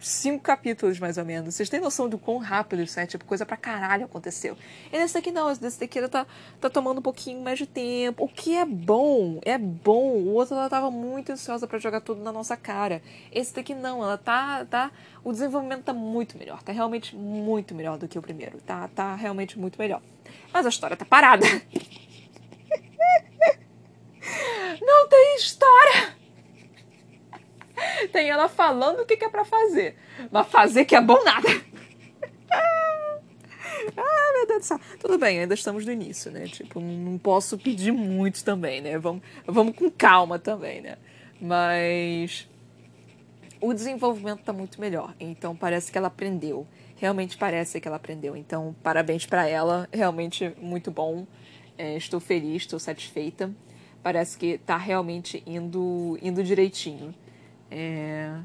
cinco 0.00 0.42
capítulos, 0.42 0.98
mais 0.98 1.18
ou 1.18 1.24
menos. 1.24 1.54
Vocês 1.54 1.68
têm 1.68 1.80
noção 1.80 2.08
do 2.08 2.18
quão 2.18 2.38
rápido 2.38 2.82
isso 2.82 2.98
é? 2.98 3.06
Tipo, 3.06 3.24
coisa 3.24 3.46
pra 3.46 3.56
caralho 3.56 4.04
aconteceu. 4.04 4.56
E 4.92 4.98
nesse 4.98 5.14
daqui 5.14 5.30
não, 5.30 5.50
esse 5.50 5.80
daqui 5.80 6.06
tá, 6.08 6.26
tá 6.60 6.70
tomando 6.70 6.98
um 6.98 7.02
pouquinho 7.02 7.42
mais 7.42 7.58
de 7.58 7.66
tempo. 7.66 8.24
O 8.24 8.28
que 8.28 8.54
é 8.54 8.64
bom, 8.64 9.40
é 9.44 9.58
bom. 9.58 10.12
O 10.12 10.34
outro 10.34 10.54
ela 10.54 10.68
tava 10.68 10.90
muito 10.90 11.32
ansiosa 11.32 11.66
para 11.66 11.78
jogar 11.78 12.00
tudo 12.00 12.22
na 12.22 12.32
nossa 12.32 12.56
cara. 12.56 13.02
Esse 13.32 13.54
daqui 13.54 13.74
não, 13.74 14.02
ela 14.02 14.18
tá, 14.18 14.64
tá. 14.64 14.90
O 15.24 15.32
desenvolvimento 15.32 15.84
tá 15.84 15.92
muito 15.92 16.38
melhor. 16.38 16.62
Tá 16.62 16.72
realmente 16.72 17.14
muito 17.14 17.74
melhor 17.74 17.98
do 17.98 18.08
que 18.08 18.18
o 18.18 18.22
primeiro. 18.22 18.58
Tá, 18.60 18.88
tá 18.88 19.14
realmente 19.14 19.58
muito 19.58 19.78
melhor. 19.78 20.00
Mas 20.52 20.66
a 20.66 20.68
história 20.68 20.96
tá 20.96 21.04
parada. 21.04 21.46
não 24.80 25.08
tem 25.08 25.36
história! 25.36 26.15
Tem 28.06 28.30
ela 28.30 28.48
falando 28.48 29.00
o 29.00 29.06
que, 29.06 29.16
que 29.16 29.24
é 29.24 29.28
para 29.28 29.44
fazer. 29.44 29.96
Mas 30.30 30.46
fazer 30.48 30.84
que 30.84 30.94
é 30.94 31.00
bom 31.00 31.22
nada. 31.24 31.48
ah, 33.96 34.32
meu 34.34 34.46
Deus 34.46 34.60
do 34.60 34.64
céu. 34.64 34.80
Tudo 35.00 35.18
bem, 35.18 35.40
ainda 35.40 35.54
estamos 35.54 35.84
no 35.84 35.92
início, 35.92 36.30
né? 36.30 36.46
Tipo, 36.46 36.80
não 36.80 37.18
posso 37.18 37.58
pedir 37.58 37.92
muito 37.92 38.44
também, 38.44 38.80
né? 38.80 38.98
Vamos, 38.98 39.22
vamos 39.46 39.76
com 39.76 39.90
calma 39.90 40.38
também, 40.38 40.80
né? 40.80 40.96
Mas 41.40 42.48
o 43.60 43.72
desenvolvimento 43.72 44.40
está 44.40 44.52
muito 44.52 44.80
melhor. 44.80 45.14
Então 45.18 45.54
parece 45.54 45.90
que 45.90 45.98
ela 45.98 46.08
aprendeu. 46.08 46.66
Realmente 46.96 47.36
parece 47.36 47.80
que 47.80 47.86
ela 47.86 47.98
aprendeu. 47.98 48.36
Então, 48.36 48.74
parabéns 48.82 49.26
para 49.26 49.46
ela. 49.46 49.88
Realmente 49.92 50.52
muito 50.60 50.90
bom. 50.90 51.26
É, 51.76 51.96
estou 51.96 52.18
feliz, 52.18 52.62
estou 52.62 52.78
satisfeita. 52.78 53.52
Parece 54.02 54.38
que 54.38 54.46
está 54.52 54.76
realmente 54.76 55.42
indo, 55.46 56.18
indo 56.22 56.42
direitinho. 56.42 57.14
É, 57.70 58.38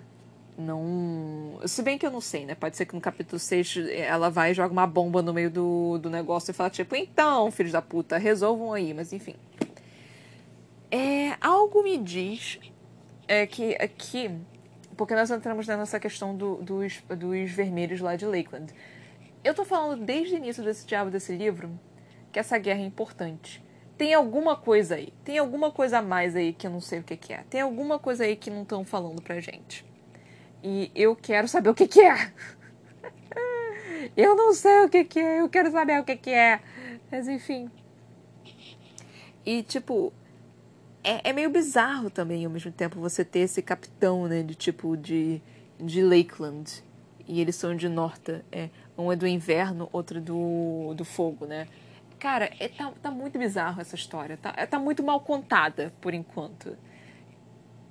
não. 0.57 1.59
Se 1.65 1.81
bem 1.81 1.97
que 1.97 2.05
eu 2.05 2.11
não 2.11 2.21
sei, 2.21 2.45
né? 2.45 2.55
Pode 2.55 2.77
ser 2.77 2.85
que 2.85 2.95
no 2.95 3.01
capítulo 3.01 3.39
6 3.39 3.77
ela 3.91 4.29
vai 4.29 4.51
e 4.51 4.53
joga 4.53 4.71
uma 4.71 4.87
bomba 4.87 5.21
no 5.21 5.33
meio 5.33 5.49
do, 5.49 5.97
do 5.97 6.09
negócio 6.09 6.51
e 6.51 6.53
fala, 6.53 6.69
tipo, 6.69 6.95
então, 6.95 7.51
filhos 7.51 7.71
da 7.71 7.81
puta, 7.81 8.17
resolvam 8.17 8.73
aí, 8.73 8.93
mas 8.93 9.13
enfim. 9.13 9.35
É, 10.89 11.37
algo 11.39 11.83
me 11.83 11.97
diz 11.97 12.59
é 13.27 13.47
que 13.47 13.75
aqui. 13.75 14.29
Porque 14.97 15.15
nós 15.15 15.31
entramos 15.31 15.65
nessa 15.65 15.99
questão 15.99 16.35
do, 16.35 16.57
dos, 16.57 17.01
dos 17.17 17.51
vermelhos 17.51 18.01
lá 18.01 18.15
de 18.15 18.25
Lakeland. 18.25 18.73
Eu 19.43 19.53
tô 19.55 19.65
falando 19.65 20.05
desde 20.05 20.35
o 20.35 20.37
início 20.37 20.63
desse 20.63 20.85
diabo 20.85 21.09
desse 21.09 21.35
livro 21.35 21.71
que 22.31 22.37
essa 22.37 22.57
guerra 22.57 22.81
é 22.81 22.85
importante 22.85 23.63
tem 24.01 24.15
alguma 24.15 24.55
coisa 24.55 24.95
aí. 24.95 25.13
Tem 25.23 25.37
alguma 25.37 25.69
coisa 25.69 25.99
a 25.99 26.01
mais 26.01 26.35
aí 26.35 26.53
que 26.53 26.65
eu 26.65 26.71
não 26.71 26.81
sei 26.81 27.01
o 27.01 27.03
que, 27.03 27.15
que 27.15 27.33
é. 27.33 27.43
Tem 27.47 27.61
alguma 27.61 27.99
coisa 27.99 28.23
aí 28.23 28.35
que 28.35 28.49
não 28.49 28.63
estão 28.63 28.83
falando 28.83 29.21
pra 29.21 29.39
gente. 29.39 29.85
E 30.63 30.91
eu 30.95 31.15
quero 31.15 31.47
saber 31.47 31.69
o 31.69 31.75
que, 31.75 31.87
que 31.87 32.01
é. 32.01 32.33
eu 34.17 34.35
não 34.35 34.55
sei 34.55 34.85
o 34.85 34.89
que, 34.89 35.03
que 35.03 35.19
é, 35.19 35.41
eu 35.41 35.49
quero 35.49 35.69
saber 35.71 35.99
o 35.99 36.03
que, 36.03 36.15
que 36.15 36.31
é. 36.31 36.61
Mas 37.11 37.27
enfim. 37.27 37.69
E 39.45 39.61
tipo, 39.61 40.11
é, 41.03 41.29
é 41.29 41.31
meio 41.31 41.51
bizarro 41.51 42.09
também 42.09 42.43
ao 42.43 42.49
mesmo 42.49 42.71
tempo 42.71 42.99
você 42.99 43.23
ter 43.23 43.41
esse 43.41 43.61
capitão, 43.61 44.27
né? 44.27 44.41
De 44.41 44.55
tipo 44.55 44.97
de, 44.97 45.39
de 45.79 46.01
Lakeland. 46.01 46.83
E 47.27 47.39
eles 47.39 47.55
são 47.55 47.75
de 47.75 47.87
Norta. 47.87 48.43
É, 48.51 48.69
um 48.97 49.11
é 49.11 49.15
do 49.15 49.27
inverno, 49.27 49.87
outro 49.91 50.17
é 50.17 50.21
do, 50.21 50.95
do 50.95 51.05
fogo, 51.05 51.45
né? 51.45 51.67
Cara, 52.21 52.51
é, 52.59 52.67
tá, 52.67 52.93
tá 53.01 53.09
muito 53.09 53.39
bizarro 53.39 53.81
essa 53.81 53.95
história. 53.95 54.37
Tá, 54.37 54.53
é, 54.55 54.67
tá 54.67 54.77
muito 54.77 55.01
mal 55.01 55.21
contada, 55.21 55.91
por 55.99 56.13
enquanto. 56.13 56.77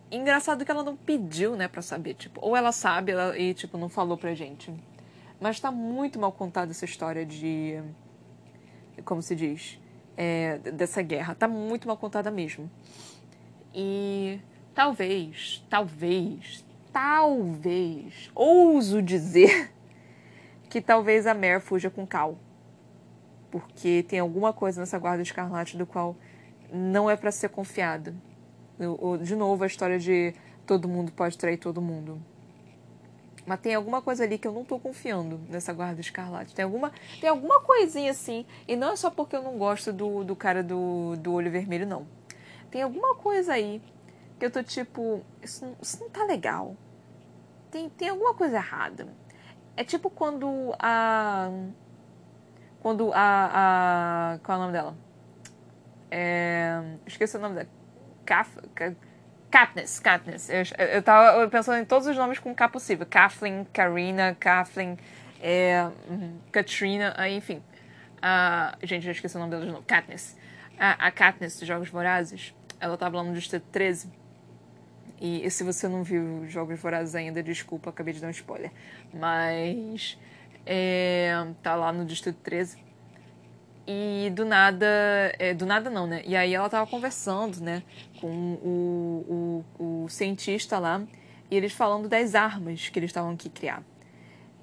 Engraçado 0.08 0.64
que 0.64 0.70
ela 0.70 0.84
não 0.84 0.96
pediu, 0.96 1.56
né, 1.56 1.66
pra 1.66 1.82
saber. 1.82 2.14
Tipo, 2.14 2.40
ou 2.40 2.56
ela 2.56 2.70
sabe 2.70 3.10
ela, 3.10 3.36
e, 3.36 3.52
tipo, 3.52 3.76
não 3.76 3.88
falou 3.88 4.16
pra 4.16 4.32
gente. 4.32 4.72
Mas 5.40 5.58
tá 5.58 5.72
muito 5.72 6.16
mal 6.16 6.30
contada 6.30 6.70
essa 6.70 6.84
história 6.84 7.26
de. 7.26 7.82
Como 9.04 9.20
se 9.20 9.34
diz? 9.34 9.80
É, 10.16 10.58
dessa 10.58 11.02
guerra. 11.02 11.34
Tá 11.34 11.48
muito 11.48 11.88
mal 11.88 11.96
contada 11.96 12.30
mesmo. 12.30 12.70
E 13.74 14.38
talvez, 14.72 15.66
talvez, 15.68 16.64
talvez, 16.92 18.30
ouso 18.32 19.02
dizer 19.02 19.72
que 20.70 20.80
talvez 20.80 21.26
a 21.26 21.34
Mer 21.34 21.60
fuja 21.60 21.90
com 21.90 22.06
Cal 22.06 22.38
Porque 23.50 24.04
tem 24.08 24.18
alguma 24.18 24.52
coisa 24.52 24.80
nessa 24.80 24.98
guarda 24.98 25.22
escarlate 25.22 25.76
do 25.76 25.86
qual 25.86 26.16
não 26.72 27.10
é 27.10 27.16
para 27.16 27.32
ser 27.32 27.48
confiado. 27.48 28.14
De 29.22 29.36
novo, 29.36 29.64
a 29.64 29.66
história 29.66 29.98
de 29.98 30.34
todo 30.66 30.88
mundo 30.88 31.12
pode 31.12 31.36
trair 31.36 31.56
todo 31.56 31.82
mundo. 31.82 32.20
Mas 33.46 33.60
tem 33.60 33.74
alguma 33.74 34.00
coisa 34.00 34.22
ali 34.22 34.38
que 34.38 34.46
eu 34.46 34.52
não 34.52 34.64
tô 34.64 34.78
confiando 34.78 35.40
nessa 35.48 35.72
guarda 35.72 36.00
escarlate. 36.00 36.54
Tem 36.54 36.64
alguma, 36.64 36.92
tem 37.20 37.28
alguma 37.28 37.60
coisinha 37.60 38.10
assim. 38.10 38.46
E 38.68 38.76
não 38.76 38.92
é 38.92 38.96
só 38.96 39.10
porque 39.10 39.34
eu 39.34 39.42
não 39.42 39.58
gosto 39.58 39.92
do, 39.92 40.22
do 40.22 40.36
cara 40.36 40.62
do, 40.62 41.16
do 41.16 41.32
olho 41.32 41.50
vermelho, 41.50 41.86
não. 41.86 42.06
Tem 42.70 42.82
alguma 42.82 43.16
coisa 43.16 43.54
aí 43.54 43.82
que 44.38 44.46
eu 44.46 44.50
tô 44.50 44.62
tipo. 44.62 45.22
Isso, 45.42 45.66
isso 45.82 46.00
não 46.00 46.08
tá 46.08 46.24
legal. 46.24 46.76
Tem, 47.70 47.88
tem 47.88 48.08
alguma 48.08 48.34
coisa 48.34 48.56
errada. 48.56 49.08
É 49.76 49.82
tipo 49.82 50.08
quando 50.10 50.74
a. 50.78 51.50
Quando 52.80 53.12
a. 53.12 54.34
a 54.34 54.38
qual 54.38 54.56
é 54.56 54.58
o 54.58 54.62
nome 54.62 54.72
dela? 54.72 54.96
É, 56.10 56.82
esqueci 57.06 57.36
o 57.36 57.40
nome 57.40 57.56
dela. 57.56 57.68
Caf, 58.24 58.56
Katniss, 59.50 60.00
Katniss. 60.00 60.48
Eu, 60.48 60.62
eu 60.86 61.02
tava 61.02 61.48
pensando 61.48 61.78
em 61.78 61.84
todos 61.84 62.06
os 62.06 62.16
nomes 62.16 62.38
com 62.38 62.54
K 62.54 62.68
possível. 62.68 63.06
Kathleen, 63.08 63.66
Karina, 63.72 64.36
Kathleen, 64.38 64.96
é, 65.40 65.88
uhum, 66.08 66.38
Katrina, 66.50 67.14
enfim. 67.28 67.62
Uh, 68.18 68.86
gente, 68.86 69.04
já 69.04 69.12
esqueci 69.12 69.36
o 69.36 69.40
nome 69.40 69.50
dela 69.50 69.64
de 69.64 69.72
novo. 69.72 69.84
Katniss. 69.86 70.36
A, 70.78 71.06
a 71.06 71.10
Katniss 71.10 71.58
dos 71.58 71.68
Jogos 71.68 71.88
Vorazes, 71.90 72.54
ela 72.78 72.96
tava 72.96 73.18
lá 73.18 73.24
no 73.24 73.34
Distrito 73.34 73.66
13. 73.72 74.10
E, 75.20 75.44
e 75.44 75.50
se 75.50 75.62
você 75.62 75.86
não 75.86 76.02
viu 76.02 76.46
Jogos 76.48 76.80
Vorazes 76.80 77.14
ainda, 77.14 77.42
desculpa, 77.42 77.90
acabei 77.90 78.14
de 78.14 78.20
dar 78.20 78.28
um 78.28 78.30
spoiler. 78.30 78.70
Mas 79.12 80.16
é, 80.66 81.46
tá 81.62 81.74
lá 81.74 81.92
no 81.92 82.04
Distrito 82.04 82.38
13. 82.42 82.78
E 83.86 84.30
do 84.30 84.44
nada, 84.44 84.86
é, 85.38 85.52
do 85.52 85.66
nada 85.66 85.90
não, 85.90 86.06
né? 86.06 86.22
E 86.24 86.36
aí 86.36 86.54
ela 86.54 86.68
tava 86.68 86.88
conversando, 86.88 87.60
né, 87.60 87.82
com 88.20 88.28
o, 88.62 89.64
o, 89.78 90.04
o 90.04 90.08
cientista 90.08 90.78
lá, 90.78 91.02
e 91.50 91.56
eles 91.56 91.72
falando 91.72 92.08
das 92.08 92.34
armas 92.34 92.88
que 92.88 92.98
eles 92.98 93.10
estavam 93.10 93.32
aqui 93.32 93.48
criar. 93.48 93.82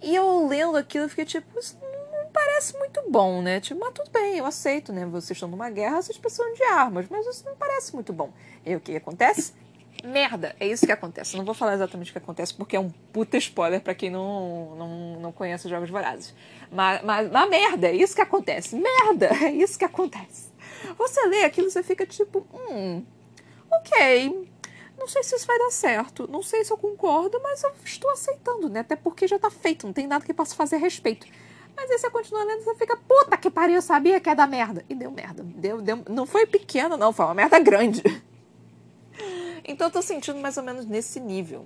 E 0.01 0.15
eu 0.15 0.47
lendo 0.47 0.77
aquilo, 0.77 1.05
eu 1.05 1.09
fiquei 1.09 1.25
tipo, 1.25 1.59
isso 1.59 1.77
não 1.81 2.31
parece 2.31 2.77
muito 2.77 3.03
bom, 3.09 3.41
né? 3.41 3.59
Tipo, 3.59 3.79
mas 3.81 3.93
tudo 3.93 4.11
bem, 4.11 4.37
eu 4.37 4.45
aceito, 4.45 4.93
né? 4.93 5.05
Vocês 5.05 5.35
estão 5.35 5.49
numa 5.49 5.69
guerra, 5.69 6.01
vocês 6.01 6.17
precisam 6.17 6.53
de 6.53 6.63
armas, 6.63 7.07
mas 7.09 7.25
isso 7.25 7.43
não 7.45 7.55
parece 7.55 7.93
muito 7.93 8.13
bom. 8.13 8.31
E 8.65 8.75
o 8.75 8.79
que 8.79 8.95
acontece? 8.95 9.53
Merda. 10.03 10.55
É 10.59 10.67
isso 10.67 10.85
que 10.85 10.91
acontece. 10.91 11.35
Eu 11.35 11.39
não 11.39 11.45
vou 11.45 11.53
falar 11.53 11.73
exatamente 11.73 12.09
o 12.09 12.11
que 12.11 12.17
acontece, 12.17 12.53
porque 12.53 12.75
é 12.75 12.79
um 12.79 12.89
puta 12.89 13.37
spoiler 13.37 13.81
para 13.81 13.95
quem 13.95 14.09
não, 14.09 14.75
não, 14.75 15.19
não 15.19 15.31
conhece 15.31 15.65
os 15.65 15.71
Jogos 15.71 15.89
Vorazes. 15.89 16.33
Mas, 16.71 17.01
mas, 17.03 17.31
mas 17.31 17.49
merda, 17.49 17.87
é 17.87 17.95
isso 17.95 18.15
que 18.15 18.21
acontece. 18.21 18.75
Merda, 18.75 19.27
é 19.43 19.51
isso 19.51 19.77
que 19.77 19.85
acontece. 19.85 20.51
Você 20.97 21.25
lê 21.27 21.43
aquilo 21.43 21.69
você 21.69 21.83
fica 21.83 22.05
tipo, 22.05 22.45
hum, 22.53 23.03
ok. 23.71 24.49
Não 24.97 25.07
sei 25.07 25.23
se 25.23 25.35
isso 25.35 25.45
vai 25.45 25.57
dar 25.57 25.71
certo. 25.71 26.27
Não 26.29 26.41
sei 26.41 26.63
se 26.63 26.71
eu 26.71 26.77
concordo, 26.77 27.39
mas 27.41 27.63
eu 27.63 27.71
estou 27.85 28.09
aceitando, 28.11 28.69
né? 28.69 28.79
Até 28.79 28.95
porque 28.95 29.27
já 29.27 29.37
tá 29.37 29.51
feito, 29.51 29.85
não 29.85 29.93
tem 29.93 30.07
nada 30.07 30.25
que 30.25 30.33
possa 30.33 30.55
fazer 30.55 30.77
a 30.77 30.79
respeito. 30.79 31.27
Mas 31.75 31.91
aí 31.91 31.99
você 31.99 32.09
continua 32.09 32.43
lendo 32.43 32.63
você 32.63 32.73
fica, 32.73 32.97
puta 32.97 33.37
que 33.37 33.51
pariu, 33.51 33.75
eu 33.75 33.81
sabia 33.83 34.19
que 34.19 34.27
ia 34.27 34.35
dar 34.35 34.47
merda. 34.47 34.83
E 34.89 34.95
deu 34.95 35.11
merda. 35.11 35.43
Deu, 35.43 35.79
deu, 35.79 36.03
não 36.09 36.25
foi 36.25 36.47
pequeno, 36.47 36.97
não, 36.97 37.13
foi 37.13 37.25
uma 37.25 37.35
merda 37.35 37.59
grande. 37.59 38.01
Então 39.65 39.89
tô 39.89 40.01
sentindo 40.01 40.39
mais 40.39 40.57
ou 40.57 40.63
menos 40.63 40.85
nesse 40.85 41.19
nível. 41.19 41.65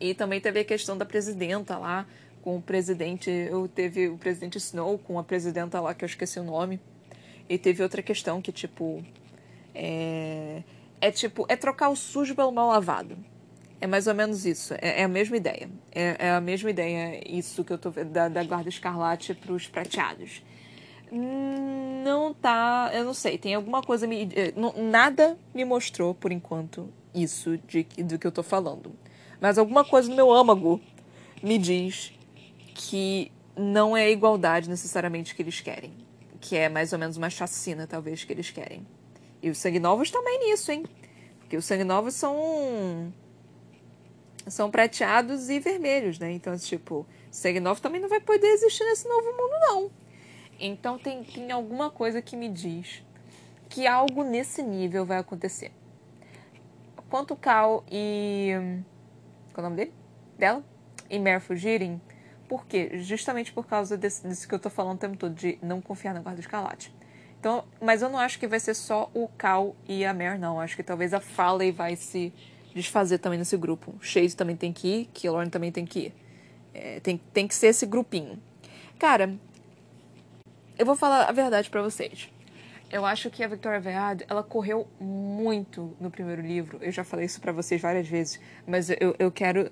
E 0.00 0.14
também 0.14 0.40
teve 0.40 0.60
a 0.60 0.64
questão 0.64 0.96
da 0.96 1.04
presidenta 1.04 1.78
lá, 1.78 2.06
com 2.42 2.56
o 2.56 2.62
presidente. 2.62 3.30
Eu 3.30 3.68
teve 3.68 4.08
o 4.08 4.18
presidente 4.18 4.58
Snow 4.58 4.98
com 4.98 5.18
a 5.18 5.24
presidenta 5.24 5.80
lá, 5.80 5.94
que 5.94 6.04
eu 6.04 6.06
esqueci 6.06 6.38
o 6.38 6.44
nome. 6.44 6.80
E 7.48 7.58
teve 7.58 7.82
outra 7.82 8.02
questão 8.02 8.42
que, 8.42 8.52
tipo. 8.52 9.04
É, 9.74 10.62
é 11.00 11.10
tipo. 11.10 11.46
É 11.48 11.56
trocar 11.56 11.88
o 11.88 11.96
sujo 11.96 12.34
pelo 12.34 12.52
mal 12.52 12.68
lavado. 12.68 13.16
É 13.80 13.86
mais 13.86 14.06
ou 14.06 14.14
menos 14.14 14.44
isso. 14.44 14.74
É, 14.74 15.00
é 15.00 15.04
a 15.04 15.08
mesma 15.08 15.36
ideia. 15.36 15.68
É, 15.92 16.26
é, 16.26 16.30
a 16.30 16.40
mesma 16.40 16.70
ideia, 16.70 17.22
isso 17.26 17.64
que 17.64 17.72
eu 17.72 17.78
tô 17.78 17.90
vendo, 17.90 18.10
da, 18.10 18.28
da 18.28 18.42
Guarda 18.42 18.68
Escarlate 18.68 19.34
pros 19.34 19.66
prateados 19.66 20.42
não 21.10 22.34
tá. 22.34 22.90
Eu 22.92 23.04
não 23.04 23.14
sei, 23.14 23.38
tem 23.38 23.54
alguma 23.54 23.82
coisa. 23.82 24.06
Me, 24.06 24.28
eh, 24.34 24.52
nada 24.80 25.38
me 25.54 25.64
mostrou, 25.64 26.14
por 26.14 26.32
enquanto, 26.32 26.88
isso 27.14 27.56
de, 27.58 27.84
do 27.84 28.18
que 28.18 28.26
eu 28.26 28.32
tô 28.32 28.42
falando. 28.42 28.92
Mas 29.40 29.58
alguma 29.58 29.84
coisa 29.84 30.08
no 30.08 30.16
meu 30.16 30.32
âmago 30.32 30.80
me 31.42 31.58
diz 31.58 32.12
que 32.74 33.30
não 33.56 33.96
é 33.96 34.04
a 34.04 34.10
igualdade 34.10 34.68
necessariamente 34.68 35.34
que 35.34 35.42
eles 35.42 35.60
querem. 35.60 35.92
Que 36.40 36.56
é 36.56 36.68
mais 36.68 36.92
ou 36.92 36.98
menos 36.98 37.16
uma 37.16 37.30
chacina, 37.30 37.86
talvez, 37.86 38.24
que 38.24 38.32
eles 38.32 38.50
querem. 38.50 38.86
E 39.42 39.50
os 39.50 39.58
sangue 39.58 39.78
novos 39.78 40.10
também 40.10 40.38
nisso, 40.40 40.72
hein? 40.72 40.84
Porque 41.38 41.56
os 41.56 41.64
sangue 41.64 41.84
novos 41.84 42.14
são. 42.14 43.12
São 44.46 44.70
prateados 44.70 45.48
e 45.48 45.58
vermelhos, 45.58 46.18
né? 46.18 46.30
Então, 46.32 46.56
tipo, 46.56 47.06
sangue 47.30 47.58
novo 47.58 47.80
também 47.80 48.00
não 48.00 48.08
vai 48.08 48.20
poder 48.20 48.46
existir 48.48 48.84
nesse 48.84 49.08
novo 49.08 49.26
mundo, 49.26 49.54
não. 49.60 49.90
Então 50.58 50.98
tem, 50.98 51.22
tem 51.22 51.50
alguma 51.50 51.90
coisa 51.90 52.22
que 52.22 52.36
me 52.36 52.48
diz 52.48 53.02
que 53.68 53.86
algo 53.86 54.22
nesse 54.22 54.62
nível 54.62 55.04
vai 55.04 55.18
acontecer. 55.18 55.72
Quanto 57.08 57.36
Cal 57.36 57.84
e. 57.90 58.52
Qual 59.52 59.64
é 59.64 59.66
o 59.66 59.70
nome 59.70 59.76
dele? 59.76 59.92
Dela? 60.38 60.64
E 61.08 61.18
Mare 61.18 61.40
fugirem. 61.40 62.00
Por 62.48 62.66
quê? 62.66 62.98
Justamente 62.98 63.52
por 63.52 63.66
causa 63.66 63.96
desse, 63.96 64.26
desse 64.26 64.46
que 64.46 64.54
eu 64.54 64.58
tô 64.58 64.70
falando 64.70 64.96
o 64.96 65.00
tempo 65.00 65.16
todo, 65.16 65.34
de 65.34 65.58
não 65.62 65.80
confiar 65.80 66.14
na 66.14 66.20
Guarda 66.20 66.40
Escarlate. 66.40 66.94
Então, 67.38 67.64
mas 67.80 68.02
eu 68.02 68.08
não 68.08 68.18
acho 68.18 68.38
que 68.38 68.46
vai 68.46 68.58
ser 68.58 68.74
só 68.74 69.10
o 69.14 69.28
Cal 69.28 69.76
e 69.88 70.04
a 70.04 70.12
Mare, 70.12 70.38
não. 70.38 70.60
Acho 70.60 70.76
que 70.76 70.82
talvez 70.82 71.12
a 71.14 71.20
Farley 71.20 71.70
vai 71.70 71.96
se 71.96 72.32
desfazer 72.74 73.18
também 73.18 73.38
nesse 73.38 73.56
grupo. 73.56 73.94
Chase 74.00 74.36
também 74.36 74.56
tem 74.56 74.72
que 74.72 74.88
ir, 74.88 75.04
Killorn 75.06 75.48
também 75.50 75.72
tem 75.72 75.84
que 75.84 75.98
ir. 75.98 76.14
É, 76.74 77.00
tem, 77.00 77.20
tem 77.32 77.46
que 77.48 77.54
ser 77.54 77.68
esse 77.68 77.86
grupinho. 77.86 78.38
Cara, 78.98 79.34
eu 80.78 80.84
vou 80.84 80.94
falar 80.94 81.24
a 81.24 81.32
verdade 81.32 81.70
para 81.70 81.82
vocês. 81.82 82.30
Eu 82.90 83.04
acho 83.04 83.30
que 83.30 83.42
a 83.42 83.48
Victoria 83.48 83.80
Vead, 83.80 84.24
ela 84.28 84.42
correu 84.42 84.86
muito 85.00 85.96
no 85.98 86.10
primeiro 86.10 86.40
livro. 86.40 86.78
Eu 86.80 86.92
já 86.92 87.02
falei 87.02 87.26
isso 87.26 87.40
para 87.40 87.50
vocês 87.50 87.80
várias 87.80 88.06
vezes, 88.06 88.40
mas 88.66 88.90
eu, 88.90 89.16
eu 89.18 89.32
quero 89.32 89.70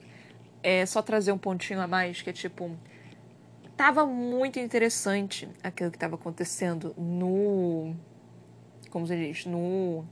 é, 0.63 0.85
só 0.85 1.01
trazer 1.01 1.31
um 1.31 1.39
pontinho 1.39 1.81
a 1.81 1.87
mais, 1.87 2.23
que 2.23 2.31
é 2.31 2.33
tipo... 2.33 2.77
Tava 3.77 4.07
muito 4.07 4.59
interessante 4.59 5.49
aquilo 5.63 5.91
que 5.91 5.97
estava 5.97 6.15
acontecendo 6.15 6.95
no... 6.97 7.95
Como 8.91 9.07
se 9.07 9.17
diz? 9.17 9.47
No... 9.47 10.05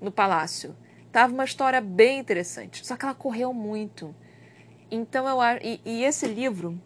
No 0.00 0.10
palácio. 0.10 0.76
Tava 1.12 1.32
uma 1.32 1.44
história 1.44 1.80
bem 1.80 2.18
interessante, 2.18 2.84
só 2.84 2.96
que 2.96 3.04
ela 3.04 3.14
correu 3.14 3.52
muito. 3.52 4.14
Então 4.90 5.28
eu 5.28 5.40
acho... 5.40 5.64
E, 5.64 5.80
e 5.84 6.04
esse 6.04 6.26
livro 6.26 6.80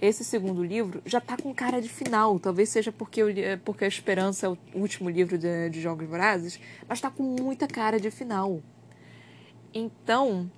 esse 0.00 0.24
segundo 0.24 0.64
livro 0.64 1.02
já 1.04 1.20
tá 1.20 1.36
com 1.36 1.54
cara 1.54 1.80
de 1.80 1.88
final. 1.88 2.38
Talvez 2.38 2.68
seja 2.68 2.92
porque, 2.92 3.22
eu, 3.22 3.28
porque 3.64 3.84
a 3.84 3.88
Esperança 3.88 4.46
é 4.46 4.48
o 4.48 4.58
último 4.74 5.10
livro 5.10 5.36
de, 5.36 5.70
de 5.70 5.80
Jogos 5.80 6.08
Vorazes, 6.08 6.60
mas 6.88 7.00
tá 7.00 7.10
com 7.10 7.22
muita 7.22 7.66
cara 7.66 7.98
de 7.98 8.10
final. 8.10 8.60
Então, 9.74 10.50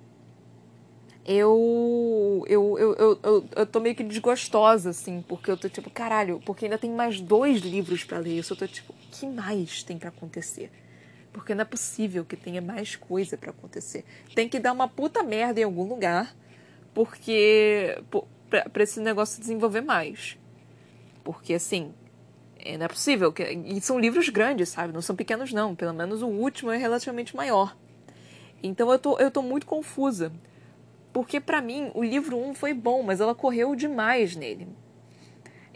eu, 1.25 2.43
eu, 2.47 2.79
eu, 2.79 2.95
eu, 2.95 3.19
eu, 3.21 3.45
eu 3.55 3.65
tô 3.65 3.79
meio 3.79 3.95
que 3.95 4.03
desgostosa, 4.03 4.89
assim, 4.89 5.23
porque 5.27 5.51
eu 5.51 5.57
tô 5.57 5.69
tipo, 5.69 5.89
caralho, 5.89 6.41
porque 6.45 6.65
ainda 6.65 6.77
tem 6.77 6.91
mais 6.91 7.21
dois 7.21 7.61
livros 7.61 8.03
para 8.03 8.17
ler. 8.17 8.43
Eu 8.49 8.55
tô 8.55 8.67
tipo, 8.67 8.93
que 9.11 9.27
mais 9.27 9.83
tem 9.83 9.97
para 9.97 10.09
acontecer? 10.09 10.71
Porque 11.31 11.53
não 11.53 11.61
é 11.61 11.65
possível 11.65 12.25
que 12.25 12.35
tenha 12.35 12.61
mais 12.61 12.95
coisa 12.95 13.37
para 13.37 13.51
acontecer. 13.51 14.03
Tem 14.35 14.49
que 14.49 14.59
dar 14.59 14.73
uma 14.73 14.87
puta 14.87 15.23
merda 15.23 15.61
em 15.61 15.63
algum 15.63 15.87
lugar, 15.87 16.35
porque 16.93 17.97
para 18.59 18.83
esse 18.83 18.99
negócio 18.99 19.35
se 19.35 19.41
desenvolver 19.41 19.81
mais. 19.81 20.37
Porque, 21.23 21.53
assim, 21.53 21.93
é, 22.59 22.77
não 22.77 22.85
é 22.85 22.89
possível. 22.89 23.31
Que, 23.31 23.43
e 23.43 23.79
são 23.81 23.97
livros 23.97 24.27
grandes, 24.29 24.69
sabe? 24.69 24.93
Não 24.93 25.01
são 25.01 25.15
pequenos, 25.15 25.53
não. 25.53 25.75
Pelo 25.75 25.93
menos 25.93 26.21
o 26.21 26.27
último 26.27 26.71
é 26.71 26.77
relativamente 26.77 27.35
maior. 27.35 27.75
Então 28.61 28.91
eu 28.91 28.99
tô, 28.99 29.17
eu 29.17 29.31
tô 29.31 29.41
muito 29.41 29.65
confusa. 29.65 30.31
Porque, 31.13 31.39
para 31.39 31.61
mim, 31.61 31.91
o 31.93 32.03
livro 32.03 32.37
1 32.37 32.53
foi 32.53 32.73
bom, 32.73 33.03
mas 33.03 33.19
ela 33.21 33.33
correu 33.33 33.75
demais 33.75 34.35
nele. 34.35 34.67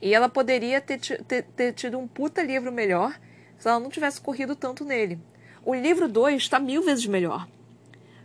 E 0.01 0.13
ela 0.13 0.29
poderia 0.29 0.81
ter, 0.81 0.99
ter, 0.99 1.43
ter 1.43 1.73
tido 1.73 1.97
um 1.97 2.07
puta 2.07 2.43
livro 2.43 2.71
melhor 2.71 3.17
se 3.57 3.67
ela 3.67 3.79
não 3.79 3.89
tivesse 3.89 4.19
corrido 4.19 4.55
tanto 4.55 4.83
nele. 4.83 5.19
O 5.63 5.73
livro 5.73 6.07
2 6.07 6.43
está 6.43 6.59
mil 6.59 6.83
vezes 6.83 7.05
melhor. 7.05 7.47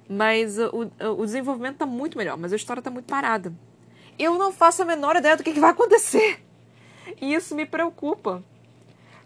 Mas 0.09 0.59
o, 0.59 0.91
o 1.19 1.25
desenvolvimento 1.25 1.75
está 1.75 1.87
muito 1.87 2.19
melhor, 2.19 2.37
mas 2.37 2.53
a 2.53 2.57
história 2.57 2.81
está 2.81 2.91
muito 2.91 3.07
parada 3.07 3.53
eu 4.19 4.37
não 4.37 4.53
faço 4.53 4.83
a 4.83 4.85
menor 4.85 5.17
ideia 5.17 5.37
do 5.37 5.43
que, 5.43 5.53
que 5.53 5.61
vai 5.61 5.71
acontecer. 5.71 6.45
E 7.21 7.35
isso 7.35 7.55
me 7.55 7.67
preocupa. 7.67 8.43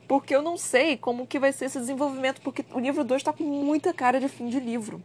Porque 0.07 0.35
eu 0.35 0.43
não 0.43 0.57
sei 0.57 0.97
como 0.97 1.27
que 1.27 1.39
vai 1.39 1.53
ser 1.53 1.67
esse 1.67 1.79
desenvolvimento, 1.79 2.41
porque 2.43 2.65
o 2.73 2.79
livro 2.79 3.05
2 3.05 3.21
está 3.21 3.33
com 3.33 3.45
muita 3.45 3.93
cara 3.93 4.21
de 4.21 4.29
fim 4.29 4.49
de 4.49 4.61
livro. 4.61 5.03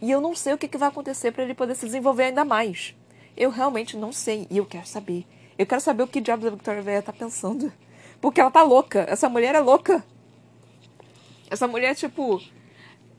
E 0.00 0.10
eu 0.10 0.20
não 0.20 0.34
sei 0.34 0.52
o 0.52 0.58
que, 0.58 0.68
que 0.68 0.76
vai 0.76 0.88
acontecer 0.88 1.32
para 1.32 1.44
ele 1.44 1.54
poder 1.54 1.74
se 1.74 1.86
desenvolver 1.86 2.24
ainda 2.24 2.44
mais. 2.44 2.94
Eu 3.36 3.50
realmente 3.50 3.96
não 3.96 4.12
sei. 4.12 4.46
E 4.50 4.58
eu 4.58 4.66
quero 4.66 4.86
saber. 4.86 5.26
Eu 5.56 5.66
quero 5.66 5.80
saber 5.80 6.02
o 6.02 6.08
que 6.08 6.20
diabos 6.20 6.46
a 6.46 6.50
Victoria 6.50 6.82
Veia 6.82 7.02
tá 7.02 7.12
pensando. 7.12 7.72
Porque 8.20 8.40
ela 8.40 8.50
tá 8.50 8.62
louca. 8.62 9.06
Essa 9.08 9.28
mulher 9.28 9.54
é 9.54 9.60
louca. 9.60 10.04
Essa 11.50 11.68
mulher, 11.68 11.94
tipo. 11.94 12.42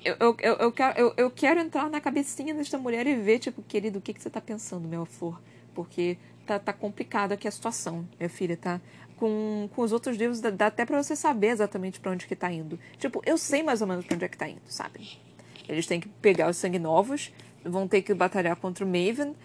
Eu, 0.06 0.36
eu, 0.40 0.54
eu, 0.58 0.72
quero, 0.72 1.00
eu, 1.00 1.14
eu 1.18 1.32
quero 1.32 1.60
entrar 1.60 1.90
na 1.90 2.00
cabecinha 2.00 2.54
desta 2.54 2.78
mulher 2.78 3.08
e 3.08 3.16
ver, 3.16 3.40
tipo, 3.40 3.64
querido, 3.64 3.98
o 3.98 4.02
que, 4.02 4.14
que 4.14 4.22
você 4.22 4.30
tá 4.30 4.40
pensando, 4.40 4.88
meu 4.88 5.04
flor? 5.04 5.42
Porque 5.74 6.20
tá, 6.46 6.60
tá 6.60 6.72
complicada 6.72 7.34
aqui 7.34 7.48
a 7.48 7.52
situação, 7.52 8.08
minha 8.20 8.30
filha, 8.30 8.56
tá? 8.56 8.80
Com, 9.18 9.68
com 9.74 9.82
os 9.82 9.92
outros 9.92 10.16
livros, 10.16 10.40
dá, 10.40 10.52
dá 10.52 10.68
até 10.68 10.86
pra 10.86 11.02
você 11.02 11.16
saber 11.16 11.48
exatamente 11.48 12.00
para 12.00 12.12
onde 12.12 12.28
que 12.28 12.36
tá 12.36 12.52
indo. 12.52 12.80
Tipo, 13.00 13.20
eu 13.26 13.36
sei 13.36 13.64
mais 13.64 13.82
ou 13.82 13.88
menos 13.88 14.06
pra 14.06 14.14
onde 14.14 14.26
é 14.26 14.28
que 14.28 14.38
tá 14.38 14.48
indo, 14.48 14.62
sabe? 14.68 15.20
Eles 15.68 15.88
têm 15.88 16.00
que 16.00 16.08
pegar 16.08 16.52
os 16.52 16.58
sangue 16.58 16.78
novos, 16.78 17.34
vão 17.64 17.88
ter 17.88 18.04
que 18.04 18.14
batalhar 18.14 18.56
contra 18.58 18.86
o 18.86 18.88
Maven 18.88 19.36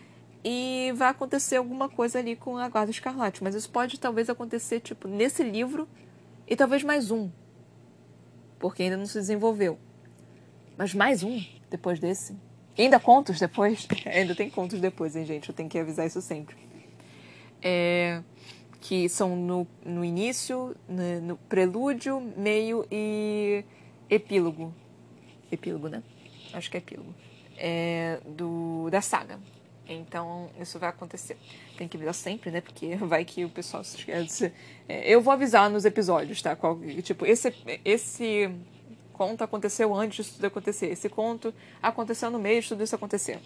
e 0.45 0.93
vai 0.95 1.09
acontecer 1.09 1.57
alguma 1.57 1.89
coisa 1.89 2.19
ali 2.19 2.37
com 2.37 2.59
a 2.59 2.69
Guarda 2.69 2.91
Escarlate. 2.91 3.43
Mas 3.43 3.55
isso 3.55 3.71
pode 3.71 3.99
talvez 3.99 4.29
acontecer, 4.29 4.81
tipo, 4.81 5.09
nesse 5.09 5.43
livro 5.43 5.89
e 6.47 6.55
talvez 6.55 6.85
mais 6.85 7.11
um. 7.11 7.31
Porque 8.59 8.83
ainda 8.83 8.99
não 8.99 9.07
se 9.07 9.19
desenvolveu. 9.19 9.79
Mas 10.81 10.95
mais 10.95 11.23
um 11.23 11.45
depois 11.69 12.01
desse. 12.01 12.35
Ainda 12.79 12.99
contos 12.99 13.39
depois. 13.39 13.87
ainda 14.07 14.35
tem 14.35 14.49
contos 14.49 14.81
depois, 14.81 15.15
hein, 15.15 15.27
gente? 15.27 15.47
Eu 15.47 15.55
tenho 15.55 15.69
que 15.69 15.79
avisar 15.79 16.07
isso 16.07 16.23
sempre. 16.23 16.57
É, 17.61 18.23
que 18.81 19.07
são 19.07 19.37
no, 19.37 19.67
no 19.85 20.03
início, 20.03 20.75
no, 20.89 21.21
no 21.21 21.37
prelúdio, 21.37 22.19
meio 22.35 22.87
e 22.91 23.63
epílogo. 24.09 24.73
Epílogo, 25.53 25.87
né? 25.89 26.03
Acho 26.55 26.71
que 26.71 26.79
é 26.79 26.81
epílogo. 26.81 27.15
É, 27.59 28.19
do, 28.27 28.89
da 28.91 29.03
saga. 29.03 29.39
Então, 29.87 30.49
isso 30.59 30.79
vai 30.79 30.89
acontecer. 30.89 31.37
Tem 31.77 31.87
que 31.89 31.99
avisar 31.99 32.15
sempre, 32.15 32.51
né? 32.51 32.63
Porque 32.63 32.97
vai 33.05 33.23
que 33.27 33.45
o 33.45 33.51
pessoal 33.51 33.85
se 33.85 33.99
esquece. 33.99 34.51
É, 34.89 35.15
eu 35.15 35.21
vou 35.21 35.35
avisar 35.35 35.69
nos 35.69 35.85
episódios, 35.85 36.41
tá? 36.41 36.57
Qual, 36.57 36.81
tipo, 37.03 37.27
esse, 37.27 37.55
esse 37.85 38.51
conto 39.21 39.45
aconteceu 39.45 39.95
antes 39.95 40.17
disso 40.17 40.37
tudo 40.37 40.47
acontecer. 40.47 40.87
Esse 40.87 41.11
conto 41.11 41.53
aconteceu 41.83 42.31
no 42.31 42.39
meio 42.39 42.63
de 42.63 42.69
tudo 42.69 42.83
isso 42.83 42.95
acontecer. 42.95 43.39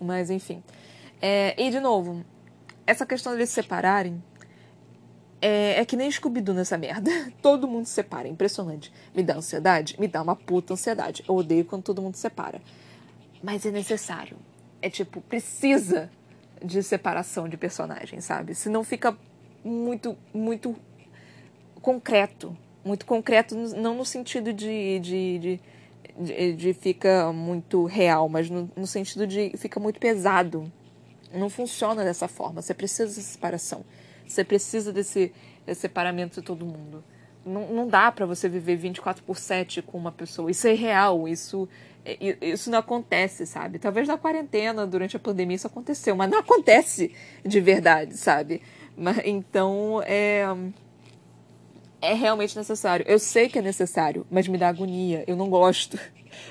Mas, 0.00 0.30
enfim. 0.30 0.62
É, 1.20 1.54
e, 1.62 1.70
de 1.70 1.80
novo, 1.80 2.24
essa 2.86 3.04
questão 3.04 3.32
deles 3.32 3.50
se 3.50 3.56
separarem 3.56 4.22
é, 5.42 5.80
é, 5.80 5.84
que 5.84 5.96
nem 5.96 6.10
Scooby-Doo 6.10 6.54
nessa 6.54 6.78
merda. 6.78 7.10
Todo 7.42 7.68
mundo 7.68 7.84
se 7.84 7.92
separa, 7.92 8.26
impressionante. 8.26 8.90
Me 9.14 9.22
dá 9.22 9.36
ansiedade? 9.36 10.00
Me 10.00 10.08
dá 10.08 10.22
uma 10.22 10.34
puta 10.34 10.72
ansiedade. 10.72 11.22
Eu 11.28 11.36
odeio 11.36 11.66
quando 11.66 11.82
todo 11.82 12.00
mundo 12.00 12.14
se 12.14 12.22
separa. 12.22 12.62
Mas 13.42 13.66
é 13.66 13.70
necessário 13.70 14.38
é 14.80 14.88
tipo, 14.88 15.20
precisa 15.20 16.10
de 16.64 16.82
separação 16.82 17.48
de 17.48 17.56
personagens, 17.56 18.24
sabe? 18.24 18.54
Senão 18.54 18.82
fica 18.82 19.14
muito, 19.64 20.16
muito 20.32 20.74
concreto. 21.82 22.56
Muito 22.84 23.04
concreto, 23.04 23.56
não 23.56 23.94
no 23.94 24.04
sentido 24.04 24.52
de, 24.52 24.98
de, 25.00 25.38
de, 25.38 25.60
de, 26.18 26.52
de 26.54 26.74
fica 26.74 27.32
muito 27.32 27.84
real, 27.84 28.28
mas 28.28 28.48
no, 28.48 28.70
no 28.76 28.86
sentido 28.86 29.26
de 29.26 29.52
fica 29.56 29.78
muito 29.78 29.98
pesado. 29.98 30.70
Não 31.32 31.50
funciona 31.50 32.04
dessa 32.04 32.26
forma. 32.26 32.62
Você 32.62 32.72
precisa 32.72 33.06
dessa 33.06 33.20
separação. 33.20 33.84
Você 34.26 34.42
precisa 34.44 34.92
desse, 34.92 35.32
desse 35.66 35.82
separamento 35.82 36.40
de 36.40 36.46
todo 36.46 36.64
mundo. 36.64 37.04
Não, 37.44 37.66
não 37.68 37.88
dá 37.88 38.10
para 38.10 38.24
você 38.24 38.48
viver 38.48 38.76
24 38.76 39.22
por 39.22 39.36
7 39.36 39.82
com 39.82 39.98
uma 39.98 40.12
pessoa. 40.12 40.50
Isso 40.50 40.66
é 40.66 40.72
real. 40.72 41.28
Isso 41.28 41.68
isso 42.40 42.70
não 42.70 42.78
acontece, 42.78 43.44
sabe? 43.46 43.78
Talvez 43.78 44.08
na 44.08 44.16
quarentena, 44.16 44.86
durante 44.86 45.16
a 45.16 45.20
pandemia, 45.20 45.56
isso 45.56 45.66
aconteceu, 45.66 46.16
mas 46.16 46.30
não 46.30 46.38
acontece 46.38 47.12
de 47.44 47.60
verdade, 47.60 48.16
sabe? 48.16 48.62
Então, 49.24 50.02
é. 50.04 50.44
É 52.00 52.14
realmente 52.14 52.56
necessário. 52.56 53.04
Eu 53.08 53.18
sei 53.18 53.48
que 53.48 53.58
é 53.58 53.62
necessário, 53.62 54.26
mas 54.30 54.46
me 54.46 54.56
dá 54.56 54.68
agonia. 54.68 55.24
Eu 55.26 55.36
não 55.36 55.48
gosto. 55.50 55.98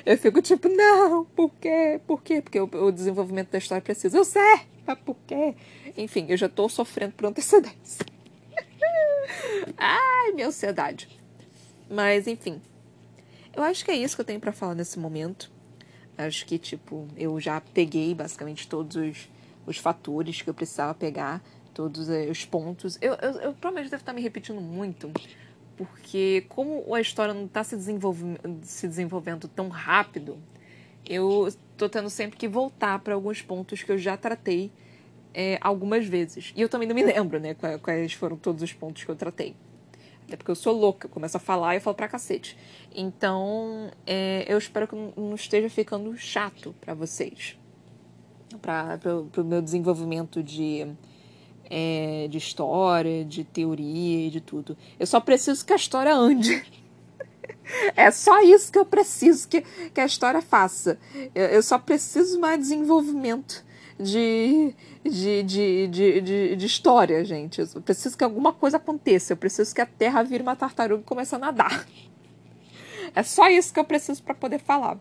Eu 0.05 0.17
fico 0.17 0.41
tipo, 0.41 0.67
não, 0.67 1.25
por 1.25 1.51
quê? 1.61 2.01
Por 2.05 2.21
quê? 2.21 2.41
Porque 2.41 2.59
o, 2.59 2.65
o 2.65 2.91
desenvolvimento 2.91 3.51
da 3.51 3.57
história 3.57 3.81
precisa. 3.81 4.17
Eu 4.17 4.25
sei, 4.25 4.59
mas 4.85 4.99
por 4.99 5.15
quê? 5.25 5.55
Enfim, 5.97 6.25
eu 6.29 6.37
já 6.37 6.49
tô 6.49 6.67
sofrendo 6.67 7.13
por 7.13 7.25
antecedência. 7.25 8.05
Ai, 9.77 10.31
minha 10.33 10.47
ansiedade. 10.47 11.07
Mas, 11.89 12.27
enfim, 12.27 12.61
eu 13.55 13.63
acho 13.63 13.85
que 13.85 13.91
é 13.91 13.95
isso 13.95 14.15
que 14.15 14.21
eu 14.21 14.25
tenho 14.25 14.39
para 14.39 14.51
falar 14.51 14.75
nesse 14.75 14.99
momento. 14.99 15.49
Acho 16.17 16.45
que, 16.45 16.57
tipo, 16.57 17.07
eu 17.15 17.39
já 17.39 17.61
peguei 17.61 18.13
basicamente 18.13 18.67
todos 18.67 18.95
os, 18.97 19.29
os 19.65 19.77
fatores 19.77 20.41
que 20.41 20.49
eu 20.49 20.53
precisava 20.53 20.93
pegar, 20.93 21.41
todos 21.77 22.09
eh, 22.09 22.25
os 22.25 22.43
pontos. 22.43 22.97
Eu, 22.99 23.13
eu, 23.13 23.31
eu 23.33 23.53
provavelmente 23.53 23.91
devo 23.91 24.01
estar 24.01 24.11
me 24.11 24.19
repetindo 24.19 24.59
muito, 24.59 25.11
porque 25.77 26.43
como 26.49 26.95
a 26.95 26.99
história 26.99 27.35
não 27.35 27.45
está 27.45 27.63
se, 27.63 27.77
se 28.63 28.87
desenvolvendo 28.87 29.47
tão 29.47 29.69
rápido, 29.69 30.39
eu 31.05 31.47
estou 31.47 31.87
tendo 31.87 32.09
sempre 32.09 32.35
que 32.35 32.47
voltar 32.47 32.97
para 32.99 33.13
alguns 33.13 33.43
pontos 33.43 33.83
que 33.83 33.91
eu 33.91 33.97
já 33.97 34.17
tratei 34.17 34.71
é, 35.35 35.59
algumas 35.61 36.07
vezes. 36.07 36.51
E 36.55 36.61
eu 36.61 36.67
também 36.67 36.87
não 36.87 36.95
me 36.95 37.03
lembro, 37.03 37.39
né, 37.39 37.55
quais 37.79 38.13
foram 38.13 38.37
todos 38.37 38.63
os 38.63 38.73
pontos 38.73 39.03
que 39.03 39.11
eu 39.11 39.15
tratei. 39.15 39.55
Até 40.25 40.35
porque 40.35 40.49
eu 40.49 40.55
sou 40.55 40.73
louca, 40.73 41.05
eu 41.05 41.11
começo 41.11 41.37
a 41.37 41.39
falar 41.39 41.75
e 41.75 41.77
eu 41.77 41.81
falo 41.81 41.95
pra 41.95 42.07
cacete. 42.07 42.57
Então, 42.93 43.91
é, 44.05 44.45
eu 44.47 44.57
espero 44.57 44.87
que 44.87 44.95
não 44.95 45.35
esteja 45.35 45.69
ficando 45.69 46.17
chato 46.17 46.73
para 46.81 46.95
vocês. 46.95 47.55
Para 48.61 48.99
o 49.37 49.43
meu 49.43 49.61
desenvolvimento 49.61 50.41
de, 50.41 50.87
é, 51.69 52.27
de 52.29 52.37
história, 52.37 53.23
de 53.25 53.43
teoria 53.43 54.27
e 54.27 54.29
de 54.29 54.41
tudo. 54.41 54.77
Eu 54.99 55.07
só 55.07 55.19
preciso 55.19 55.65
que 55.65 55.73
a 55.73 55.75
história 55.77 56.13
ande. 56.13 56.63
É 57.97 58.09
só 58.11 58.41
isso 58.41 58.71
que 58.71 58.79
eu 58.79 58.85
preciso 58.85 59.45
que, 59.47 59.61
que 59.93 59.99
a 59.99 60.05
história 60.05 60.41
faça. 60.41 60.97
Eu, 61.35 61.47
eu 61.47 61.61
só 61.61 61.77
preciso 61.77 62.39
mais 62.39 62.57
desenvolvimento 62.59 63.61
de, 63.99 64.73
de, 65.03 65.43
de, 65.43 65.87
de, 65.87 66.21
de, 66.21 66.55
de 66.55 66.65
história, 66.65 67.23
gente. 67.25 67.59
Eu 67.59 67.81
preciso 67.81 68.17
que 68.17 68.23
alguma 68.23 68.53
coisa 68.53 68.77
aconteça. 68.77 69.33
Eu 69.33 69.37
preciso 69.37 69.73
que 69.75 69.81
a 69.81 69.85
Terra 69.85 70.23
vire 70.23 70.43
uma 70.43 70.55
tartaruga 70.55 71.01
e 71.01 71.05
comece 71.05 71.35
a 71.35 71.39
nadar. 71.39 71.85
É 73.15 73.23
só 73.23 73.49
isso 73.49 73.73
que 73.73 73.79
eu 73.79 73.85
preciso 73.85 74.23
para 74.23 74.35
poder 74.35 74.59
falar. 74.59 74.97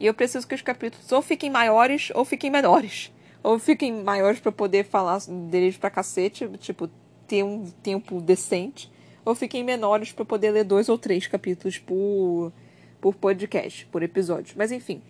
E 0.00 0.06
eu 0.06 0.14
preciso 0.14 0.46
que 0.46 0.54
os 0.54 0.62
capítulos 0.62 1.10
ou 1.12 1.22
fiquem 1.22 1.50
maiores 1.50 2.10
ou 2.14 2.24
fiquem 2.24 2.50
menores. 2.50 3.12
Ou 3.42 3.58
fiquem 3.58 4.02
maiores 4.02 4.40
para 4.40 4.52
poder 4.52 4.84
falar 4.84 5.18
deles 5.50 5.76
pra 5.76 5.90
cacete, 5.90 6.48
tipo, 6.58 6.88
ter 7.26 7.42
um 7.42 7.64
tempo 7.82 8.20
decente. 8.20 8.90
Ou 9.24 9.34
fiquem 9.34 9.64
menores 9.64 10.12
para 10.12 10.24
poder 10.24 10.50
ler 10.50 10.64
dois 10.64 10.88
ou 10.88 10.98
três 10.98 11.26
capítulos 11.26 11.78
por, 11.78 12.52
por 13.00 13.14
podcast, 13.14 13.86
por 13.86 14.02
episódio. 14.02 14.54
Mas 14.56 14.72
enfim, 14.72 15.00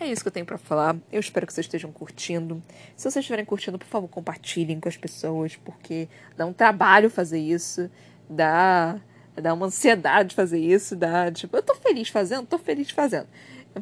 é 0.00 0.06
isso 0.06 0.22
que 0.22 0.28
eu 0.28 0.32
tenho 0.32 0.46
para 0.46 0.58
falar. 0.58 0.96
Eu 1.10 1.18
espero 1.18 1.46
que 1.46 1.52
vocês 1.52 1.66
estejam 1.66 1.90
curtindo. 1.90 2.62
Se 2.96 3.02
vocês 3.10 3.16
estiverem 3.16 3.44
curtindo, 3.44 3.78
por 3.78 3.86
favor, 3.86 4.08
compartilhem 4.08 4.78
com 4.78 4.88
as 4.88 4.96
pessoas, 4.96 5.56
porque 5.56 6.08
dá 6.36 6.46
um 6.46 6.52
trabalho 6.52 7.10
fazer 7.10 7.40
isso, 7.40 7.90
dá, 8.30 9.00
dá 9.34 9.52
uma 9.52 9.66
ansiedade 9.66 10.36
fazer 10.36 10.60
isso, 10.60 10.94
dá, 10.94 11.32
tipo, 11.32 11.56
eu 11.56 11.62
tô 11.62 11.74
feliz 11.74 12.08
fazendo, 12.08 12.46
tô 12.46 12.58
feliz 12.58 12.90
fazendo. 12.90 13.26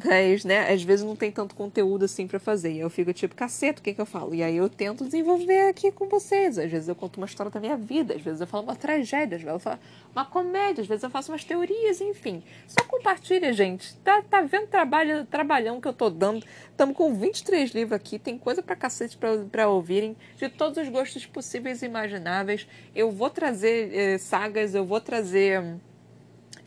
Mas, 0.03 0.43
né, 0.43 0.71
às 0.71 0.83
vezes 0.83 1.05
não 1.05 1.15
tem 1.15 1.31
tanto 1.31 1.55
conteúdo 1.55 2.05
assim 2.05 2.27
para 2.27 2.39
fazer. 2.39 2.71
E 2.73 2.79
eu 2.79 2.89
fico 2.89 3.13
tipo, 3.13 3.35
caceta, 3.35 3.79
o 3.79 3.83
que 3.83 3.93
que 3.93 4.01
eu 4.01 4.05
falo? 4.05 4.33
E 4.35 4.43
aí 4.43 4.57
eu 4.57 4.69
tento 4.69 5.03
desenvolver 5.03 5.69
aqui 5.69 5.91
com 5.91 6.07
vocês. 6.07 6.57
Às 6.57 6.71
vezes 6.71 6.87
eu 6.87 6.95
conto 6.95 7.17
uma 7.17 7.25
história 7.25 7.51
da 7.51 7.59
minha 7.59 7.77
vida, 7.77 8.13
às 8.15 8.21
vezes 8.21 8.41
eu 8.41 8.47
falo 8.47 8.63
uma 8.63 8.75
tragédia, 8.75 9.37
às 9.37 9.43
vezes 9.43 9.53
eu 9.53 9.59
falo 9.59 9.79
uma 10.13 10.25
comédia, 10.25 10.81
às 10.81 10.87
vezes 10.87 11.03
eu 11.03 11.09
faço 11.09 11.31
umas 11.31 11.43
teorias, 11.43 12.01
enfim. 12.01 12.43
Só 12.67 12.83
compartilha, 12.85 13.53
gente. 13.53 13.95
Tá, 13.97 14.21
tá 14.21 14.41
vendo 14.41 14.67
trabalho, 14.67 15.25
trabalhão 15.25 15.79
que 15.79 15.87
eu 15.87 15.93
tô 15.93 16.09
dando? 16.09 16.45
Estamos 16.69 16.95
com 16.95 17.13
23 17.13 17.71
livros 17.71 17.93
aqui, 17.93 18.19
tem 18.19 18.37
coisa 18.37 18.61
pra 18.61 18.75
cacete 18.75 19.17
pra, 19.51 19.67
ouvirem, 19.67 20.15
de 20.37 20.49
todos 20.49 20.77
os 20.77 20.89
gostos 20.89 21.25
possíveis 21.25 21.81
e 21.81 21.85
imagináveis. 21.85 22.67
Eu 22.95 23.11
vou 23.11 23.29
trazer 23.29 23.93
eh, 23.93 24.17
sagas, 24.17 24.75
eu 24.75 24.85
vou 24.85 24.99
trazer. 24.99 25.79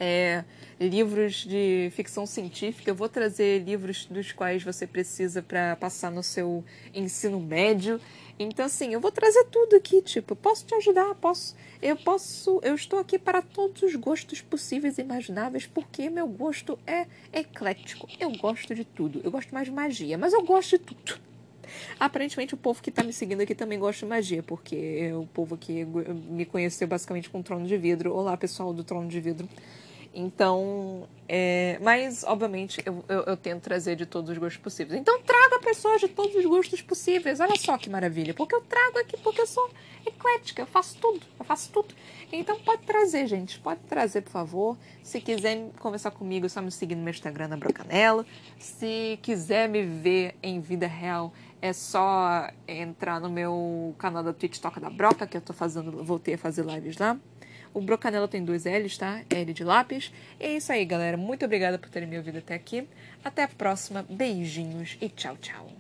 É, 0.03 0.44
livros 0.80 1.44
de 1.44 1.90
ficção 1.92 2.24
científica, 2.24 2.90
eu 2.90 2.94
vou 2.94 3.07
trazer 3.07 3.62
livros 3.62 4.07
dos 4.07 4.32
quais 4.32 4.62
você 4.62 4.86
precisa 4.86 5.42
para 5.42 5.76
passar 5.76 6.11
no 6.11 6.22
seu 6.22 6.64
ensino 6.94 7.38
médio. 7.38 8.01
Então, 8.38 8.64
assim, 8.64 8.94
eu 8.94 9.01
vou 9.01 9.12
trazer 9.12 9.44
tudo 9.51 9.76
aqui, 9.76 10.01
tipo, 10.01 10.34
posso 10.34 10.64
te 10.64 10.74
ajudar, 10.74 11.14
posso, 11.16 11.55
eu 11.82 11.94
posso, 11.98 12.59
eu 12.62 12.74
estou 12.74 12.98
aqui 12.98 13.18
para 13.18 13.42
todos 13.42 13.82
os 13.82 13.94
gostos 13.94 14.40
possíveis 14.40 14.96
e 14.96 15.03
imagináveis, 15.03 15.66
porque 15.66 16.09
meu 16.09 16.26
gosto 16.26 16.78
é 16.86 17.07
eclético. 17.30 18.09
Eu 18.18 18.30
gosto 18.38 18.74
de 18.74 18.86
tudo. 18.86 19.20
Eu 19.22 19.30
gosto 19.30 19.53
mais 19.53 19.66
de 19.66 19.72
magia, 19.74 20.16
mas 20.16 20.32
eu 20.32 20.42
gosto 20.42 20.78
de 20.78 20.78
tudo. 20.78 21.20
Aparentemente 21.98 22.55
o 22.55 22.57
povo 22.57 22.82
que 22.82 22.88
está 22.88 23.03
me 23.03 23.12
seguindo 23.12 23.42
aqui 23.42 23.55
também 23.55 23.78
gosta 23.78 24.07
de 24.07 24.09
magia, 24.09 24.42
porque 24.42 25.12
o 25.12 25.26
povo 25.26 25.57
aqui 25.57 25.84
me 25.84 26.46
conheceu 26.46 26.88
basicamente 26.88 27.28
com 27.28 27.40
o 27.40 27.42
Trono 27.42 27.66
de 27.66 27.76
Vidro. 27.76 28.14
Olá, 28.14 28.34
pessoal 28.38 28.72
do 28.72 28.82
Trono 28.82 29.07
de 29.07 29.20
Vidro. 29.20 29.46
Então, 30.13 31.09
é, 31.29 31.79
mas 31.81 32.25
obviamente 32.25 32.83
eu, 32.85 33.05
eu, 33.09 33.21
eu, 33.23 33.37
tento 33.37 33.63
trazer 33.63 33.95
de 33.95 34.05
todos 34.05 34.29
os 34.31 34.39
gostos 34.39 34.61
possíveis. 34.61 35.01
Então 35.01 35.23
traga 35.23 35.61
pessoas 35.61 36.01
de 36.01 36.09
todos 36.09 36.35
os 36.35 36.45
gostos 36.45 36.83
possíveis. 36.83 37.39
Olha 37.39 37.57
só 37.57 37.79
que 37.79 37.89
maravilha. 37.89 38.35
Porque 38.35 38.55
eu 38.55 38.61
trago 38.63 38.99
aqui, 38.99 39.17
porque 39.19 39.41
eu 39.41 39.47
sou 39.47 39.71
eclética, 40.05 40.63
eu 40.63 40.67
faço 40.67 40.99
tudo, 40.99 41.21
eu 41.39 41.45
faço 41.45 41.71
tudo. 41.71 41.95
Então 42.33 42.59
pode 42.61 42.83
trazer, 42.83 43.29
gente. 43.29 43.61
Pode 43.61 43.81
trazer, 43.83 44.23
por 44.23 44.31
favor. 44.31 44.77
Se 45.05 45.21
quiser 45.21 45.71
conversar 45.79 46.11
comigo, 46.11 46.47
é 46.47 46.49
só 46.49 46.61
me 46.61 46.73
seguir 46.73 46.97
no 46.97 47.03
meu 47.03 47.13
Instagram 47.13 47.47
na 47.47 47.57
Brocanela. 47.57 48.27
Se 48.59 49.17
quiser 49.23 49.69
me 49.69 49.85
ver 49.85 50.35
em 50.43 50.61
vida 50.61 50.89
real, 50.89 51.33
é 51.63 51.73
só 51.73 52.51
entrar 52.67 53.21
no 53.21 53.31
meu 53.31 53.95
canal 53.99 54.25
da 54.25 54.33
Twitch 54.33 54.59
Toca 54.59 54.81
da 54.81 54.91
Broca, 54.91 55.25
que 55.27 55.37
eu 55.37 55.41
tô 55.41 55.53
fazendo, 55.53 56.03
voltei 56.03 56.35
a 56.35 56.39
fazer 56.39 56.65
lives 56.65 56.97
lá. 56.99 57.17
O 57.73 57.81
Brocanela 57.81 58.27
tem 58.27 58.45
dois 58.45 58.64
L's, 58.64 58.99
tá? 58.99 59.23
L 59.31 59.53
de 59.53 59.64
lápis. 59.64 60.12
E 60.39 60.45
é 60.45 60.57
isso 60.57 60.73
aí, 60.73 60.85
galera. 60.85 61.16
Muito 61.16 61.45
obrigada 61.45 61.79
por 61.79 61.89
terem 61.89 62.09
me 62.09 62.16
ouvido 62.16 62.39
até 62.39 62.55
aqui. 62.55 62.87
Até 63.25 63.45
a 63.45 63.49
próxima. 63.49 64.05
Beijinhos 64.09 64.97
e 65.01 65.09
tchau, 65.09 65.37
tchau. 65.37 65.80